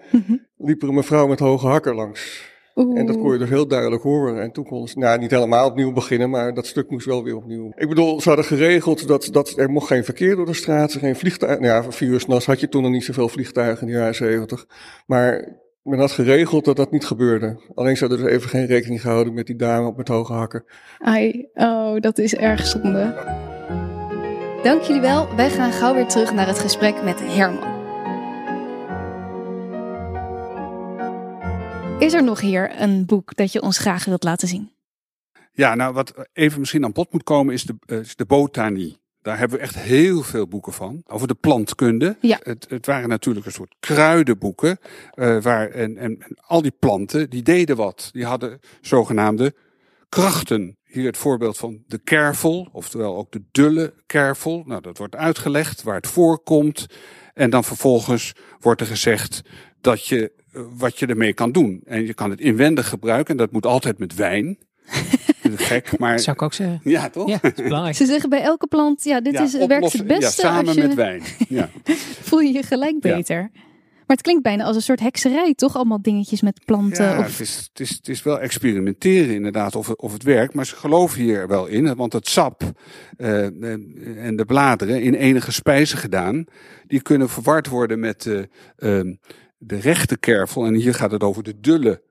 Liep 0.57 0.81
er 0.81 0.87
een 0.87 0.95
mevrouw 0.95 1.27
met 1.27 1.39
hoge 1.39 1.67
hakken 1.67 1.95
langs. 1.95 2.47
Oeh. 2.75 2.99
En 2.99 3.05
dat 3.05 3.17
kon 3.17 3.31
je 3.31 3.37
dus 3.37 3.49
heel 3.49 3.67
duidelijk 3.67 4.01
horen. 4.01 4.41
En 4.41 4.51
toen 4.51 4.65
konden 4.65 4.89
ze, 4.89 4.99
nou 4.99 5.19
niet 5.19 5.31
helemaal 5.31 5.67
opnieuw 5.67 5.91
beginnen, 5.91 6.29
maar 6.29 6.53
dat 6.53 6.65
stuk 6.65 6.89
moest 6.89 7.05
wel 7.05 7.23
weer 7.23 7.35
opnieuw. 7.35 7.71
Ik 7.75 7.89
bedoel, 7.89 8.21
ze 8.21 8.27
hadden 8.27 8.45
geregeld 8.45 9.07
dat, 9.07 9.29
dat 9.31 9.57
er 9.57 9.69
mocht 9.69 9.87
geen 9.87 10.03
verkeer 10.03 10.35
door 10.35 10.45
de 10.45 10.53
straat, 10.53 10.93
geen 10.93 11.15
vliegtuigen. 11.15 11.61
Nou 11.61 11.83
ja, 11.83 11.91
vier 11.91 12.09
uur 12.09 12.19
s'nachts 12.19 12.45
had 12.45 12.59
je 12.59 12.69
toen 12.69 12.81
nog 12.81 12.91
niet 12.91 13.03
zoveel 13.03 13.29
vliegtuigen 13.29 13.87
in 13.87 13.93
de 13.93 13.99
jaren 13.99 14.15
zeventig. 14.15 14.65
Maar 15.05 15.58
men 15.83 15.99
had 15.99 16.11
geregeld 16.11 16.65
dat 16.65 16.75
dat 16.75 16.91
niet 16.91 17.05
gebeurde. 17.05 17.59
Alleen 17.75 17.97
ze 17.97 18.05
hadden 18.05 18.23
dus 18.25 18.33
even 18.33 18.49
geen 18.49 18.65
rekening 18.65 19.01
gehouden 19.01 19.33
met 19.33 19.45
die 19.45 19.55
dame 19.55 19.93
met 19.95 20.07
hoge 20.07 20.33
hakken. 20.33 20.65
Ai, 20.97 21.47
oh, 21.53 21.99
dat 21.99 22.17
is 22.17 22.35
erg 22.35 22.65
zonde. 22.65 23.13
Dank 24.63 24.81
jullie 24.81 25.01
wel. 25.01 25.35
Wij 25.35 25.49
gaan 25.49 25.71
gauw 25.71 25.93
weer 25.93 26.07
terug 26.07 26.33
naar 26.33 26.47
het 26.47 26.59
gesprek 26.59 27.03
met 27.03 27.19
Herman. 27.19 27.77
Is 31.99 32.13
er 32.13 32.23
nog 32.23 32.41
hier 32.41 32.81
een 32.81 33.05
boek 33.05 33.35
dat 33.35 33.51
je 33.51 33.61
ons 33.61 33.77
graag 33.77 34.05
wilt 34.05 34.23
laten 34.23 34.47
zien? 34.47 34.71
Ja, 35.51 35.75
nou 35.75 35.93
wat 35.93 36.29
even 36.33 36.59
misschien 36.59 36.83
aan 36.83 36.91
bod 36.91 37.11
moet 37.11 37.23
komen 37.23 37.53
is 37.53 37.63
de, 37.63 37.75
uh, 37.85 37.99
is 37.99 38.15
de 38.15 38.25
botanie. 38.25 39.01
Daar 39.21 39.37
hebben 39.37 39.57
we 39.57 39.63
echt 39.63 39.75
heel 39.75 40.23
veel 40.23 40.47
boeken 40.47 40.73
van. 40.73 41.03
Over 41.07 41.27
de 41.27 41.35
plantkunde. 41.35 42.17
Ja. 42.21 42.39
Het, 42.43 42.65
het 42.69 42.85
waren 42.85 43.09
natuurlijk 43.09 43.45
een 43.45 43.51
soort 43.51 43.75
kruidenboeken. 43.79 44.77
Uh, 45.15 45.41
waar, 45.41 45.69
en, 45.69 45.97
en, 45.97 46.21
en 46.21 46.37
al 46.41 46.61
die 46.61 46.73
planten, 46.79 47.29
die 47.29 47.43
deden 47.43 47.75
wat. 47.75 48.09
Die 48.11 48.25
hadden 48.25 48.59
zogenaamde 48.81 49.53
krachten. 50.09 50.77
Hier 50.83 51.05
het 51.05 51.17
voorbeeld 51.17 51.57
van 51.57 51.83
de 51.87 51.97
kervel, 51.97 52.69
oftewel 52.71 53.17
ook 53.17 53.31
de 53.31 53.43
dulle 53.51 53.93
kervel. 54.05 54.63
Nou, 54.65 54.81
dat 54.81 54.97
wordt 54.97 55.15
uitgelegd 55.15 55.83
waar 55.83 55.95
het 55.95 56.07
voorkomt. 56.07 56.85
En 57.33 57.49
dan 57.49 57.63
vervolgens 57.63 58.33
wordt 58.59 58.81
er 58.81 58.87
gezegd 58.87 59.41
dat 59.81 60.05
je, 60.05 60.31
uh, 60.53 60.61
wat 60.77 60.99
je 60.99 61.05
ermee 61.05 61.33
kan 61.33 61.51
doen. 61.51 61.81
En 61.85 62.05
je 62.05 62.13
kan 62.13 62.29
het 62.29 62.39
inwendig 62.39 62.89
gebruiken. 62.89 63.31
En 63.31 63.37
dat 63.37 63.51
moet 63.51 63.65
altijd 63.65 63.97
met 63.97 64.15
wijn. 64.15 64.57
Gek, 65.57 65.97
maar. 65.97 66.11
Dat 66.15 66.21
zou 66.23 66.35
ik 66.35 66.41
ook 66.41 66.53
zeggen. 66.53 66.79
Ja, 66.83 67.09
toch? 67.09 67.29
Ja, 67.29 67.37
dat 67.41 67.57
is 67.57 67.63
belangrijk. 67.63 67.95
Ze 67.95 68.05
zeggen 68.05 68.29
bij 68.29 68.41
elke 68.41 68.67
plant, 68.67 69.03
ja, 69.03 69.21
dit 69.21 69.33
Ja, 69.33 69.41
is, 69.43 69.57
werkt 69.67 69.93
het 69.93 70.07
beste. 70.07 70.41
Ja, 70.41 70.49
samen 70.49 70.65
als 70.67 70.75
je, 70.75 70.81
met 70.81 70.93
wijn. 70.93 71.21
Ja. 71.49 71.69
Voel 72.27 72.39
je 72.39 72.53
je 72.53 72.63
gelijk 72.63 72.95
Ja. 72.99 73.15
beter. 73.15 73.49
Maar 74.07 74.17
het 74.17 74.27
klinkt 74.27 74.43
bijna 74.43 74.63
als 74.63 74.75
een 74.75 74.81
soort 74.81 74.99
hekserij, 74.99 75.53
toch? 75.53 75.75
Allemaal 75.75 76.01
dingetjes 76.01 76.41
met 76.41 76.61
planten. 76.65 77.03
Ja, 77.05 77.19
of... 77.19 77.25
het, 77.31 77.39
is, 77.39 77.55
het, 77.71 77.79
is, 77.79 77.89
het 77.89 78.07
is 78.07 78.23
wel 78.23 78.39
experimenteren 78.39 79.35
inderdaad 79.35 79.75
of, 79.75 79.87
het- 79.87 79.99
of 80.01 80.13
het 80.13 80.23
werkt. 80.23 80.53
Maar 80.53 80.65
ze 80.65 80.75
geloven 80.75 81.21
hier 81.21 81.47
wel 81.47 81.65
in. 81.65 81.95
Want 81.95 82.13
het 82.13 82.27
sap 82.27 82.61
eh, 83.17 83.43
en 84.25 84.33
de 84.35 84.45
bladeren 84.45 85.01
in 85.01 85.13
enige 85.13 85.51
spijzen 85.51 85.97
gedaan. 85.97 86.45
Die 86.87 87.01
kunnen 87.01 87.29
verward 87.29 87.67
worden 87.67 87.99
met 87.99 88.25
eh, 88.25 88.39
ehm, 88.99 89.13
de 89.57 89.79
rechte 89.79 90.17
kervel. 90.17 90.65
En 90.65 90.73
hier 90.73 90.93
gaat 90.93 91.11
het 91.11 91.23
over 91.23 91.43
de 91.43 91.59
dulle 91.59 92.01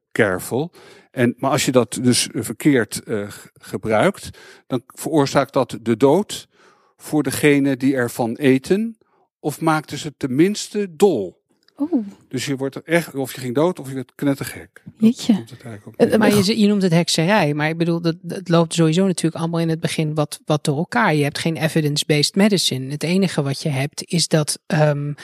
En, 1.11 1.35
maar 1.37 1.51
als 1.51 1.65
je 1.65 1.73
dat 1.73 1.99
dus 2.03 2.29
verkeerd 2.33 3.03
eh, 3.03 3.29
gebruikt. 3.55 4.31
Dan 4.67 4.83
veroorzaakt 4.87 5.53
dat 5.53 5.79
de 5.83 5.97
dood 5.97 6.49
voor 6.97 7.23
degene 7.23 7.77
die 7.77 7.95
ervan 7.95 8.35
eten. 8.35 8.99
Of 9.41 9.61
maakt 9.61 9.91
het 10.03 10.15
tenminste 10.17 10.97
dol. 10.97 11.38
Oeh, 11.81 12.07
Dus 12.29 12.47
je 12.47 12.57
wordt 12.57 12.75
er 12.75 12.83
echt, 12.85 13.15
of 13.15 13.35
je 13.35 13.41
ging 13.41 13.55
dood 13.55 13.79
of 13.81 13.89
je 13.89 13.95
werd 13.95 14.13
knettergek. 14.15 14.83
jeetje. 14.99 15.35
Komt 15.35 15.99
het 15.99 16.13
Eh, 16.13 16.19
maar 16.19 16.35
je, 16.35 16.59
je 16.59 16.67
noemt 16.67 16.83
het 16.83 16.93
hekserij, 16.93 17.55
maar 17.55 17.69
ik 17.69 17.77
bedoel, 17.77 18.01
dat, 18.01 18.17
het 18.29 18.49
loopt 18.49 18.75
sowieso 18.75 19.07
natuurlijk 19.07 19.37
allemaal 19.37 19.61
in 19.61 19.69
het 19.69 19.81
begin 19.81 20.15
wat, 20.15 20.41
wat 20.45 20.65
door 20.65 20.77
elkaar. 20.77 21.15
Je 21.15 21.23
hebt 21.23 21.39
geen 21.39 21.57
evidence-based 21.57 22.35
medicine. 22.35 22.91
Het 22.91 23.03
enige 23.03 23.43
wat 23.43 23.63
je 23.63 23.69
hebt 23.69 24.05
is 24.05 24.29
dat 24.29 24.59
um, 24.67 25.15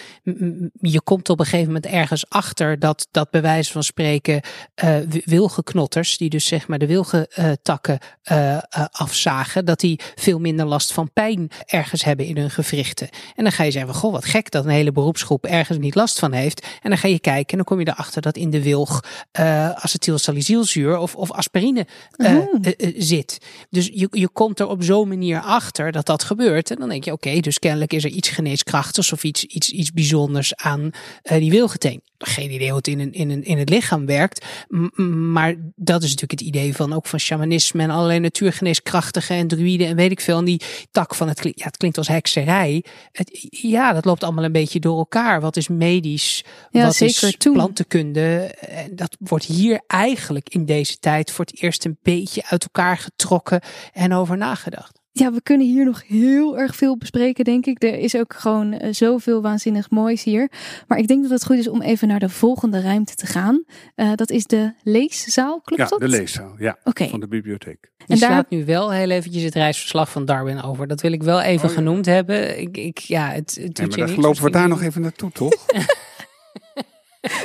je 0.80 1.00
komt 1.00 1.28
op 1.28 1.38
een 1.38 1.44
gegeven 1.44 1.66
moment 1.66 1.86
ergens 1.86 2.28
achter 2.28 2.78
dat, 2.78 3.08
dat 3.10 3.30
bij 3.30 3.42
wijze 3.42 3.72
van 3.72 3.82
spreken 3.82 4.40
uh, 4.84 4.96
wilgenknotters, 5.24 6.16
die 6.16 6.30
dus 6.30 6.46
zeg 6.46 6.68
maar 6.68 6.78
de 6.78 6.86
wilgentakken 6.86 7.98
uh, 8.32 8.38
uh, 8.48 8.58
afzagen, 8.90 9.64
dat 9.64 9.80
die 9.80 10.00
veel 10.14 10.38
minder 10.38 10.66
last 10.66 10.92
van 10.92 11.12
pijn 11.12 11.50
ergens 11.66 12.04
hebben 12.04 12.26
in 12.26 12.36
hun 12.36 12.50
gewrichten. 12.50 13.08
En 13.34 13.44
dan 13.44 13.52
ga 13.52 13.64
je 13.64 13.70
zeggen, 13.70 13.94
goh, 13.94 14.12
wat 14.12 14.24
gek 14.24 14.50
dat 14.50 14.64
een 14.64 14.70
hele 14.70 14.92
beroepsgroep 14.92 15.46
ergens 15.46 15.78
niet 15.78 15.94
last 15.94 16.18
van 16.18 16.32
heeft. 16.32 16.42
En 16.52 16.90
dan 16.90 16.98
ga 16.98 17.08
je 17.08 17.20
kijken 17.20 17.50
en 17.50 17.56
dan 17.56 17.64
kom 17.64 17.80
je 17.80 17.88
erachter 17.88 18.22
dat 18.22 18.36
in 18.36 18.50
de 18.50 18.62
wilg 18.62 19.04
uh, 19.40 19.70
acetylsalicylzuur 19.70 20.96
of, 20.96 21.16
of 21.16 21.32
aspirine 21.32 21.86
uh, 22.16 22.36
Oh. 22.36 22.54
uh, 22.62 22.72
uh, 22.76 22.94
zit. 22.96 23.38
Dus 23.70 23.90
je, 23.92 24.08
je 24.10 24.28
komt 24.28 24.60
er 24.60 24.66
op 24.66 24.82
zo'n 24.82 25.08
manier 25.08 25.40
achter 25.40 25.92
dat 25.92 26.06
dat 26.06 26.22
gebeurt. 26.22 26.70
En 26.70 26.76
dan 26.76 26.88
denk 26.88 27.04
je, 27.04 27.12
oké, 27.12 27.40
dus 27.40 27.58
kennelijk 27.58 27.92
is 27.92 28.04
er 28.04 28.10
iets 28.10 28.28
geneeskrachtigs 28.28 29.12
of 29.12 29.24
iets, 29.24 29.44
iets, 29.44 29.70
iets 29.70 29.92
bijzonders 29.92 30.54
aan 30.56 30.90
die 31.22 31.50
wilgeteen. 31.50 32.02
Geen 32.26 32.50
idee 32.50 32.68
hoe 32.68 32.76
het 32.76 32.88
in, 32.88 33.00
een, 33.00 33.12
in, 33.12 33.30
een, 33.30 33.44
in 33.44 33.58
het 33.58 33.68
lichaam 33.68 34.06
werkt. 34.06 34.44
M 34.68 35.32
maar 35.32 35.54
dat 35.76 36.02
is 36.02 36.10
natuurlijk 36.10 36.40
het 36.40 36.48
idee 36.48 36.74
van 36.74 36.92
ook 36.92 37.06
van 37.06 37.18
shamanisme 37.18 37.82
en 37.82 37.90
allerlei 37.90 38.18
natuurgeneeskrachtige 38.18 39.34
en 39.34 39.48
druïden 39.48 39.86
en 39.86 39.96
weet 39.96 40.10
ik 40.10 40.20
veel. 40.20 40.38
En 40.38 40.44
die 40.44 40.60
tak 40.90 41.14
van 41.14 41.28
het, 41.28 41.40
klinkt, 41.40 41.58
ja, 41.58 41.66
het 41.66 41.76
klinkt 41.76 41.98
als 41.98 42.08
hekserij. 42.08 42.84
Het, 43.12 43.46
ja, 43.50 43.92
dat 43.92 44.04
loopt 44.04 44.24
allemaal 44.24 44.44
een 44.44 44.52
beetje 44.52 44.80
door 44.80 44.98
elkaar. 44.98 45.40
Wat 45.40 45.56
is 45.56 45.68
medisch? 45.68 46.44
Ja, 46.70 46.84
wat 46.84 46.94
zeker 46.94 47.28
is 47.28 47.36
toen. 47.36 47.52
plantenkunde? 47.52 48.54
En 48.60 48.96
dat 48.96 49.16
wordt 49.18 49.44
hier 49.44 49.82
eigenlijk 49.86 50.48
in 50.48 50.64
deze 50.64 50.98
tijd 50.98 51.30
voor 51.30 51.44
het 51.44 51.62
eerst 51.62 51.84
een 51.84 51.98
beetje 52.02 52.44
uit 52.46 52.62
elkaar 52.62 52.98
getrokken 52.98 53.60
en 53.92 54.12
over 54.12 54.36
nagedacht. 54.36 55.02
Ja, 55.16 55.32
we 55.32 55.42
kunnen 55.42 55.66
hier 55.66 55.84
nog 55.84 56.02
heel 56.06 56.58
erg 56.58 56.76
veel 56.76 56.96
bespreken, 56.96 57.44
denk 57.44 57.66
ik. 57.66 57.82
Er 57.82 57.98
is 57.98 58.16
ook 58.16 58.34
gewoon 58.34 58.72
uh, 58.72 58.92
zoveel 58.92 59.42
waanzinnig 59.42 59.90
moois 59.90 60.22
hier. 60.24 60.50
Maar 60.86 60.98
ik 60.98 61.08
denk 61.08 61.22
dat 61.22 61.30
het 61.30 61.44
goed 61.44 61.56
is 61.56 61.68
om 61.68 61.82
even 61.82 62.08
naar 62.08 62.18
de 62.18 62.28
volgende 62.28 62.80
ruimte 62.80 63.14
te 63.14 63.26
gaan. 63.26 63.64
Uh, 63.96 64.12
dat 64.14 64.30
is 64.30 64.44
de 64.46 64.72
leeszaal, 64.82 65.60
klopt 65.60 65.82
ja, 65.82 65.88
dat? 65.88 66.00
de 66.00 66.08
leeszaal, 66.08 66.54
ja, 66.58 66.78
okay. 66.84 67.08
van 67.08 67.20
de 67.20 67.28
bibliotheek. 67.28 67.90
Je 68.06 68.14
En 68.14 68.18
daar- 68.20 68.44
nu 68.48 68.64
wel 68.64 68.92
heel 68.92 69.10
eventjes 69.10 69.42
het 69.42 69.54
reisverslag 69.54 70.10
van 70.10 70.24
Darwin 70.24 70.62
over. 70.62 70.86
Dat 70.86 71.00
wil 71.00 71.12
ik 71.12 71.22
wel 71.22 71.40
even 71.40 71.64
Oh, 71.68 71.74
ja. 71.74 71.76
genoemd 71.80 72.06
hebben. 72.06 72.60
Ik, 72.60 72.76
ik, 72.76 72.98
ja, 72.98 73.28
het, 73.30 73.58
het 73.60 73.78
Ja, 73.78 73.84
doet 73.84 73.96
maar 73.96 74.08
je 74.08 74.14
dan 74.14 74.24
lopen 74.24 74.42
we 74.42 74.50
daar 74.50 74.68
nog 74.68 74.82
even 74.82 75.00
naartoe, 75.02 75.30
toch? 75.42 75.54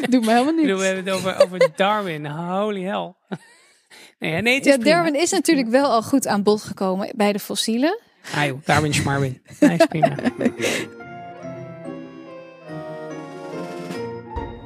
Doe 0.09 0.19
me 0.21 0.31
helemaal 0.31 0.53
niet. 0.53 0.65
we 0.65 0.83
hebben 0.85 1.05
het 1.05 1.13
over, 1.13 1.41
over 1.43 1.69
Darwin. 1.75 2.25
Holy 2.25 2.81
hell. 2.83 3.13
Nee, 4.19 4.31
ja, 4.31 4.39
nee, 4.39 4.55
het 4.55 4.65
is 4.65 4.71
Ja, 4.71 4.79
prima. 4.79 4.95
Darwin 4.95 5.21
is 5.21 5.31
natuurlijk 5.31 5.67
wel 5.67 5.91
al 5.91 6.01
goed 6.01 6.27
aan 6.27 6.43
bod 6.43 6.61
gekomen 6.61 7.11
bij 7.15 7.33
de 7.33 7.39
fossielen. 7.39 7.99
Ah 8.35 8.45
joh, 8.45 8.57
Darwin 8.65 8.93
Schmarwin. 8.93 9.41
Nee, 9.59 9.77
is 9.77 9.85
prima. 9.85 10.15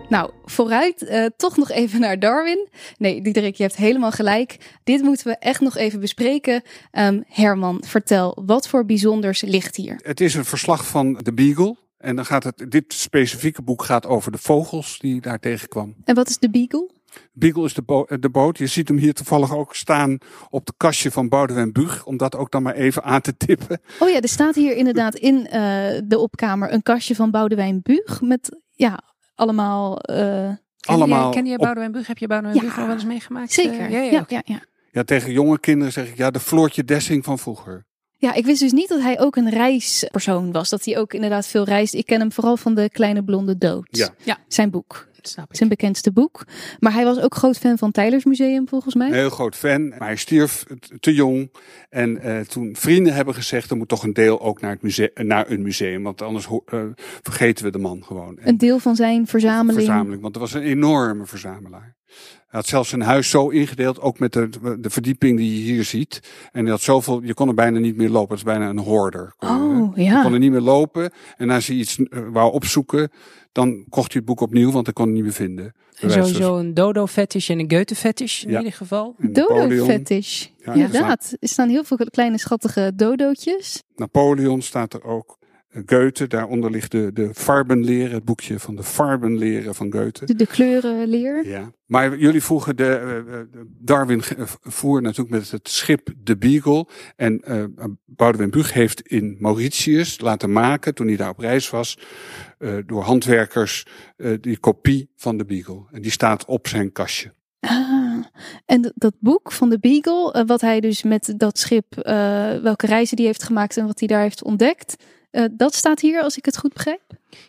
Nou, 0.10 0.32
vooruit, 0.46 1.02
uh, 1.02 1.26
toch 1.38 1.58
nog 1.58 1.72
even 1.72 2.00
naar 2.00 2.20
Darwin. 2.20 2.68
Nee, 2.98 3.22
Diederik, 3.22 3.56
je 3.56 3.63
hebt 3.63 3.76
helemaal 3.76 4.12
gelijk. 4.12 4.58
Dit 4.84 5.02
moeten 5.02 5.28
we 5.28 5.38
echt 5.38 5.62
nog 5.62 5.78
even 5.78 6.00
bespreken. 6.00 6.62
Um, 6.92 7.24
Herman, 7.28 7.84
vertel, 7.88 8.42
wat 8.46 8.68
voor 8.68 8.86
bijzonders 8.86 9.42
ligt 9.42 9.76
hier? 9.76 10.00
Het 10.02 10.22
is 10.22 10.34
een 10.34 10.46
verslag 10.46 10.88
van 10.88 11.13
de 11.13 11.34
Beagle. 11.34 11.76
En 11.98 12.16
dan 12.16 12.26
gaat 12.26 12.44
het, 12.44 12.66
dit 12.70 12.94
specifieke 12.94 13.62
boek 13.62 13.84
gaat 13.84 14.06
over 14.06 14.32
de 14.32 14.38
vogels 14.38 15.00
die 15.00 15.22
daar 15.22 15.39
tegenkwam. 15.39 15.96
En 16.04 16.16
wat 16.16 16.30
is 16.30 16.38
de 16.38 16.50
Beagle? 16.50 16.89
Beagle 17.34 17.63
is 17.63 17.73
de, 17.73 17.82
bo 17.82 18.06
de 18.19 18.30
boot. 18.30 18.58
Je 18.58 18.67
ziet 18.67 18.88
hem 18.88 18.97
hier 18.97 19.13
toevallig 19.13 19.56
ook 19.56 19.76
staan 19.76 20.17
op 20.49 20.65
de 20.65 20.73
kastje 20.78 21.12
van 21.12 21.30
Boudewijn 21.30 21.71
Bug. 21.71 22.06
Om 22.06 22.17
dat 22.17 22.36
ook 22.36 22.52
dan 22.52 22.63
maar 22.63 22.76
even 22.76 23.04
aan 23.04 23.21
te 23.21 23.38
tippen. 23.38 23.82
Oh 23.99 24.10
ja, 24.10 24.21
er 24.21 24.30
staat 24.30 24.56
hier 24.56 24.76
inderdaad 24.76 25.15
in 25.15 25.36
uh, 25.36 25.52
de 26.04 26.17
opkamer 26.17 26.73
een 26.73 26.84
kastje 26.84 27.15
van 27.15 27.32
Boudewijn 27.32 27.80
Bug. 27.84 28.21
Met 28.21 28.60
ja, 28.71 28.99
allemaal... 29.36 29.99
Uh, 30.12 30.15
ken 30.15 30.60
allemaal 30.80 31.28
je, 31.28 31.36
ken 31.36 31.45
je 31.45 31.58
Boudewijn 31.58 31.91
Bug? 31.91 32.08
Heb 32.08 32.17
je 32.17 32.28
Boudewijn 32.28 32.62
ja, 32.62 32.67
Bug 32.67 32.80
al 32.80 32.86
wel 32.86 32.95
eens 32.95 33.06
meegemaakt? 33.06 33.52
Zeker, 33.52 33.80
Uh, 33.80 33.91
ja, 33.91 34.02
ja, 34.02 34.26
ja, 34.28 34.41
ja. 34.45 34.63
Ja, 34.91 35.04
tegen 35.04 35.32
jonge 35.32 35.60
kinderen 35.60 35.93
zeg 35.93 36.08
ik 36.08 36.17
ja, 36.17 36.32
de 36.32 36.39
Floortje 36.39 36.84
Dessing 36.84 37.23
van 37.23 37.39
vroeger. 37.39 37.86
Ja, 38.17 38.34
ik 38.34 38.45
wist 38.45 38.60
dus 38.60 38.71
niet 38.71 38.89
dat 38.89 39.02
hij 39.02 39.19
ook 39.19 39.36
een 39.36 39.49
reispersoon 39.49 40.52
was. 40.52 40.69
Dat 40.69 40.86
hij 40.86 40.97
ook 40.97 41.13
inderdaad 41.13 41.47
veel 41.47 41.63
reist. 41.63 41.93
Ik 41.93 42.06
ken 42.06 42.19
hem 42.19 42.32
vooral 42.32 42.58
van 42.58 42.73
de 42.73 42.89
Kleine 42.89 43.23
Blonde 43.23 43.58
Dood. 43.58 43.88
Ja. 43.89 44.10
ja. 44.23 44.38
Zijn 44.47 44.69
boek. 44.69 45.08
Snap 45.27 45.49
ik. 45.49 45.55
Zijn 45.55 45.69
bekendste 45.69 46.12
boek. 46.12 46.45
Maar 46.79 46.93
hij 46.93 47.03
was 47.03 47.19
ook 47.19 47.36
groot 47.36 47.57
fan 47.57 47.77
van 47.77 47.91
Tylers 47.91 48.25
Museum 48.25 48.67
volgens 48.67 48.95
mij. 48.95 49.07
Een 49.07 49.13
heel 49.13 49.29
groot 49.29 49.55
fan. 49.55 49.88
Maar 49.88 50.07
hij 50.07 50.15
stierf 50.15 50.65
te 50.99 51.13
jong. 51.13 51.51
En 51.89 52.27
uh, 52.27 52.39
toen 52.39 52.75
vrienden 52.75 53.13
hebben 53.13 53.33
gezegd, 53.33 53.69
er 53.69 53.77
moet 53.77 53.88
toch 53.88 54.03
een 54.03 54.13
deel 54.13 54.41
ook 54.41 54.62
naar, 54.62 54.71
het 54.71 54.81
museum, 54.81 55.09
naar 55.13 55.49
een 55.49 55.62
museum. 55.62 56.03
Want 56.03 56.21
anders 56.21 56.47
uh, 56.47 56.81
vergeten 57.21 57.65
we 57.65 57.71
de 57.71 57.77
man 57.77 58.03
gewoon. 58.03 58.38
En 58.38 58.47
een 58.47 58.57
deel 58.57 58.79
van 58.79 58.95
zijn 58.95 59.27
verzameling. 59.27 59.86
Verzameling, 59.86 60.21
want 60.21 60.36
hij 60.36 60.43
was 60.43 60.53
een 60.53 60.62
enorme 60.62 61.25
verzamelaar. 61.25 61.95
Hij 62.53 62.62
had 62.62 62.67
zelfs 62.67 62.89
zijn 62.89 63.01
huis 63.01 63.29
zo 63.29 63.49
ingedeeld, 63.49 64.01
ook 64.01 64.19
met 64.19 64.33
de, 64.33 64.49
de 64.79 64.89
verdieping 64.89 65.38
die 65.38 65.65
je 65.65 65.71
hier 65.71 65.83
ziet. 65.83 66.19
En 66.51 66.62
hij 66.62 66.71
had 66.71 66.81
zoveel, 66.81 67.23
je 67.23 67.33
kon 67.33 67.47
er 67.47 67.53
bijna 67.53 67.79
niet 67.79 67.95
meer 67.97 68.09
lopen. 68.09 68.29
Het 68.29 68.38
is 68.38 68.53
bijna 68.53 68.69
een 68.69 68.77
hoorder. 68.77 69.33
Oh, 69.39 69.95
je, 69.95 70.03
ja. 70.03 70.17
Je 70.17 70.23
kon 70.23 70.33
er 70.33 70.39
niet 70.39 70.51
meer 70.51 70.62
lopen. 70.62 71.12
En 71.38 71.49
als 71.49 71.67
hij 71.67 71.75
iets 71.75 71.97
uh, 71.97 72.05
wou 72.31 72.53
opzoeken, 72.53 73.12
dan 73.54 73.86
kocht 73.89 74.12
hij 74.12 74.22
het 74.22 74.26
boek 74.26 74.42
opnieuw, 74.42 74.72
want 74.72 74.86
hij 74.86 74.94
kon 74.94 75.06
het 75.06 75.13
niet 75.13 75.24
meer 75.24 75.34
vinden. 75.34 75.74
En 76.00 76.12
sowieso 76.12 76.58
een 76.58 76.74
dodo-fetish 76.74 77.50
en 77.50 77.60
een 77.60 77.72
Goethe-fetish 77.72 78.44
in 78.44 78.52
ja. 78.52 78.58
ieder 78.58 78.74
geval. 78.74 79.16
Dodo-fetish. 79.18 80.48
Ja, 80.58 80.74
inderdaad. 80.74 81.36
Er 81.39 81.48
staan 81.48 81.70
heel 81.70 81.84
veel 81.84 81.98
kleine 81.98 82.38
schattige 82.38 82.92
dodootjes. 82.96 83.84
Napoleon 83.96 84.62
staat 84.62 84.94
er 84.94 85.04
ook. 85.04 85.38
Goethe, 85.86 86.27
daaronder 86.27 86.71
ligt 86.71 86.91
de, 86.91 87.13
de 87.13 87.33
Farbenleer, 87.33 88.12
het 88.12 88.25
boekje 88.25 88.59
van 88.59 88.75
de 88.75 88.83
Farbenleren 88.83 89.75
van 89.75 89.91
Goethe. 89.91 90.25
De, 90.25 90.36
de 90.36 90.47
kleurenleer. 90.47 91.47
Ja. 91.47 91.71
Maar 91.86 92.17
jullie 92.17 92.43
vroegen 92.43 92.75
de, 92.75 93.23
uh, 93.27 93.39
Darwin 93.79 94.21
voer 94.62 95.01
natuurlijk 95.01 95.36
met 95.36 95.51
het 95.51 95.69
schip 95.69 96.09
de 96.17 96.38
Beagle. 96.38 96.88
En 97.15 97.41
uh, 97.47 97.63
Boudewijn 98.05 98.65
heeft 98.65 99.01
in 99.01 99.36
Mauritius 99.39 100.19
laten 100.19 100.51
maken, 100.51 100.93
toen 100.93 101.07
hij 101.07 101.15
daar 101.15 101.29
op 101.29 101.39
reis 101.39 101.69
was, 101.69 101.97
uh, 102.59 102.73
door 102.86 103.01
handwerkers, 103.01 103.86
die 104.41 104.57
kopie 104.57 105.09
van 105.15 105.38
de 105.38 105.45
Beagle. 105.45 105.83
En 105.91 106.01
die 106.01 106.12
staat 106.12 106.45
op 106.45 106.67
zijn 106.67 106.91
kastje. 106.91 107.33
Ah, 107.59 108.25
en 108.65 108.93
dat 108.95 109.13
boek 109.19 109.51
van 109.51 109.69
de 109.69 109.79
Beagle, 109.79 110.45
wat 110.45 110.62
hij 110.62 110.79
dus 110.79 111.03
met 111.03 111.33
dat 111.38 111.59
schip, 111.59 111.86
welke 112.62 112.86
reizen 112.86 113.15
die 113.17 113.25
heeft 113.25 113.43
gemaakt 113.43 113.77
en 113.77 113.86
wat 113.86 113.99
hij 113.99 114.07
daar 114.07 114.21
heeft 114.21 114.43
ontdekt. 114.43 114.95
Uh, 115.34 115.46
dat 115.52 115.76
staat 115.76 116.00
hier, 116.00 116.22
als 116.22 116.38
ik 116.38 116.46
het 116.46 116.58
goed 116.58 116.74
begrijp. 116.74 117.02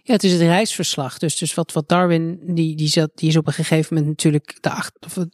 Ja, 0.02 0.12
het 0.12 0.24
is 0.24 0.32
het 0.32 0.40
reisverslag. 0.40 1.18
Dus, 1.18 1.36
dus 1.36 1.54
wat, 1.54 1.72
wat 1.72 1.88
Darwin, 1.88 2.38
die, 2.42 2.76
die, 2.76 2.88
zat, 2.88 3.10
die 3.14 3.28
is 3.28 3.36
op 3.36 3.46
een 3.46 3.52
gegeven 3.52 3.94
moment 3.94 4.12
natuurlijk, 4.12 4.58
de 4.60 4.70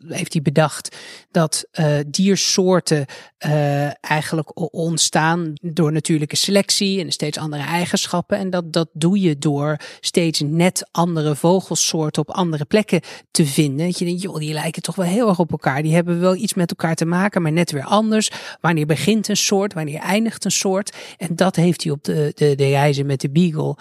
heeft 0.06 0.32
hij 0.32 0.42
bedacht 0.42 0.96
dat 1.30 1.64
uh, 1.72 1.98
diersoorten 2.06 3.06
uh, 3.46 4.04
eigenlijk 4.04 4.72
ontstaan 4.74 5.52
door 5.60 5.92
natuurlijke 5.92 6.36
selectie 6.36 7.00
en 7.00 7.12
steeds 7.12 7.38
andere 7.38 7.62
eigenschappen. 7.62 8.38
En 8.38 8.50
dat, 8.50 8.72
dat 8.72 8.88
doe 8.92 9.20
je 9.20 9.38
door 9.38 9.76
steeds 10.00 10.40
net 10.40 10.88
andere 10.90 11.36
vogelsoorten 11.36 12.22
op 12.22 12.30
andere 12.30 12.64
plekken 12.64 13.00
te 13.30 13.46
vinden. 13.46 13.86
Dat 13.86 13.98
je 13.98 14.04
denkt, 14.04 14.22
joh, 14.22 14.36
die 14.36 14.52
lijken 14.52 14.82
toch 14.82 14.94
wel 14.94 15.06
heel 15.06 15.28
erg 15.28 15.38
op 15.38 15.50
elkaar. 15.50 15.82
Die 15.82 15.94
hebben 15.94 16.20
wel 16.20 16.36
iets 16.36 16.54
met 16.54 16.70
elkaar 16.70 16.94
te 16.94 17.04
maken, 17.04 17.42
maar 17.42 17.52
net 17.52 17.70
weer 17.70 17.84
anders. 17.84 18.30
Wanneer 18.60 18.86
begint 18.86 19.28
een 19.28 19.36
soort, 19.36 19.74
wanneer 19.74 20.00
eindigt 20.00 20.44
een 20.44 20.50
soort. 20.50 20.96
En 21.18 21.36
dat 21.36 21.56
heeft 21.56 21.82
hij 21.82 21.92
op 21.92 22.04
de, 22.04 22.32
de, 22.34 22.54
de 22.54 22.68
reizen 22.68 23.06
met 23.06 23.20
de 23.20 23.30
Beagle 23.30 23.76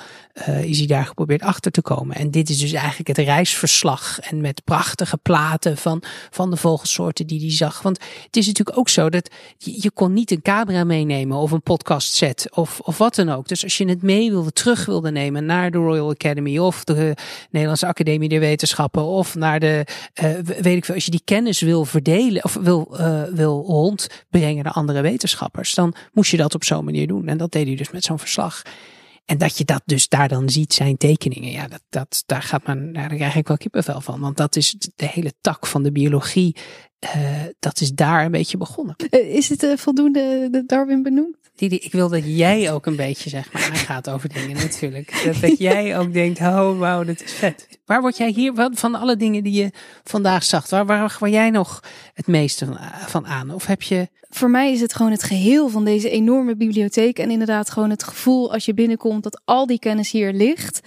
uh, 0.47 0.58
is 0.65 0.77
hij 0.77 0.87
daar 0.87 1.05
geprobeerd 1.05 1.41
achter 1.41 1.71
te 1.71 1.81
komen. 1.81 2.15
En 2.15 2.31
dit 2.31 2.49
is 2.49 2.57
dus 2.57 2.71
eigenlijk 2.71 3.07
het 3.07 3.17
reisverslag. 3.17 4.19
En 4.19 4.41
met 4.41 4.63
prachtige 4.63 5.17
platen 5.17 5.77
van, 5.77 6.03
van 6.29 6.49
de 6.49 6.57
vogelsoorten 6.57 7.27
die 7.27 7.39
hij 7.39 7.51
zag. 7.51 7.81
Want 7.81 7.99
het 8.25 8.37
is 8.37 8.47
natuurlijk 8.47 8.77
ook 8.77 8.89
zo 8.89 9.09
dat 9.09 9.29
je, 9.57 9.91
kon 9.91 10.13
niet 10.13 10.31
een 10.31 10.41
camera 10.41 10.83
meenemen 10.83 11.37
of 11.37 11.51
een 11.51 11.61
podcast 11.61 12.13
set 12.13 12.47
of, 12.53 12.79
of 12.79 12.97
wat 12.97 13.15
dan 13.15 13.29
ook. 13.29 13.47
Dus 13.47 13.63
als 13.63 13.77
je 13.77 13.87
het 13.87 14.01
mee 14.01 14.29
wilde, 14.29 14.51
terug 14.51 14.85
wilde 14.85 15.11
nemen 15.11 15.45
naar 15.45 15.71
de 15.71 15.77
Royal 15.77 16.09
Academy 16.09 16.57
of 16.57 16.83
de 16.83 17.13
Nederlandse 17.49 17.87
Academie 17.87 18.29
der 18.29 18.39
Wetenschappen 18.39 19.03
of 19.03 19.35
naar 19.35 19.59
de, 19.59 19.85
uh, 20.23 20.29
weet 20.61 20.77
ik 20.77 20.85
veel, 20.85 20.95
als 20.95 21.05
je 21.05 21.11
die 21.11 21.21
kennis 21.25 21.61
wil 21.61 21.85
verdelen 21.85 22.43
of 22.43 22.53
wil, 22.53 22.97
uh, 22.99 23.23
wil 23.23 23.63
rondbrengen 23.67 24.63
naar 24.63 24.73
andere 24.73 25.01
wetenschappers, 25.01 25.73
dan 25.73 25.93
moest 26.13 26.31
je 26.31 26.37
dat 26.37 26.55
op 26.55 26.63
zo'n 26.63 26.85
manier 26.85 27.07
doen. 27.07 27.27
En 27.27 27.37
dat 27.37 27.51
deed 27.51 27.67
hij 27.67 27.75
dus 27.75 27.91
met 27.91 28.03
zo'n 28.03 28.19
verslag. 28.19 28.61
En 29.29 29.37
dat 29.37 29.57
je 29.57 29.65
dat 29.65 29.81
dus 29.85 30.07
daar 30.07 30.27
dan 30.27 30.49
ziet, 30.49 30.73
zijn 30.73 30.97
tekeningen. 30.97 31.51
Ja, 31.51 31.67
dat, 31.67 31.81
dat, 31.89 32.23
daar 32.25 32.41
gaat 32.41 32.67
man, 32.67 32.93
daar 32.93 33.15
krijg 33.15 33.35
ik 33.35 33.47
wel 33.47 33.57
kippenvel 33.57 34.01
van. 34.01 34.19
Want 34.19 34.37
dat 34.37 34.55
is 34.55 34.75
de 34.95 35.05
hele 35.05 35.33
tak 35.41 35.65
van 35.65 35.83
de 35.83 35.91
biologie. 35.91 36.55
Uh, 37.15 37.43
dat 37.59 37.81
is 37.81 37.91
daar 37.91 38.25
een 38.25 38.31
beetje 38.31 38.57
begonnen. 38.57 38.95
Uh, 39.09 39.35
is 39.35 39.49
het 39.49 39.63
uh, 39.63 39.77
voldoende 39.77 40.47
de 40.51 40.63
Darwin 40.65 41.03
benoemd? 41.03 41.35
Didi, 41.59 41.75
ik 41.75 41.91
wil 41.91 42.09
dat 42.09 42.21
jij 42.25 42.71
ook 42.71 42.85
een 42.85 42.95
beetje, 42.95 43.29
zeg 43.29 43.53
maar, 43.53 43.69
aangaat 43.71 44.09
over 44.09 44.29
dingen 44.33 44.57
natuurlijk. 44.57 45.23
Dat, 45.25 45.41
dat 45.41 45.57
jij 45.69 45.99
ook 45.99 46.13
denkt, 46.13 46.39
oh 46.39 46.79
wauw, 46.79 47.03
dat 47.03 47.21
is 47.21 47.33
vet. 47.33 47.67
Waar 47.85 48.01
word 48.01 48.17
jij 48.17 48.29
hier, 48.29 48.53
wat, 48.53 48.71
van 48.79 48.95
alle 48.95 49.15
dingen 49.15 49.43
die 49.43 49.53
je 49.53 49.71
vandaag 50.03 50.43
zag, 50.43 50.69
waar, 50.69 50.85
waar, 50.85 51.17
waar 51.19 51.29
jij 51.29 51.49
nog 51.49 51.83
het 52.13 52.27
meeste 52.27 52.65
van, 52.65 52.77
van 53.07 53.27
aan? 53.27 53.53
Of 53.53 53.65
heb 53.65 53.81
je... 53.81 54.09
Voor 54.29 54.49
mij 54.49 54.71
is 54.71 54.81
het 54.81 54.93
gewoon 54.95 55.11
het 55.11 55.23
geheel 55.23 55.69
van 55.69 55.85
deze 55.85 56.09
enorme 56.09 56.55
bibliotheek. 56.55 57.19
En 57.19 57.31
inderdaad 57.31 57.69
gewoon 57.69 57.89
het 57.89 58.03
gevoel 58.03 58.53
als 58.53 58.65
je 58.65 58.73
binnenkomt 58.73 59.23
dat 59.23 59.41
al 59.45 59.65
die 59.65 59.79
kennis 59.79 60.11
hier 60.11 60.33
ligt. 60.33 60.79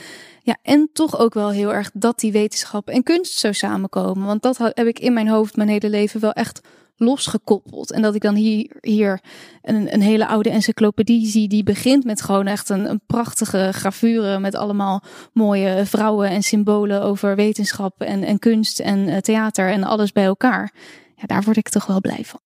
Ja, 0.43 0.57
en 0.63 0.91
toch 0.93 1.19
ook 1.19 1.35
wel 1.35 1.51
heel 1.51 1.75
erg 1.75 1.91
dat 1.95 2.21
die 2.21 2.33
wetenschap 2.33 2.89
en 2.89 3.03
kunst 3.03 3.39
zo 3.39 3.53
samenkomen. 3.53 4.27
Want 4.27 4.43
dat 4.43 4.59
heb 4.59 4.87
ik 4.87 4.99
in 4.99 5.13
mijn 5.13 5.29
hoofd 5.29 5.57
mijn 5.57 5.69
hele 5.69 5.89
leven 5.89 6.21
wel 6.21 6.33
echt 6.33 6.61
losgekoppeld. 7.05 7.93
En 7.93 8.03
dat 8.03 8.15
ik 8.15 8.23
dan 8.23 8.35
hier, 8.35 8.77
hier 8.81 9.21
een, 9.63 9.95
een 9.95 10.03
hele 10.03 10.27
oude 10.27 10.51
encyclopedie 10.51 11.27
zie 11.27 11.49
die 11.49 11.63
begint 11.63 12.05
met 12.05 12.23
gewoon 12.23 12.47
echt 12.47 12.69
een, 12.69 12.91
een 12.91 13.01
prachtige 13.07 13.69
gravure 13.73 14.39
met 14.39 14.55
allemaal 14.55 15.03
mooie 15.33 15.87
vrouwen 15.87 16.29
en 16.29 16.43
symbolen 16.43 17.03
over 17.03 17.37
wetenschap 17.37 18.01
en, 18.01 18.25
en 18.25 18.39
kunst 18.39 18.81
en 18.81 19.09
uh, 19.09 19.17
theater 19.17 19.71
en 19.71 19.85
alles 19.85 20.13
bij 20.13 20.25
elkaar. 20.25 20.73
Ja, 21.17 21.27
daar 21.27 21.43
word 21.43 21.57
ik 21.57 21.69
toch 21.69 21.87
wel 21.87 22.01
blij 22.01 22.25
van. 22.25 22.41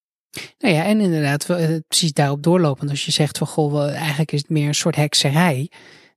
Nou 0.58 0.74
ja, 0.74 0.84
en 0.84 1.00
inderdaad, 1.00 1.46
precies 1.88 2.12
daarop 2.12 2.42
doorlopend. 2.42 2.90
Als 2.90 3.04
je 3.04 3.12
zegt 3.12 3.38
van 3.38 3.46
goh, 3.46 3.90
eigenlijk 3.94 4.32
is 4.32 4.40
het 4.40 4.50
meer 4.50 4.68
een 4.68 4.74
soort 4.74 4.96
hekserij. 4.96 5.70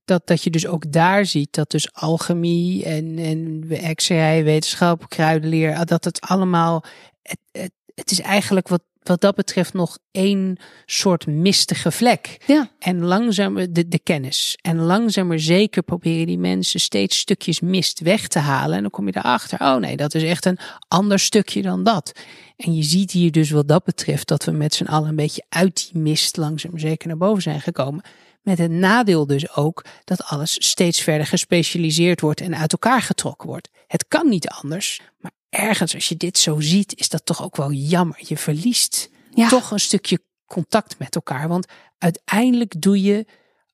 Dat, 0.04 0.26
dat 0.26 0.42
je 0.42 0.50
dus 0.50 0.66
ook 0.66 0.92
daar 0.92 1.26
ziet 1.26 1.52
dat 1.52 1.70
dus 1.70 1.92
alchemie 1.92 2.84
en, 2.84 3.18
en 3.18 3.64
hekserij, 3.68 4.44
wetenschap, 4.44 5.08
kruidenleer, 5.08 5.86
dat 5.86 6.04
het 6.04 6.20
allemaal, 6.20 6.84
het, 7.22 7.72
het 8.00 8.10
is 8.10 8.20
eigenlijk 8.20 8.68
wat, 8.68 8.82
wat 9.02 9.20
dat 9.20 9.34
betreft 9.34 9.72
nog 9.72 9.98
één 10.10 10.56
soort 10.86 11.26
mistige 11.26 11.90
vlek. 11.90 12.36
Ja. 12.46 12.70
En 12.78 13.04
langzaam 13.04 13.72
de, 13.72 13.88
de 13.88 13.98
kennis. 13.98 14.58
En 14.62 14.78
langzaam 14.80 15.26
maar 15.26 15.38
zeker 15.38 15.82
proberen 15.82 16.26
die 16.26 16.38
mensen 16.38 16.80
steeds 16.80 17.18
stukjes 17.18 17.60
mist 17.60 18.00
weg 18.00 18.28
te 18.28 18.38
halen. 18.38 18.76
En 18.76 18.82
dan 18.82 18.90
kom 18.90 19.06
je 19.06 19.16
erachter, 19.16 19.60
oh 19.60 19.76
nee, 19.76 19.96
dat 19.96 20.14
is 20.14 20.22
echt 20.22 20.44
een 20.44 20.58
ander 20.88 21.18
stukje 21.18 21.62
dan 21.62 21.84
dat. 21.84 22.12
En 22.56 22.74
je 22.74 22.82
ziet 22.82 23.10
hier 23.10 23.32
dus 23.32 23.50
wat 23.50 23.68
dat 23.68 23.84
betreft 23.84 24.28
dat 24.28 24.44
we 24.44 24.50
met 24.50 24.74
z'n 24.74 24.84
allen 24.84 25.08
een 25.08 25.16
beetje 25.16 25.44
uit 25.48 25.88
die 25.92 26.02
mist 26.02 26.36
langzaam 26.36 26.70
maar 26.70 26.80
zeker 26.80 27.08
naar 27.08 27.16
boven 27.16 27.42
zijn 27.42 27.60
gekomen. 27.60 28.04
Met 28.42 28.58
het 28.58 28.70
nadeel 28.70 29.26
dus 29.26 29.56
ook 29.56 29.84
dat 30.04 30.24
alles 30.24 30.68
steeds 30.68 31.00
verder 31.00 31.26
gespecialiseerd 31.26 32.20
wordt 32.20 32.40
en 32.40 32.56
uit 32.56 32.72
elkaar 32.72 33.02
getrokken 33.02 33.48
wordt. 33.48 33.68
Het 33.86 34.04
kan 34.08 34.28
niet 34.28 34.48
anders, 34.48 35.00
maar 35.18 35.32
ergens 35.50 35.94
als 35.94 36.08
je 36.08 36.16
dit 36.16 36.38
zo 36.38 36.60
ziet, 36.60 36.94
is 36.98 37.08
dat 37.08 37.26
toch 37.26 37.42
ook 37.42 37.56
wel 37.56 37.72
jammer. 37.72 38.16
Je 38.26 38.36
verliest 38.36 39.10
Ja. 39.30 39.48
toch 39.48 39.70
een 39.70 39.80
stukje 39.80 40.20
contact 40.46 40.98
met 40.98 41.14
elkaar. 41.14 41.48
Want 41.48 41.66
uiteindelijk 41.98 42.80
doe 42.82 43.02
je 43.02 43.26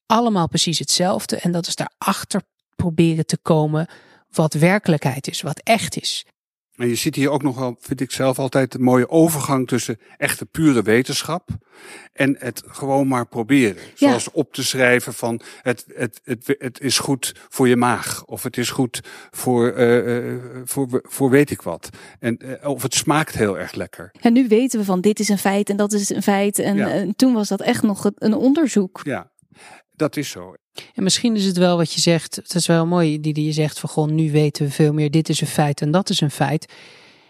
allemaal 0.07 0.49
precies 0.49 0.79
hetzelfde. 0.79 1.37
En 1.37 1.53
dat 1.53 1.67
is 1.67 1.75
daarachter 1.75 2.43
proberen 2.77 3.27
te 3.27 3.39
komen 3.39 3.87
wat 4.31 4.55
werkelijkheid 4.55 5.29
is, 5.29 5.43
wat 5.43 5.59
echt 5.62 6.01
is. 6.01 6.25
En 6.77 6.89
je 6.89 6.95
ziet 6.95 7.15
hier 7.15 7.31
ook 7.31 7.43
nog 7.43 7.59
wel, 7.59 7.77
vind 7.81 8.01
ik 8.01 8.11
zelf 8.11 8.39
altijd, 8.39 8.75
een 8.75 8.83
mooie 8.83 9.09
overgang 9.09 9.69
tussen 9.69 9.99
echte 10.17 10.47
pure 10.47 10.83
wetenschap 10.83 11.49
en 12.12 12.37
het 12.39 12.62
gewoon 12.67 13.09
maar 13.09 13.27
proberen. 13.27 13.83
Ja. 13.95 14.09
Zoals 14.09 14.31
op 14.31 14.53
te 14.53 14.65
schrijven 14.65 15.15
van 15.15 15.41
het, 15.62 15.85
het, 15.95 16.21
het, 16.25 16.57
het 16.59 16.81
is 16.81 16.99
goed 16.99 17.35
voor 17.49 17.69
je 17.69 17.77
maag. 17.77 18.25
Of 18.25 18.43
het 18.43 18.57
is 18.57 18.71
goed 18.71 19.01
voor, 19.31 19.79
uh, 19.79 20.27
uh, 20.27 20.41
voor, 20.65 21.01
voor 21.03 21.31
weet 21.31 21.51
ik 21.51 21.62
wat. 21.62 21.89
En, 22.19 22.39
uh, 22.45 22.69
of 22.69 22.83
het 22.83 22.95
smaakt 22.95 23.35
heel 23.35 23.59
erg 23.59 23.73
lekker. 23.75 24.11
En 24.21 24.33
nu 24.33 24.49
weten 24.49 24.79
we 24.79 24.85
van 24.85 25.01
dit 25.01 25.21
is 25.21 25.29
een 25.29 25.39
feit 25.39 25.71
en 25.71 25.77
dat 25.77 25.93
is 25.93 26.09
een 26.11 26.23
feit. 26.23 26.59
En, 26.59 26.77
Ja. 26.77 26.89
en 26.89 27.17
toen 27.17 27.33
was 27.33 27.49
dat 27.49 27.61
echt 27.61 27.83
nog 27.83 28.11
een 28.15 28.35
onderzoek. 28.35 29.01
Ja, 29.03 29.31
dat 29.93 30.17
is 30.17 30.31
zo. 30.31 30.55
En 30.95 31.03
misschien 31.03 31.37
is 31.37 31.45
het 31.45 31.57
wel 31.57 31.77
wat 31.77 31.93
je 31.93 32.01
zegt, 32.01 32.37
het 32.37 32.55
is 32.55 32.67
wel 32.67 32.87
mooi 32.87 33.21
die, 33.21 33.33
die 33.33 33.45
je 33.45 33.53
zegt 33.53 33.79
van 33.79 33.89
goh, 33.89 34.09
nu 34.09 34.31
weten 34.31 34.65
we 34.65 34.71
veel 34.71 34.93
meer, 34.93 35.11
dit 35.11 35.29
is 35.29 35.41
een 35.41 35.47
feit 35.47 35.81
en 35.81 35.91
dat 35.91 36.11
is 36.11 36.21
een 36.21 36.31
feit. 36.31 36.73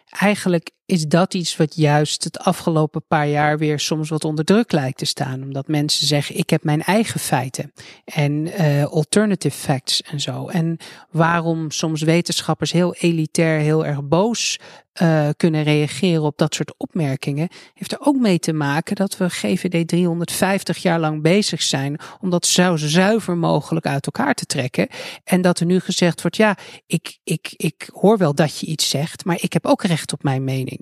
Eigenlijk 0.09 0.71
is 0.87 1.07
dat 1.07 1.35
iets 1.35 1.57
wat 1.57 1.77
juist 1.77 2.25
het 2.25 2.39
afgelopen 2.39 3.05
paar 3.09 3.29
jaar 3.29 3.59
weer 3.59 3.81
soms 3.81 4.09
wat 4.09 4.25
onder 4.25 4.45
druk 4.45 4.73
lijkt 4.73 4.99
te 4.99 5.05
staan. 5.05 5.43
Omdat 5.43 5.69
mensen 5.69 6.07
zeggen, 6.07 6.37
ik 6.37 6.51
heb 6.51 6.65
mijn 6.65 6.83
eigen 6.83 7.21
feiten 7.21 7.73
en 8.05 8.33
uh, 8.33 8.85
alternative 8.85 9.57
facts 9.57 10.03
en 10.03 10.21
zo. 10.21 10.49
En 10.49 10.77
waarom 11.11 11.71
soms 11.71 12.03
wetenschappers 12.03 12.73
heel 12.73 12.95
elitair, 12.95 13.59
heel 13.59 13.87
erg 13.87 14.05
boos 14.05 14.59
uh, 15.03 15.29
kunnen 15.37 15.63
reageren 15.63 16.23
op 16.23 16.39
dat 16.39 16.55
soort 16.55 16.75
opmerkingen, 16.77 17.49
heeft 17.75 17.93
er 17.93 18.01
ook 18.01 18.17
mee 18.17 18.39
te 18.39 18.53
maken 18.53 18.97
dat 18.97 19.17
we 19.17 19.31
GVD 19.31 19.89
350 19.89 20.77
jaar 20.79 21.01
lang 21.01 21.23
bezig 21.23 21.63
zijn 21.63 21.99
om 22.21 22.31
dat 22.31 22.47
zo 22.47 22.77
zuiver 22.77 23.37
mogelijk 23.37 23.87
uit 23.87 24.07
elkaar 24.07 24.35
te 24.35 24.47
trekken. 24.47 24.89
En 25.25 25.43
dat 25.43 25.61
er 25.61 25.67
nu 25.67 25.81
gezegd 25.81 26.21
wordt, 26.23 26.37
ja, 26.37 26.57
ik, 26.87 27.19
ik, 27.25 27.55
ik 27.57 27.91
hoor 27.93 28.19
wel 28.19 28.35
dat 28.35 28.59
je 28.59 28.67
iets 28.67 28.89
zegt, 28.89 29.25
maar 29.25 29.39
ik 29.41 29.53
heb 29.53 29.67
ook 29.67 29.83
recht 29.83 30.13
op 30.13 30.23
mijn 30.23 30.45
mening. 30.45 30.76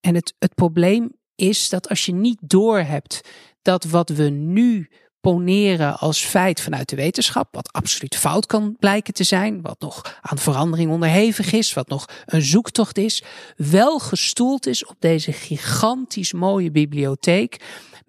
En 0.00 0.14
het, 0.14 0.34
het 0.38 0.54
probleem 0.54 1.12
is 1.34 1.68
dat 1.68 1.88
als 1.88 2.06
je 2.06 2.12
niet 2.12 2.38
doorhebt 2.40 3.20
dat 3.62 3.84
wat 3.84 4.08
we 4.08 4.28
nu 4.28 4.88
poneren 5.20 5.98
als 5.98 6.24
feit 6.24 6.60
vanuit 6.60 6.88
de 6.88 6.96
wetenschap, 6.96 7.54
wat 7.54 7.72
absoluut 7.72 8.16
fout 8.16 8.46
kan 8.46 8.76
blijken 8.78 9.14
te 9.14 9.24
zijn, 9.24 9.62
wat 9.62 9.80
nog 9.80 10.18
aan 10.20 10.38
verandering 10.38 10.90
onderhevig 10.90 11.52
is, 11.52 11.72
wat 11.72 11.88
nog 11.88 12.06
een 12.26 12.42
zoektocht 12.42 12.98
is, 12.98 13.22
wel 13.56 13.98
gestoeld 13.98 14.66
is 14.66 14.86
op 14.86 14.96
deze 14.98 15.32
gigantisch 15.32 16.32
mooie 16.32 16.70
bibliotheek 16.70 17.60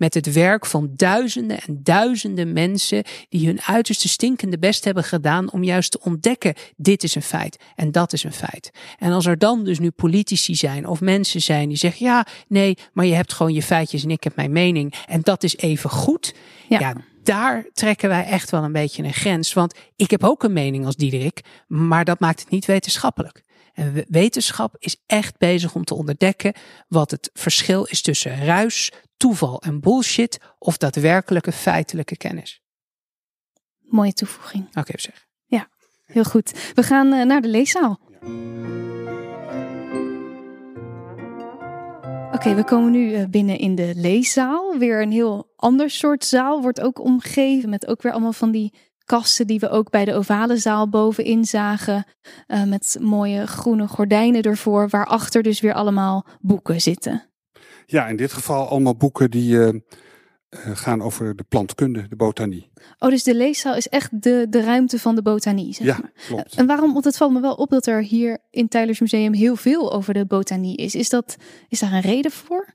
met 0.03 0.13
het 0.13 0.33
werk 0.33 0.65
van 0.65 0.91
duizenden 0.95 1.59
en 1.59 1.79
duizenden 1.83 2.53
mensen 2.53 3.03
die 3.29 3.47
hun 3.47 3.61
uiterste 3.61 4.07
stinkende 4.07 4.59
best 4.59 4.83
hebben 4.83 5.03
gedaan 5.03 5.51
om 5.51 5.63
juist 5.63 5.91
te 5.91 5.99
ontdekken, 6.01 6.53
dit 6.75 7.03
is 7.03 7.15
een 7.15 7.21
feit 7.21 7.63
en 7.75 7.91
dat 7.91 8.13
is 8.13 8.23
een 8.23 8.33
feit. 8.33 8.71
En 8.99 9.11
als 9.11 9.25
er 9.25 9.37
dan 9.37 9.63
dus 9.63 9.79
nu 9.79 9.91
politici 9.91 10.55
zijn 10.55 10.87
of 10.87 11.01
mensen 11.01 11.41
zijn 11.41 11.67
die 11.67 11.77
zeggen, 11.77 12.05
ja, 12.05 12.25
nee, 12.47 12.77
maar 12.93 13.05
je 13.05 13.13
hebt 13.13 13.33
gewoon 13.33 13.53
je 13.53 13.61
feitjes 13.61 14.03
en 14.03 14.09
ik 14.09 14.23
heb 14.23 14.35
mijn 14.35 14.51
mening 14.51 14.93
en 15.07 15.21
dat 15.21 15.43
is 15.43 15.57
even 15.57 15.89
goed. 15.89 16.33
Ja. 16.67 16.79
ja 16.79 16.95
daar 17.23 17.65
trekken 17.73 18.09
wij 18.09 18.25
echt 18.25 18.49
wel 18.49 18.63
een 18.63 18.71
beetje 18.71 19.03
een 19.03 19.13
grens. 19.13 19.53
Want 19.53 19.75
ik 19.95 20.11
heb 20.11 20.23
ook 20.23 20.43
een 20.43 20.53
mening 20.53 20.85
als 20.85 20.95
Diederik, 20.95 21.41
maar 21.67 22.05
dat 22.05 22.19
maakt 22.19 22.39
het 22.39 22.49
niet 22.49 22.65
wetenschappelijk. 22.65 23.43
En 23.73 24.05
wetenschap 24.07 24.75
is 24.79 24.95
echt 25.05 25.37
bezig 25.37 25.75
om 25.75 25.83
te 25.83 25.95
ontdekken 25.95 26.53
wat 26.87 27.11
het 27.11 27.29
verschil 27.33 27.83
is 27.83 28.01
tussen 28.01 28.45
ruis, 28.45 28.91
toeval 29.23 29.61
en 29.61 29.79
bullshit 29.79 30.39
of 30.59 30.77
daadwerkelijke 30.77 31.51
feitelijke 31.51 32.17
kennis. 32.17 32.61
Mooie 33.79 34.13
toevoeging. 34.13 34.67
Oké, 34.67 34.79
okay, 34.79 34.95
zeg. 34.97 35.25
Ja, 35.45 35.67
heel 36.05 36.23
goed. 36.23 36.71
We 36.73 36.83
gaan 36.83 37.13
uh, 37.13 37.25
naar 37.25 37.41
de 37.41 37.47
leeszaal. 37.47 37.99
Oké, 42.25 42.35
okay, 42.35 42.55
we 42.55 42.63
komen 42.63 42.91
nu 42.91 43.11
uh, 43.11 43.25
binnen 43.29 43.57
in 43.57 43.75
de 43.75 43.93
leeszaal. 43.95 44.77
Weer 44.77 45.01
een 45.01 45.11
heel 45.11 45.53
ander 45.55 45.89
soort 45.89 46.25
zaal. 46.25 46.61
Wordt 46.61 46.81
ook 46.81 46.99
omgeven 46.99 47.69
met 47.69 47.87
ook 47.87 48.01
weer 48.01 48.11
allemaal 48.11 48.33
van 48.33 48.51
die 48.51 48.73
kasten 49.05 49.47
die 49.47 49.59
we 49.59 49.69
ook 49.69 49.89
bij 49.89 50.05
de 50.05 50.13
ovale 50.13 50.57
zaal 50.57 50.89
bovenin 50.89 51.45
zagen. 51.45 52.05
Uh, 52.47 52.63
met 52.63 52.97
mooie 53.01 53.47
groene 53.47 53.87
gordijnen 53.87 54.41
ervoor. 54.41 54.89
Waarachter 54.89 55.43
dus 55.43 55.59
weer 55.59 55.73
allemaal 55.73 56.25
boeken 56.41 56.81
zitten. 56.81 57.32
Ja, 57.85 58.07
in 58.07 58.15
dit 58.15 58.33
geval 58.33 58.67
allemaal 58.67 58.95
boeken 58.95 59.31
die 59.31 59.53
uh, 59.53 59.69
gaan 60.73 61.01
over 61.01 61.35
de 61.35 61.43
plantkunde, 61.43 62.07
de 62.07 62.15
botanie. 62.15 62.71
Oh, 62.99 63.09
dus 63.09 63.23
de 63.23 63.35
leeszaal 63.35 63.75
is 63.75 63.87
echt 63.87 64.21
de, 64.21 64.47
de 64.49 64.61
ruimte 64.61 64.99
van 64.99 65.15
de 65.15 65.21
botanie, 65.21 65.73
zeg 65.73 65.87
ja, 65.87 65.97
maar. 66.01 66.11
klopt. 66.27 66.55
En 66.55 66.65
waarom, 66.65 66.93
want 66.93 67.05
het 67.05 67.17
valt 67.17 67.33
me 67.33 67.39
wel 67.41 67.53
op 67.53 67.69
dat 67.69 67.85
er 67.85 68.01
hier 68.01 68.37
in 68.49 68.67
Tylers 68.67 68.99
Museum 68.99 69.33
heel 69.33 69.55
veel 69.55 69.93
over 69.93 70.13
de 70.13 70.25
botanie 70.25 70.77
is. 70.77 70.95
Is, 70.95 71.09
dat, 71.09 71.35
is 71.67 71.79
daar 71.79 71.93
een 71.93 72.01
reden 72.01 72.31
voor? 72.31 72.73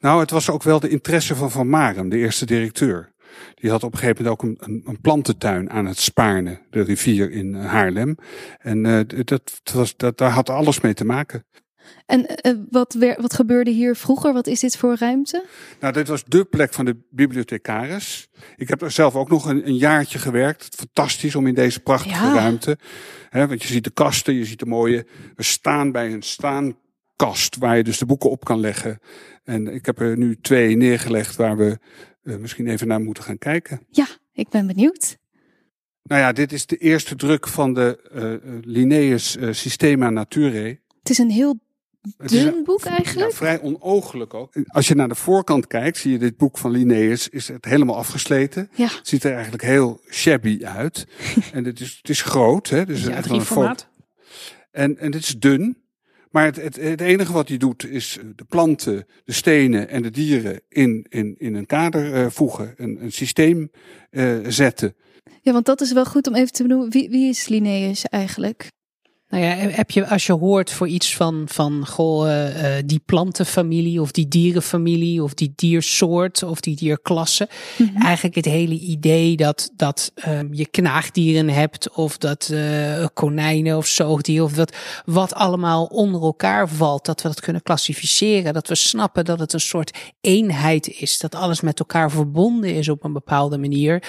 Nou, 0.00 0.20
het 0.20 0.30
was 0.30 0.50
ook 0.50 0.62
wel 0.62 0.80
de 0.80 0.88
interesse 0.88 1.36
van 1.36 1.50
Van 1.50 1.68
Marem, 1.68 2.08
de 2.08 2.16
eerste 2.16 2.46
directeur. 2.46 3.12
Die 3.54 3.70
had 3.70 3.82
op 3.82 3.92
een 3.92 3.98
gegeven 3.98 4.24
moment 4.24 4.42
ook 4.42 4.50
een, 4.50 4.72
een, 4.72 4.82
een 4.86 5.00
plantentuin 5.00 5.70
aan 5.70 5.86
het 5.86 5.98
Spaarne, 5.98 6.60
de 6.70 6.82
rivier 6.82 7.30
in 7.30 7.54
Haarlem. 7.54 8.16
En 8.58 8.84
uh, 8.84 9.00
dat, 9.24 9.60
was, 9.72 9.96
dat, 9.96 10.18
daar 10.18 10.30
had 10.30 10.50
alles 10.50 10.80
mee 10.80 10.94
te 10.94 11.04
maken. 11.04 11.44
En 12.06 12.26
uh, 12.46 12.52
wat, 12.70 12.96
wat 13.18 13.34
gebeurde 13.34 13.70
hier 13.70 13.96
vroeger? 13.96 14.32
Wat 14.32 14.46
is 14.46 14.60
dit 14.60 14.76
voor 14.76 14.96
ruimte? 14.98 15.44
Nou, 15.80 15.92
dit 15.92 16.08
was 16.08 16.24
de 16.24 16.44
plek 16.44 16.72
van 16.72 16.84
de 16.84 16.96
bibliothecaris. 17.10 18.28
Ik 18.56 18.68
heb 18.68 18.82
er 18.82 18.90
zelf 18.90 19.14
ook 19.14 19.28
nog 19.28 19.46
een, 19.46 19.66
een 19.66 19.76
jaartje 19.76 20.18
gewerkt. 20.18 20.74
Fantastisch 20.74 21.34
om 21.34 21.46
in 21.46 21.54
deze 21.54 21.80
prachtige 21.80 22.24
ja. 22.24 22.34
ruimte. 22.34 22.78
Hè, 23.28 23.46
want 23.46 23.62
je 23.62 23.68
ziet 23.68 23.84
de 23.84 23.90
kasten, 23.90 24.34
je 24.34 24.44
ziet 24.44 24.58
de 24.58 24.66
mooie. 24.66 25.06
We 25.34 25.42
staan 25.42 25.92
bij 25.92 26.12
een 26.12 26.22
staankast 26.22 27.56
waar 27.58 27.76
je 27.76 27.84
dus 27.84 27.98
de 27.98 28.06
boeken 28.06 28.30
op 28.30 28.44
kan 28.44 28.60
leggen. 28.60 28.98
En 29.44 29.66
ik 29.74 29.86
heb 29.86 30.00
er 30.00 30.18
nu 30.18 30.36
twee 30.40 30.76
neergelegd 30.76 31.36
waar 31.36 31.56
we 31.56 31.78
uh, 32.22 32.36
misschien 32.36 32.66
even 32.66 32.88
naar 32.88 33.00
moeten 33.00 33.24
gaan 33.24 33.38
kijken. 33.38 33.80
Ja, 33.90 34.06
ik 34.32 34.48
ben 34.48 34.66
benieuwd. 34.66 35.16
Nou 36.02 36.20
ja, 36.20 36.32
dit 36.32 36.52
is 36.52 36.66
de 36.66 36.76
eerste 36.76 37.16
druk 37.16 37.48
van 37.48 37.74
de 37.74 38.10
uh, 38.14 38.58
Linnaeus 38.64 39.36
Systema 39.50 40.10
Naturae. 40.10 40.80
Het 40.98 41.10
is 41.10 41.18
een 41.18 41.30
heel 41.30 41.60
dun 42.16 42.64
boek 42.64 42.84
eigenlijk? 42.84 43.30
Ja, 43.30 43.36
vrij 43.36 43.60
onoogelijk 43.60 44.34
ook. 44.34 44.54
Als 44.66 44.88
je 44.88 44.94
naar 44.94 45.08
de 45.08 45.14
voorkant 45.14 45.66
kijkt, 45.66 45.96
zie 45.96 46.12
je 46.12 46.18
dit 46.18 46.36
boek 46.36 46.58
van 46.58 46.70
Linnaeus, 46.70 47.28
is 47.28 47.48
het 47.48 47.64
helemaal 47.64 47.96
afgesleten. 47.96 48.70
Ja. 48.74 48.88
Het 48.88 49.08
ziet 49.08 49.24
er 49.24 49.32
eigenlijk 49.32 49.62
heel 49.62 50.00
shabby 50.10 50.64
uit. 50.64 51.06
en 51.52 51.64
het 51.64 51.80
is, 51.80 51.96
het 51.96 52.08
is 52.08 52.22
groot, 52.22 52.68
hè. 52.68 52.84
Dus 52.84 53.04
ja, 53.04 53.10
echt 53.10 53.30
een 53.30 53.40
formaat. 53.40 53.88
En, 54.70 54.98
en 54.98 55.10
dit 55.10 55.22
is 55.22 55.38
dun. 55.38 55.76
Maar 56.30 56.44
het, 56.44 56.56
het, 56.56 56.76
het 56.76 57.00
enige 57.00 57.32
wat 57.32 57.48
hij 57.48 57.56
doet 57.56 57.86
is 57.86 58.18
de 58.36 58.44
planten, 58.44 59.06
de 59.24 59.32
stenen 59.32 59.88
en 59.88 60.02
de 60.02 60.10
dieren 60.10 60.60
in, 60.68 61.06
in, 61.08 61.34
in 61.38 61.54
een 61.54 61.66
kader 61.66 62.14
uh, 62.14 62.30
voegen, 62.30 62.74
een, 62.76 63.02
een 63.02 63.12
systeem 63.12 63.70
uh, 64.10 64.36
zetten. 64.48 64.94
Ja, 65.42 65.52
want 65.52 65.66
dat 65.66 65.80
is 65.80 65.92
wel 65.92 66.04
goed 66.04 66.26
om 66.26 66.34
even 66.34 66.52
te 66.52 66.62
benoemen. 66.62 66.90
Wie, 66.90 67.10
wie 67.10 67.28
is 67.28 67.48
Linnaeus 67.48 68.04
eigenlijk? 68.04 68.68
Nou 69.28 69.44
ja, 69.44 69.50
heb 69.50 69.90
je 69.90 70.06
als 70.06 70.26
je 70.26 70.32
hoort 70.32 70.70
voor 70.70 70.88
iets 70.88 71.16
van, 71.16 71.42
van 71.46 71.86
goh, 71.86 72.28
uh, 72.28 72.74
die 72.84 73.00
plantenfamilie 73.06 74.00
of 74.00 74.10
die 74.10 74.28
dierenfamilie 74.28 75.22
of 75.22 75.34
die 75.34 75.52
diersoort 75.56 76.42
of 76.42 76.60
die 76.60 76.76
dierklasse. 76.76 77.48
Mm 77.76 77.86
-hmm. 77.86 78.02
Eigenlijk 78.02 78.34
het 78.34 78.44
hele 78.44 78.74
idee 78.74 79.36
dat, 79.36 79.70
dat 79.76 80.12
um, 80.28 80.48
je 80.52 80.66
knaagdieren 80.66 81.48
hebt 81.48 81.90
of 81.90 82.18
dat 82.18 82.48
uh, 82.52 83.06
konijnen 83.14 83.76
of 83.76 83.86
zoogdieren 83.86 84.44
of 84.44 84.52
dat 84.52 84.76
wat 85.04 85.34
allemaal 85.34 85.84
onder 85.84 86.22
elkaar 86.22 86.68
valt. 86.68 87.04
Dat 87.04 87.22
we 87.22 87.28
dat 87.28 87.40
kunnen 87.40 87.62
klassificeren. 87.62 88.52
Dat 88.52 88.68
we 88.68 88.74
snappen 88.74 89.24
dat 89.24 89.38
het 89.38 89.52
een 89.52 89.60
soort 89.60 89.98
eenheid 90.20 90.88
is. 90.88 91.18
Dat 91.18 91.34
alles 91.34 91.60
met 91.60 91.78
elkaar 91.78 92.10
verbonden 92.10 92.74
is 92.74 92.88
op 92.88 93.04
een 93.04 93.12
bepaalde 93.12 93.58
manier. 93.58 94.02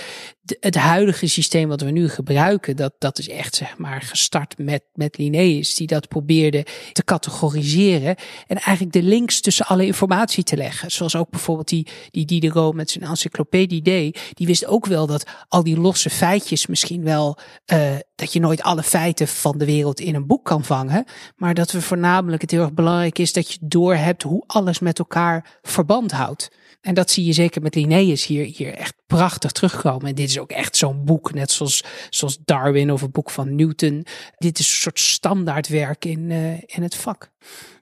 Het 0.59 0.75
huidige 0.75 1.27
systeem 1.27 1.67
wat 1.67 1.81
we 1.81 1.91
nu 1.91 2.09
gebruiken, 2.09 2.75
dat, 2.75 2.93
dat 2.97 3.19
is 3.19 3.29
echt 3.29 3.55
zeg 3.55 3.77
maar 3.77 4.01
gestart 4.01 4.57
met, 4.57 4.83
met 4.93 5.09
met 5.09 5.17
Linnaeus, 5.17 5.75
die 5.75 5.87
dat 5.87 6.07
probeerde 6.07 6.65
te 6.93 7.03
categoriseren 7.03 8.15
en 8.47 8.57
eigenlijk 8.57 8.91
de 8.91 9.03
links 9.03 9.41
tussen 9.41 9.65
alle 9.65 9.85
informatie 9.85 10.43
te 10.43 10.57
leggen. 10.57 10.91
Zoals 10.91 11.15
ook 11.15 11.29
bijvoorbeeld 11.29 11.67
die, 11.67 11.87
die 12.11 12.25
Diderot 12.25 12.73
met 12.73 12.91
zijn 12.91 13.03
encyclopedie 13.03 13.81
deed. 13.81 14.19
Die 14.33 14.47
wist 14.47 14.65
ook 14.65 14.85
wel 14.85 15.07
dat 15.07 15.25
al 15.47 15.63
die 15.63 15.79
losse 15.79 16.09
feitjes 16.09 16.67
misschien 16.67 17.03
wel, 17.03 17.37
uh, 17.73 17.95
dat 18.15 18.33
je 18.33 18.39
nooit 18.39 18.61
alle 18.61 18.83
feiten 18.83 19.27
van 19.27 19.57
de 19.57 19.65
wereld 19.65 19.99
in 19.99 20.15
een 20.15 20.27
boek 20.27 20.45
kan 20.45 20.63
vangen. 20.63 21.05
Maar 21.35 21.53
dat 21.53 21.71
we 21.71 21.81
voornamelijk 21.81 22.41
het 22.41 22.51
heel 22.51 22.61
erg 22.61 22.73
belangrijk 22.73 23.19
is 23.19 23.33
dat 23.33 23.51
je 23.51 23.57
doorhebt 23.61 24.23
hoe 24.23 24.43
alles 24.47 24.79
met 24.79 24.99
elkaar 24.99 25.59
verband 25.61 26.11
houdt. 26.11 26.49
En 26.81 26.93
dat 26.93 27.11
zie 27.11 27.25
je 27.25 27.33
zeker 27.33 27.61
met 27.61 27.75
Linnaeus 27.75 28.25
hier, 28.25 28.45
hier 28.45 28.73
echt 28.73 28.95
prachtig 29.07 29.51
terugkomen. 29.51 30.07
En 30.07 30.15
dit 30.15 30.29
is 30.29 30.39
ook 30.39 30.51
echt 30.51 30.77
zo'n 30.77 31.05
boek, 31.05 31.33
net 31.33 31.51
zoals, 31.51 31.83
zoals 32.09 32.39
Darwin 32.45 32.91
of 32.91 33.01
een 33.01 33.11
boek 33.11 33.29
van 33.29 33.55
Newton. 33.55 34.05
Dit 34.37 34.59
is 34.59 34.67
een 34.67 34.73
soort 34.73 34.99
standaardwerk 34.99 36.05
in, 36.05 36.29
uh, 36.29 36.51
in 36.51 36.83
het 36.83 36.95
vak. 36.95 37.31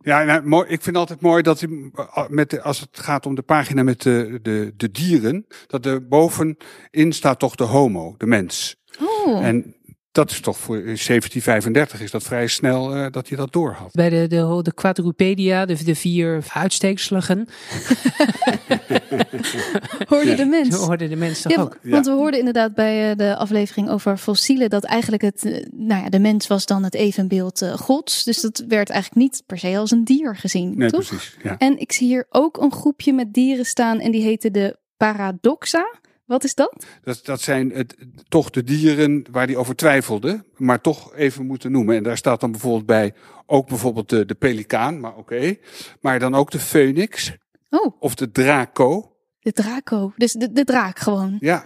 Ja, 0.02 0.24
nou, 0.24 0.48
mooi, 0.48 0.70
ik 0.70 0.82
vind 0.82 0.96
altijd 0.96 1.22
mooi 1.22 1.42
dat 1.42 1.60
hij, 1.60 1.92
met 2.30 2.50
de, 2.50 2.62
als 2.62 2.80
het 2.80 2.90
gaat 2.92 3.26
om 3.26 3.36
de 3.36 3.42
pagina 3.42 3.84
met 3.84 4.02
de, 4.02 4.40
de, 4.42 4.74
de 4.78 4.92
dieren, 4.92 5.46
dat 5.68 5.86
er 5.86 6.08
bovenin 6.08 6.58
staat 7.10 7.40
toch 7.40 7.56
de 7.56 7.64
homo, 7.64 8.16
de 8.18 8.26
mens. 8.26 8.76
Oh. 9.00 9.46
En 9.46 9.76
dat 10.18 10.32
is 10.32 10.40
toch 10.40 10.58
voor 10.58 10.76
1735 10.76 12.02
is 12.02 12.12
dat 12.12 12.24
vrij 12.24 12.48
snel 12.48 12.98
uh, 12.98 13.06
dat 13.12 13.28
hij 13.28 13.38
dat 13.38 13.54
door 13.54 13.72
had. 13.72 13.92
Bij 13.92 14.10
de, 14.10 14.28
de, 14.28 14.60
de 14.62 14.74
quadrupedia, 14.74 15.66
de, 15.66 15.84
de 15.84 15.96
vier 15.96 16.44
uitsteekseligen. 16.54 17.48
hoorde 20.08 20.36
de 20.36 20.46
mens. 20.46 20.76
Hoorde 20.76 21.08
de 21.08 21.16
mens 21.16 21.42
toch 21.42 21.52
ja, 21.52 21.62
ook. 21.62 21.80
Want 21.84 22.06
we 22.06 22.12
hoorden 22.12 22.40
inderdaad 22.40 22.74
bij 22.74 23.10
uh, 23.10 23.16
de 23.16 23.36
aflevering 23.36 23.90
over 23.90 24.18
fossielen 24.18 24.70
dat 24.70 24.84
eigenlijk 24.84 25.22
het, 25.22 25.46
uh, 25.46 25.66
nou 25.72 26.04
ja, 26.04 26.10
de 26.10 26.20
mens 26.20 26.48
was 26.48 26.66
dan 26.66 26.84
het 26.84 26.94
evenbeeld 26.94 27.72
gods. 27.76 28.24
Dus 28.24 28.42
dat 28.42 28.64
werd 28.68 28.90
eigenlijk 28.90 29.22
niet 29.22 29.44
per 29.46 29.58
se 29.58 29.78
als 29.78 29.92
een 29.92 30.04
dier 30.04 30.36
gezien, 30.36 30.78
nee, 30.78 30.90
toch? 30.90 31.08
Precies, 31.08 31.38
ja. 31.44 31.58
En 31.58 31.80
ik 31.80 31.92
zie 31.92 32.08
hier 32.08 32.26
ook 32.30 32.58
een 32.58 32.72
groepje 32.72 33.14
met 33.14 33.34
dieren 33.34 33.66
staan 33.66 34.00
en 34.00 34.12
die 34.12 34.24
heten 34.24 34.54
de 34.54 34.78
Paradoxa. 34.98 36.00
Wat 36.28 36.44
is 36.44 36.56
dat? 36.56 36.86
Dat, 37.04 37.20
dat 37.24 37.42
zijn 37.42 37.72
het, 37.72 37.96
toch 38.28 38.50
de 38.50 38.64
dieren 38.64 39.26
waar 39.32 39.46
hij 39.46 39.56
over 39.56 39.76
twijfelde, 39.76 40.44
maar 40.56 40.82
toch 40.82 41.16
even 41.16 41.46
moeten 41.46 41.72
noemen. 41.72 41.96
En 41.96 42.04
daar 42.04 42.18
staat 42.18 42.40
dan 42.40 42.52
bijvoorbeeld 42.52 42.86
bij 42.86 43.14
ook 43.46 43.68
bijvoorbeeld 43.68 44.10
de, 44.10 44.26
de 44.26 44.36
pelikaan, 44.36 45.00
maar 45.00 45.16
oké. 45.16 45.56
Maar 46.02 46.20
dan 46.20 46.36
ook 46.36 46.52
de 46.52 46.60
phoenix 46.60 47.36
Oh, 47.70 47.96
of 48.00 48.16
de 48.16 48.32
draco. 48.32 49.16
de 49.40 49.52
draco. 49.52 50.14
Dus 50.18 50.32
de, 50.32 50.52
de 50.52 50.64
draak 50.64 51.00
gewoon. 51.00 51.38
Ja, 51.40 51.66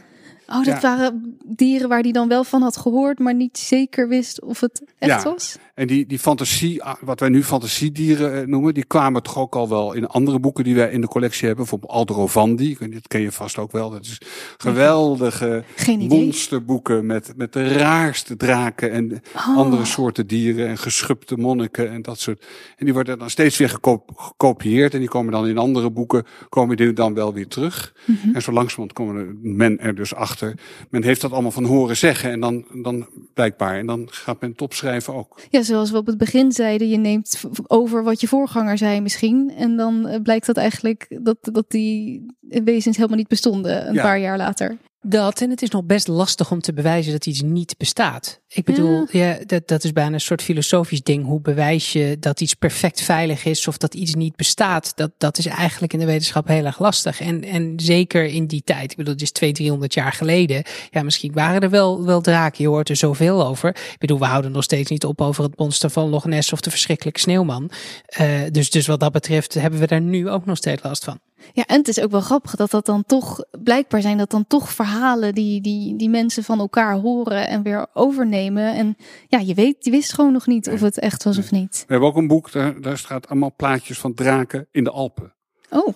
Oh, 0.53 0.65
dat 0.65 0.81
waren 0.81 1.37
dieren 1.45 1.89
waar 1.89 2.01
hij 2.01 2.11
dan 2.11 2.27
wel 2.27 2.43
van 2.43 2.61
had 2.61 2.77
gehoord, 2.77 3.19
maar 3.19 3.35
niet 3.35 3.57
zeker 3.57 4.07
wist 4.07 4.41
of 4.41 4.59
het 4.59 4.83
echt 4.99 5.23
Ja. 5.23 5.29
was. 5.31 5.57
en 5.75 5.87
die, 5.87 6.05
die 6.05 6.19
fantasie, 6.19 6.83
ah, 6.83 6.95
wat 7.01 7.19
wij 7.19 7.29
nu 7.29 7.43
fantasiedieren 7.43 8.41
eh, 8.41 8.47
noemen, 8.47 8.73
die 8.73 8.85
kwamen 8.85 9.23
toch 9.23 9.37
ook 9.37 9.55
al 9.55 9.69
wel 9.69 9.93
in 9.93 10.07
andere 10.07 10.39
boeken 10.39 10.63
die 10.63 10.75
wij 10.75 10.91
in 10.91 11.01
de 11.01 11.07
collectie 11.07 11.39
hebben. 11.47 11.57
Bijvoorbeeld 11.57 11.91
Aldrovandi, 11.91 12.77
dat 12.79 13.07
ken 13.07 13.21
je 13.21 13.31
vast 13.31 13.57
ook 13.57 13.71
wel. 13.71 13.89
Dat 13.89 14.05
is 14.05 14.17
geweldige 14.57 15.63
monsterboeken 15.97 17.05
met, 17.05 17.33
met 17.35 17.53
de 17.53 17.67
raarste 17.67 18.37
draken 18.37 18.91
en 18.91 19.21
Oh. 19.35 19.57
andere 19.57 19.85
soorten 19.85 20.27
dieren 20.27 20.67
en 20.67 20.77
geschubte 20.77 21.35
monniken 21.37 21.91
en 21.91 22.01
dat 22.01 22.19
soort. 22.19 22.45
En 22.77 22.85
die 22.85 22.93
worden 22.93 23.19
dan 23.19 23.29
steeds 23.29 23.57
weer 23.57 23.69
geko- 23.69 24.05
gekopieerd 24.15 24.93
en 24.93 24.99
die 24.99 25.09
komen 25.09 25.31
dan 25.31 25.47
in 25.47 25.57
andere 25.57 25.91
boeken, 25.91 26.23
komen 26.49 26.77
die 26.77 26.93
dan 26.93 27.13
wel 27.13 27.33
weer 27.33 27.47
terug. 27.47 27.93
Mhm. 28.05 28.35
En 28.35 28.41
zo 28.41 28.51
langzamerhand 28.51 28.93
komen 28.93 29.39
men 29.41 29.79
er 29.79 29.95
dus 29.95 30.13
achter. 30.15 30.40
Men 30.89 31.03
heeft 31.03 31.21
dat 31.21 31.31
allemaal 31.31 31.51
van 31.51 31.65
horen 31.65 31.97
zeggen 31.97 32.31
en 32.31 32.39
dan, 32.39 32.65
dan 32.73 33.07
blijkbaar. 33.33 33.77
En 33.77 33.85
dan 33.85 34.07
gaat 34.11 34.41
men 34.41 34.49
het 34.51 34.61
opschrijven 34.61 35.13
ook. 35.15 35.39
Ja, 35.49 35.61
zoals 35.61 35.91
we 35.91 35.97
op 35.97 36.05
het 36.05 36.17
begin 36.17 36.51
zeiden, 36.51 36.89
je 36.89 36.97
neemt 36.97 37.43
over 37.67 38.03
wat 38.03 38.21
je 38.21 38.27
voorganger 38.27 38.77
zei 38.77 39.01
misschien. 39.01 39.51
En 39.57 39.75
dan 39.77 40.07
eh, 40.07 40.21
blijkt 40.21 40.45
dat 40.45 40.57
eigenlijk 40.57 41.17
dat, 41.21 41.37
dat 41.41 41.65
die 41.67 42.25
wezens 42.39 42.95
helemaal 42.97 43.17
niet 43.17 43.27
bestonden 43.27 43.87
een 43.87 43.93
Ja. 43.93 44.01
paar 44.01 44.19
jaar 44.19 44.37
later. 44.37 44.77
Dat 45.03 45.41
en 45.41 45.49
het 45.49 45.61
is 45.61 45.69
nog 45.69 45.83
best 45.83 46.07
lastig 46.07 46.51
om 46.51 46.61
te 46.61 46.73
bewijzen 46.73 47.11
dat 47.11 47.25
iets 47.25 47.41
niet 47.41 47.77
bestaat. 47.77 48.41
Ik 48.47 48.65
bedoel, 48.65 49.07
ja. 49.11 49.37
dat, 49.45 49.67
dat 49.67 49.83
is 49.83 49.91
bijna 49.91 50.13
een 50.13 50.21
soort 50.21 50.41
filosofisch 50.41 51.03
ding. 51.03 51.25
Hoe 51.25 51.41
bewijs 51.41 51.93
je 51.93 52.17
dat 52.19 52.41
iets 52.41 52.53
perfect 52.53 53.01
veilig 53.01 53.45
is 53.45 53.67
of 53.67 53.77
dat 53.77 53.93
iets 53.93 54.13
niet 54.13 54.35
bestaat? 54.35 54.91
Dat, 54.95 55.11
dat 55.17 55.37
is 55.37 55.45
eigenlijk 55.45 55.93
in 55.93 55.99
de 55.99 56.05
wetenschap 56.05 56.47
heel 56.47 56.65
erg 56.65 56.79
lastig. 56.79 57.21
En, 57.21 57.43
en 57.43 57.73
zeker 57.75 58.25
in 58.25 58.47
die 58.47 58.61
tijd, 58.63 58.91
ik 58.91 58.97
bedoel, 58.97 59.13
het 59.13 59.21
is 59.21 59.31
200, 59.31 59.63
300 59.63 59.93
jaar 59.93 60.13
geleden. 60.13 60.63
Ja, 60.89 61.03
misschien 61.03 61.33
waren 61.33 61.61
er 61.61 61.69
wel, 61.69 62.05
wel 62.05 62.21
draken, 62.21 62.63
je 62.63 62.69
hoort 62.69 62.89
er 62.89 62.95
zoveel 62.95 63.45
over. 63.45 63.69
Ik 63.69 63.99
bedoel, 63.99 64.19
we 64.19 64.25
houden 64.25 64.51
nog 64.51 64.63
steeds 64.63 64.89
niet 64.89 65.05
op 65.05 65.21
over 65.21 65.43
het 65.43 65.57
monster 65.57 65.89
van 65.89 66.09
Loch 66.09 66.25
Ness 66.25 66.53
of 66.53 66.61
de 66.61 66.69
verschrikkelijke 66.69 67.19
sneeuwman. 67.19 67.71
Eh, 68.05 68.29
dus, 68.51 68.69
dus 68.69 68.87
wat 68.87 68.99
dat 68.99 69.11
betreft 69.11 69.53
hebben 69.53 69.79
we 69.79 69.87
daar 69.87 70.01
nu 70.01 70.29
ook 70.29 70.45
nog 70.45 70.57
steeds 70.57 70.83
last 70.83 71.03
van. 71.03 71.19
Ja, 71.53 71.65
en 71.65 71.77
het 71.77 71.87
is 71.87 72.01
ook 72.01 72.11
wel 72.11 72.21
grappig 72.21 72.55
dat 72.55 72.71
dat 72.71 72.85
dan 72.85 73.03
toch, 73.05 73.43
blijkbaar 73.63 74.01
zijn 74.01 74.17
dat 74.17 74.29
dan 74.29 74.47
toch 74.47 74.71
verhalen 74.71 75.33
die, 75.33 75.61
die, 75.61 75.95
die 75.95 76.09
mensen 76.09 76.43
van 76.43 76.59
elkaar 76.59 76.95
horen 76.95 77.47
en 77.47 77.63
weer 77.63 77.85
overnemen. 77.93 78.75
En 78.75 78.97
ja, 79.27 79.39
je 79.39 79.53
weet, 79.53 79.85
je 79.85 79.91
wist 79.91 80.13
gewoon 80.13 80.31
nog 80.31 80.47
niet 80.47 80.69
of 80.69 80.81
het 80.81 80.99
echt 80.99 81.23
was 81.23 81.37
of 81.37 81.51
niet. 81.51 81.83
We 81.87 81.91
hebben 81.91 82.09
ook 82.09 82.17
een 82.17 82.27
boek, 82.27 82.51
daar, 82.51 82.81
daar 82.81 82.97
staat 82.97 83.29
allemaal 83.29 83.53
plaatjes 83.55 83.99
van 83.99 84.13
draken 84.13 84.67
in 84.71 84.83
de 84.83 84.91
Alpen. 84.91 85.33
Oh, 85.69 85.87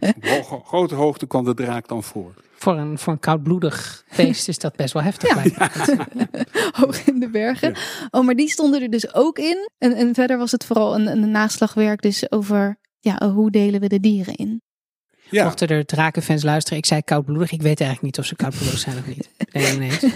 Op 0.00 0.24
hoge, 0.24 0.60
grote 0.64 0.94
hoogte 0.94 1.26
kwam 1.26 1.44
de 1.44 1.54
draak 1.54 1.88
dan 1.88 2.02
voor. 2.02 2.34
Voor 2.54 2.76
een, 2.76 2.98
voor 2.98 3.12
een 3.12 3.18
koudbloedig 3.18 4.04
beest 4.16 4.48
is 4.48 4.58
dat 4.58 4.76
best 4.76 4.92
wel 4.92 5.02
heftig. 5.02 5.54
Ja. 5.56 5.70
hoog 6.80 7.06
in 7.06 7.20
de 7.20 7.28
bergen. 7.28 7.74
Oh, 8.10 8.24
maar 8.24 8.34
die 8.34 8.48
stonden 8.48 8.82
er 8.82 8.90
dus 8.90 9.14
ook 9.14 9.38
in. 9.38 9.70
En, 9.78 9.94
en 9.94 10.14
verder 10.14 10.38
was 10.38 10.52
het 10.52 10.64
vooral 10.64 10.94
een, 10.94 11.06
een 11.06 11.30
naslagwerk 11.30 12.02
dus 12.02 12.30
over, 12.30 12.78
ja, 13.08 13.30
hoe 13.30 13.50
delen 13.50 13.80
we 13.80 13.88
de 13.88 14.00
dieren 14.00 14.34
in. 14.34 14.62
Ja, 15.30 15.44
Mochten 15.44 15.68
er 15.68 15.84
drakenfans 15.84 16.42
luisteren, 16.42 16.78
ik 16.78 16.86
zei 16.86 17.02
koudbloedig. 17.02 17.52
Ik 17.52 17.62
weet 17.62 17.80
eigenlijk 17.80 18.02
niet 18.02 18.18
of 18.18 18.24
ze 18.24 18.36
koudbloedig 18.36 18.78
zijn 18.78 18.98
of 18.98 19.06
niet. 19.06 19.30
Nee, 19.52 19.78
nee, 19.78 19.88
nee. 19.88 20.12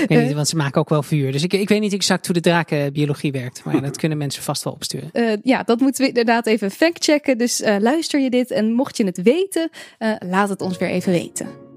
Ik 0.00 0.08
weet 0.08 0.26
niet, 0.26 0.34
want 0.34 0.48
ze 0.48 0.56
maken 0.56 0.80
ook 0.80 0.88
wel 0.88 1.02
vuur. 1.02 1.32
Dus 1.32 1.42
ik, 1.42 1.52
ik 1.52 1.68
weet 1.68 1.80
niet 1.80 1.92
exact 1.92 2.26
hoe 2.26 2.34
de 2.34 2.40
drakenbiologie 2.40 3.32
werkt. 3.32 3.64
Maar 3.64 3.74
ja, 3.74 3.80
dat 3.80 3.96
kunnen 3.96 4.18
mensen 4.18 4.42
vast 4.42 4.64
wel 4.64 4.72
opsturen. 4.72 5.10
Eh, 5.12 5.36
ja, 5.42 5.62
dat 5.62 5.80
moeten 5.80 6.02
we 6.02 6.08
inderdaad 6.08 6.46
even 6.46 6.70
factchecken. 6.70 7.38
Dus 7.38 7.60
eh, 7.60 7.76
luister 7.78 8.20
je 8.20 8.30
dit 8.30 8.50
en 8.50 8.72
mocht 8.72 8.96
je 8.96 9.04
het 9.04 9.22
weten, 9.22 9.70
eh, 9.98 10.12
laat 10.18 10.48
het 10.48 10.60
ons 10.60 10.78
weer 10.78 10.88
even 10.88 11.12
weten. 11.12 11.68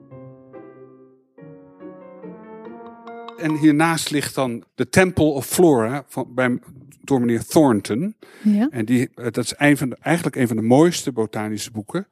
en 3.43 3.57
hiernaast 3.57 4.09
ligt 4.09 4.35
dan 4.35 4.63
de 4.75 4.89
Temple 4.89 5.23
of 5.23 5.45
Flora 5.45 6.03
van, 6.07 6.27
bij, 6.33 6.59
door 7.03 7.19
meneer 7.19 7.45
Thornton. 7.45 8.15
Ja. 8.43 8.67
En 8.71 8.85
die, 8.85 9.09
eh, 9.15 9.23
dat 9.23 9.43
is 9.43 9.53
een 9.57 9.77
van 9.77 9.89
de, 9.89 9.97
eigenlijk 10.01 10.35
een 10.35 10.47
van 10.47 10.55
de 10.55 10.61
mooiste 10.61 11.11
botanische 11.11 11.71
boeken. 11.71 12.07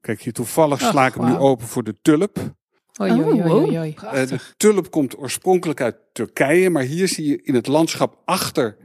Kijk, 0.00 0.22
hier 0.22 0.32
toevallig 0.32 0.82
Ach, 0.82 0.90
sla 0.90 1.06
ik 1.06 1.14
hem 1.14 1.26
nu 1.26 1.36
open 1.36 1.66
voor 1.66 1.84
de 1.84 1.94
tulp. 2.02 2.38
Oei, 3.00 3.12
oei, 3.12 3.42
oei, 3.42 3.42
Oh, 3.42 3.80
oei. 3.80 3.94
Eh, 4.12 4.26
de 4.26 4.38
tulp 4.56 4.90
komt 4.90 5.18
oorspronkelijk 5.18 5.80
uit 5.80 5.96
Turkije, 6.12 6.70
maar 6.70 6.82
hier 6.82 7.08
zie 7.08 7.28
je 7.28 7.42
in 7.42 7.54
het 7.54 7.66
landschap 7.66 8.18
achter 8.24 8.76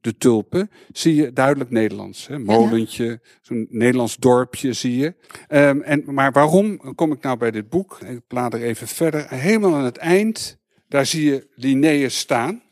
de 0.00 0.16
tulpen 0.16 0.70
zie 0.92 1.14
je 1.14 1.32
duidelijk 1.32 1.70
Nederlands. 1.70 2.26
Hè? 2.26 2.38
Molentje, 2.38 3.20
zo'n 3.40 3.66
Nederlands 3.70 4.16
dorpje 4.16 4.72
zie 4.72 4.96
je. 4.96 5.14
Ehm, 5.48 5.80
en, 5.80 6.02
maar 6.06 6.32
waarom 6.32 6.94
kom 6.94 7.12
ik 7.12 7.22
nou 7.22 7.36
bij 7.36 7.50
dit 7.50 7.68
boek? 7.68 7.98
Ik 8.00 8.20
blader 8.26 8.62
even 8.62 8.88
verder. 8.88 9.26
Helemaal 9.28 9.74
aan 9.74 9.84
het 9.84 9.96
eind, 9.96 10.58
daar 10.88 11.06
zie 11.06 11.24
je 11.24 11.48
Linnaeus 11.54 12.18
staan. 12.18 12.62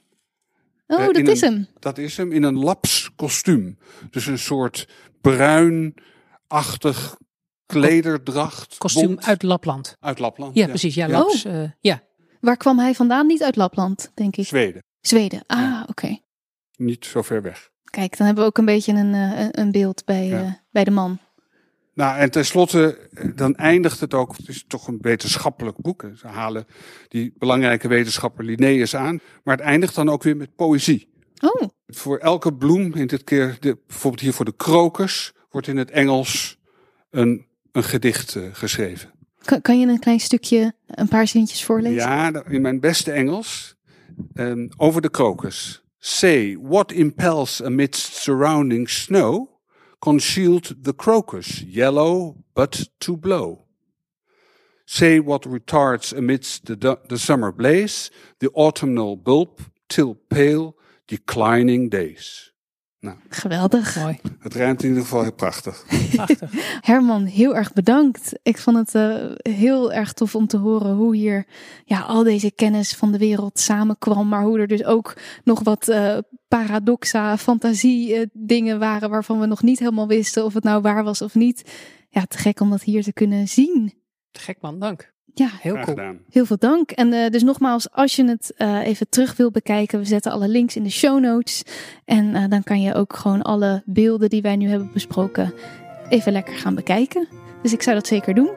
Oh, 0.91 1.01
Eh, 1.01 1.07
dat 1.07 1.17
is 1.29 1.41
een- 1.41 1.53
hem. 1.53 1.67
Dat 1.79 1.99
is 1.99 2.17
hem 2.17 2.33
in 2.33 2.43
een 2.43 2.57
laps 2.59 3.11
kostuum. 3.17 3.79
Dus 4.11 4.27
een 4.27 4.39
soort 4.39 4.89
bruin-achtig 5.21 7.17
klederdracht. 7.67 8.79
Kostuum 8.79 9.19
uit 9.21 9.43
Lapland. 9.43 9.97
uit 10.01 10.19
Lapland. 10.19 10.55
Ja, 10.55 10.67
precies. 10.67 10.95
Ja, 10.95 11.07
Ja. 11.07 11.19
Laps. 11.19 11.45
eh, 11.45 11.71
ja. 11.81 12.03
Waar 12.41 12.57
kwam 12.57 12.79
hij 12.79 12.95
vandaan? 12.95 13.27
Niet 13.27 13.43
uit 13.43 13.57
Lapland, 13.57 14.11
denk 14.15 14.37
ik. 14.37 14.47
Zweden. 14.47 14.83
Zweden. 15.01 15.43
Ah, 15.47 15.59
Ja. 15.59 15.85
oké. 15.89 16.19
Niet 16.77 17.05
zo 17.05 17.23
ver 17.23 17.43
weg. 17.43 17.71
Kijk, 17.85 18.17
dan 18.17 18.27
hebben 18.27 18.45
we 18.45 18.51
ook 18.51 18.59
een 18.59 18.65
beetje 18.65 18.93
een, 18.93 19.15
eh, 19.15 19.49
een- 19.51 19.71
beeld 19.73 20.05
bij, 20.05 20.61
bij 20.71 20.85
de 20.85 20.91
man. 20.91 21.19
Nou, 21.99 22.19
en 22.19 22.31
tenslotte, 22.31 22.99
eh, 23.15 23.29
dan 23.35 23.55
eindigt 23.55 24.01
het 24.01 24.15
ook. 24.15 24.37
Het 24.37 24.49
is 24.49 24.65
toch 24.67 24.89
een 24.89 24.99
wetenschappelijk 25.01 25.77
boek. 25.77 26.05
Ze 26.17 26.27
halen 26.27 26.67
die 27.09 27.35
belangrijke 27.39 27.89
wetenschapper 27.89 28.45
Linnaeus 28.45 28.97
aan. 28.97 29.21
Maar 29.45 29.57
het 29.57 29.65
eindigt 29.67 29.95
dan 29.95 30.09
ook 30.09 30.23
weer 30.23 30.37
met 30.37 30.55
poëzie. 30.57 31.09
Oh, 31.41 31.69
Voor 31.87 32.19
elke 32.19 32.55
bloem, 32.55 32.95
in 32.95 33.07
dit 33.07 33.25
keer 33.25 33.57
de, 33.61 33.79
bijvoorbeeld 33.87 34.23
hier 34.23 34.33
voor 34.33 34.45
de 34.45 34.57
krokus, 34.57 35.33
wordt 35.51 35.67
in 35.67 35.77
het 35.77 35.91
Engels 35.91 36.59
een, 37.11 37.47
een 37.73 37.85
gedicht 37.85 38.35
eh, 38.37 38.43
geschreven. 38.53 39.11
kan, 39.45 39.61
kan 39.61 39.81
je 39.81 39.87
een 39.87 39.99
klein 39.99 40.21
stukje, 40.21 40.73
een 40.87 41.09
paar 41.09 41.29
zinnetjes 41.29 41.65
voorlezen? 41.65 41.97
Ja, 41.97 42.45
in 42.45 42.61
mijn 42.61 42.81
beste 42.81 43.13
Engels. 43.13 43.77
ehm, 44.35 44.69
over 44.77 45.03
de 45.03 45.11
krokus. 45.11 45.83
Say, 45.99 46.59
what 46.63 46.93
impels 46.93 47.63
amidst 47.63 48.15
surrounding 48.15 48.89
snow 48.91 49.57
concealed 50.01 50.85
the 50.85 50.93
crocus, 50.93 51.63
yellow 51.63 52.37
but 52.55 52.89
to 53.01 53.17
blow? 53.17 53.65
Say 54.87 55.21
what 55.21 55.43
retards 55.43 56.17
amidst 56.17 56.67
the, 56.67 56.99
the 57.09 57.19
summer 57.19 57.53
blaze 57.53 58.11
the 58.39 58.49
autumnal 58.51 59.17
bulb 59.17 59.61
till 59.89 60.15
pale 60.15 60.75
declining 61.07 61.89
days. 61.89 62.48
Geweldig. 63.29 63.97
Mooi. 63.97 64.21
Het 64.39 64.55
ruimt 64.55 64.83
in 64.83 64.89
ieder 64.89 65.03
geval 65.03 65.23
heel 65.23 65.33
prachtig. 65.33 65.85
Prachtig. 66.15 66.51
Herman, 66.91 67.25
heel 67.25 67.57
erg 67.57 67.73
bedankt. 67.73 68.33
Ik 68.43 68.59
vond 68.59 68.77
het 68.77 68.95
eh, 68.95 69.53
heel 69.55 69.93
erg 69.93 70.13
tof 70.13 70.35
om 70.35 70.47
te 70.47 70.57
horen 70.57 70.95
hoe 70.95 71.17
hier 71.17 71.47
ja, 71.85 72.01
al 72.01 72.23
deze 72.23 72.51
kennis 72.51 72.95
van 72.95 73.13
de 73.13 73.19
wereld 73.19 73.59
samenkwam. 73.59 74.29
Maar 74.29 74.43
hoe 74.43 74.59
er 74.59 74.67
dus 74.67 74.85
ook 74.85 75.17
nog 75.45 75.63
wat 75.63 75.89
eh, 75.89 76.19
paradoxa, 76.49 77.39
fantasie 77.39 78.15
eh, 78.15 78.27
dingen 78.33 78.79
waren 78.79 79.11
waarvan 79.11 79.41
we 79.41 79.47
nog 79.47 79.63
niet 79.63 79.79
helemaal 79.79 80.09
wisten 80.09 80.45
of 80.45 80.55
het 80.55 80.65
nou 80.65 80.83
waar 80.83 81.05
was 81.05 81.23
of 81.23 81.35
niet. 81.35 81.71
Ja, 82.09 82.25
te 82.25 82.39
gek 82.39 82.61
om 82.61 82.71
dat 82.71 82.83
hier 82.83 83.03
te 83.03 83.13
kunnen 83.13 83.49
zien. 83.49 83.93
Te 84.31 84.41
gek 84.41 84.61
man, 84.61 84.79
dank. 84.79 85.17
Ja, 85.39 85.49
Heel 85.61 85.73
Graag 85.73 85.85
cool. 85.85 85.97
gedaan. 85.97 86.19
Heel 86.31 86.47
veel 86.47 86.59
dank. 86.59 86.91
En 86.91 87.13
eh, 87.13 87.31
dus 87.31 87.43
nogmaals, 87.43 87.91
als 87.91 88.17
je 88.17 88.25
het 88.25 88.53
eh, 88.57 88.87
even 88.87 89.09
terug 89.09 89.37
wil 89.37 89.51
bekijken, 89.51 89.99
we 89.99 90.05
zetten 90.05 90.33
alle 90.33 90.49
links 90.49 90.77
in 90.77 90.83
de 90.83 90.91
show 90.91 91.21
notes. 91.21 91.63
En 92.05 92.35
eh, 92.35 92.45
dan 92.49 92.63
kan 92.63 92.81
je 92.81 92.95
ook 92.95 93.17
gewoon 93.17 93.43
alle 93.43 93.83
beelden 93.85 94.29
die 94.29 94.43
wij 94.43 94.57
nu 94.57 94.69
hebben 94.69 94.91
besproken 94.93 95.53
even 96.09 96.33
lekker 96.33 96.55
gaan 96.55 96.75
bekijken. 96.75 97.29
Dus 97.63 97.73
ik 97.73 97.83
zou 97.83 97.97
dat 97.97 98.07
zeker 98.07 98.35
doen. 98.35 98.51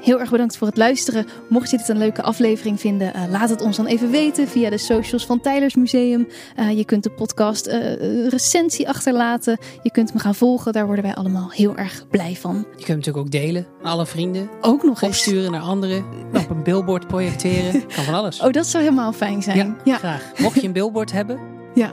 Heel 0.00 0.20
erg 0.20 0.30
bedankt 0.30 0.56
voor 0.56 0.66
het 0.66 0.76
luisteren. 0.76 1.26
Mocht 1.48 1.70
je 1.70 1.76
dit 1.76 1.88
een 1.88 1.98
leuke 1.98 2.22
aflevering 2.22 2.80
vinden, 2.80 3.14
eh, 3.14 3.22
laat 3.30 3.48
het 3.50 3.60
ons 3.62 3.76
dan 3.76 3.86
even 3.86 4.10
weten 4.10 4.48
via 4.48 4.70
de 4.70 4.78
socials 4.78 5.26
van 5.26 5.40
Tylers 5.40 5.74
Museum. 5.74 6.28
Eh, 6.56 6.76
je 6.76 6.84
kunt 6.84 7.02
de 7.02 7.10
podcast 7.10 7.66
een 7.66 8.28
recensie 8.28 8.88
achterlaten. 8.88 9.58
Je 9.82 9.90
kunt 9.90 10.14
me 10.14 10.20
gaan 10.20 10.34
volgen. 10.34 10.72
Daar 10.72 10.86
worden 10.86 11.04
wij 11.04 11.14
allemaal 11.14 11.50
heel 11.50 11.76
erg 11.76 12.08
blij 12.08 12.34
van. 12.36 12.54
Je 12.54 12.64
kunt 12.74 12.86
hem 12.86 12.96
natuurlijk 12.96 13.24
ook 13.26 13.30
delen 13.32 13.66
alle 13.82 14.06
vrienden. 14.06 14.48
Ook 14.60 14.82
nog 14.82 15.02
eens. 15.02 15.10
Opsturen 15.16 15.50
naar 15.50 15.60
anderen. 15.60 16.04
Op 16.34 16.50
een 16.50 16.62
billboard 16.62 17.06
projecteren. 17.06 17.86
Kan 17.94 18.04
van 18.04 18.14
alles. 18.14 18.40
Oh, 18.40 18.52
dat 18.52 18.66
zou 18.66 18.82
helemaal 18.84 19.12
fijn 19.12 19.42
zijn. 19.42 19.56
ja, 19.56 19.76
ja. 19.84 19.96
graag. 19.96 20.32
Mocht 20.38 20.60
je 20.60 20.66
een 20.66 20.72
billboard 20.72 21.12
hebben. 21.12 21.38
Ja. 21.74 21.90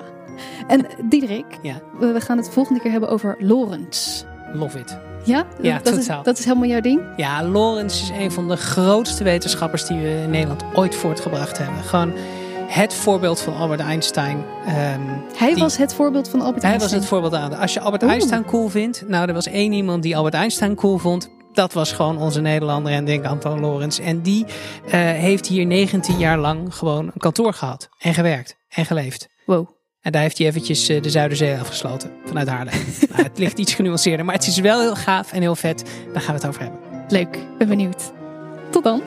En 0.68 0.86
Diederik, 1.10 1.46
Ja. 1.62 1.82
we 2.00 2.12
we 2.12 2.22
gaan 2.22 2.38
het 2.38 2.50
volgende 2.50 2.82
keer 2.82 2.92
hebben 2.92 3.10
over 3.10 3.36
Lawrence. 3.40 4.26
love 4.54 4.80
it. 4.80 4.98
Ja? 5.24 5.46
Ja, 5.62 5.80
dat, 5.84 5.98
is, 5.98 6.06
totaal. 6.06 6.24
dat 6.24 6.38
is 6.40 6.46
helemaal 6.46 6.68
jouw 6.70 6.82
ding? 6.82 7.02
Ja, 7.18 7.44
Lorenz 7.44 8.02
is 8.02 8.10
een 8.10 8.32
van 8.32 8.48
de 8.48 8.58
grootste 8.58 9.24
wetenschappers 9.24 9.86
die 9.86 9.98
we 9.98 10.10
in 10.24 10.30
Nederland 10.30 10.64
ooit 10.74 10.96
voortgebracht 10.96 11.58
hebben. 11.58 11.84
Gewoon 11.84 12.14
het 12.68 12.94
voorbeeld 12.94 13.40
van 13.42 13.56
Albert 13.56 13.80
Einstein. 13.80 14.44
Ehm, 14.66 15.02
Hij 15.36 15.54
die- 15.54 15.64
was 15.64 15.78
het 15.78 15.94
voorbeeld 15.94 16.30
van 16.30 16.42
Albert 16.42 16.62
Hij 16.64 16.72
was 16.72 16.92
Einstein. 16.92 17.02
het 17.02 17.10
voorbeeld 17.10 17.34
aan. 17.34 17.54
Als 17.60 17.74
je 17.74 17.80
Albert 17.80 18.04
Oeh. 18.04 18.12
Einstein 18.12 18.46
cool 18.46 18.70
vindt, 18.70 19.04
nou, 19.08 19.28
er 19.28 19.34
was 19.34 19.48
één 19.48 19.72
iemand 19.72 20.04
die 20.04 20.18
Albert 20.18 20.34
Einstein 20.34 20.76
cool 20.76 20.98
vond. 20.98 21.30
Dat 21.54 21.74
was 21.74 21.92
gewoon 21.92 22.18
onze 22.18 22.42
Nederlander 22.42 22.92
en 22.94 23.06
denk 23.06 23.26
Anton 23.26 23.60
Lorenz. 23.60 24.00
En 24.00 24.22
die 24.22 24.46
eh, 24.86 24.92
heeft 25.00 25.48
hier 25.48 25.66
19 25.66 26.18
jaar 26.18 26.38
lang 26.38 26.76
gewoon 26.76 27.06
een 27.06 27.12
kantoor 27.18 27.54
gehad. 27.54 27.90
En 28.00 28.14
gewerkt. 28.14 28.56
En 28.70 28.86
geleefd. 28.86 29.28
Wow. 29.46 29.68
En 30.04 30.12
daar 30.12 30.22
heeft 30.22 30.38
hij 30.38 30.48
eventjes 30.48 30.90
eh, 30.90 31.02
de 31.02 31.10
Zuiderzee 31.10 31.58
afgesloten. 31.58 32.12
Vanuit 32.26 32.48
Haarlem. 32.48 32.74
nou, 33.12 33.24
het 33.24 33.38
ligt 33.38 33.60
iets 33.60 33.74
genuanceerder. 33.74 34.26
Maar 34.26 34.36
het 34.36 34.48
is 34.48 34.60
wel 34.60 34.80
heel 34.82 34.96
gaaf 34.96 35.32
en 35.32 35.42
heel 35.42 35.56
vet. 35.56 35.84
Daar 36.14 36.22
gaan 36.22 36.36
we 36.36 36.40
het 36.42 36.48
over 36.48 36.62
hebben. 36.62 36.80
Leuk. 37.08 37.38
Ben 37.58 37.68
benieuwd. 37.68 38.12
Tot 38.70 38.84
dan. 38.84 39.02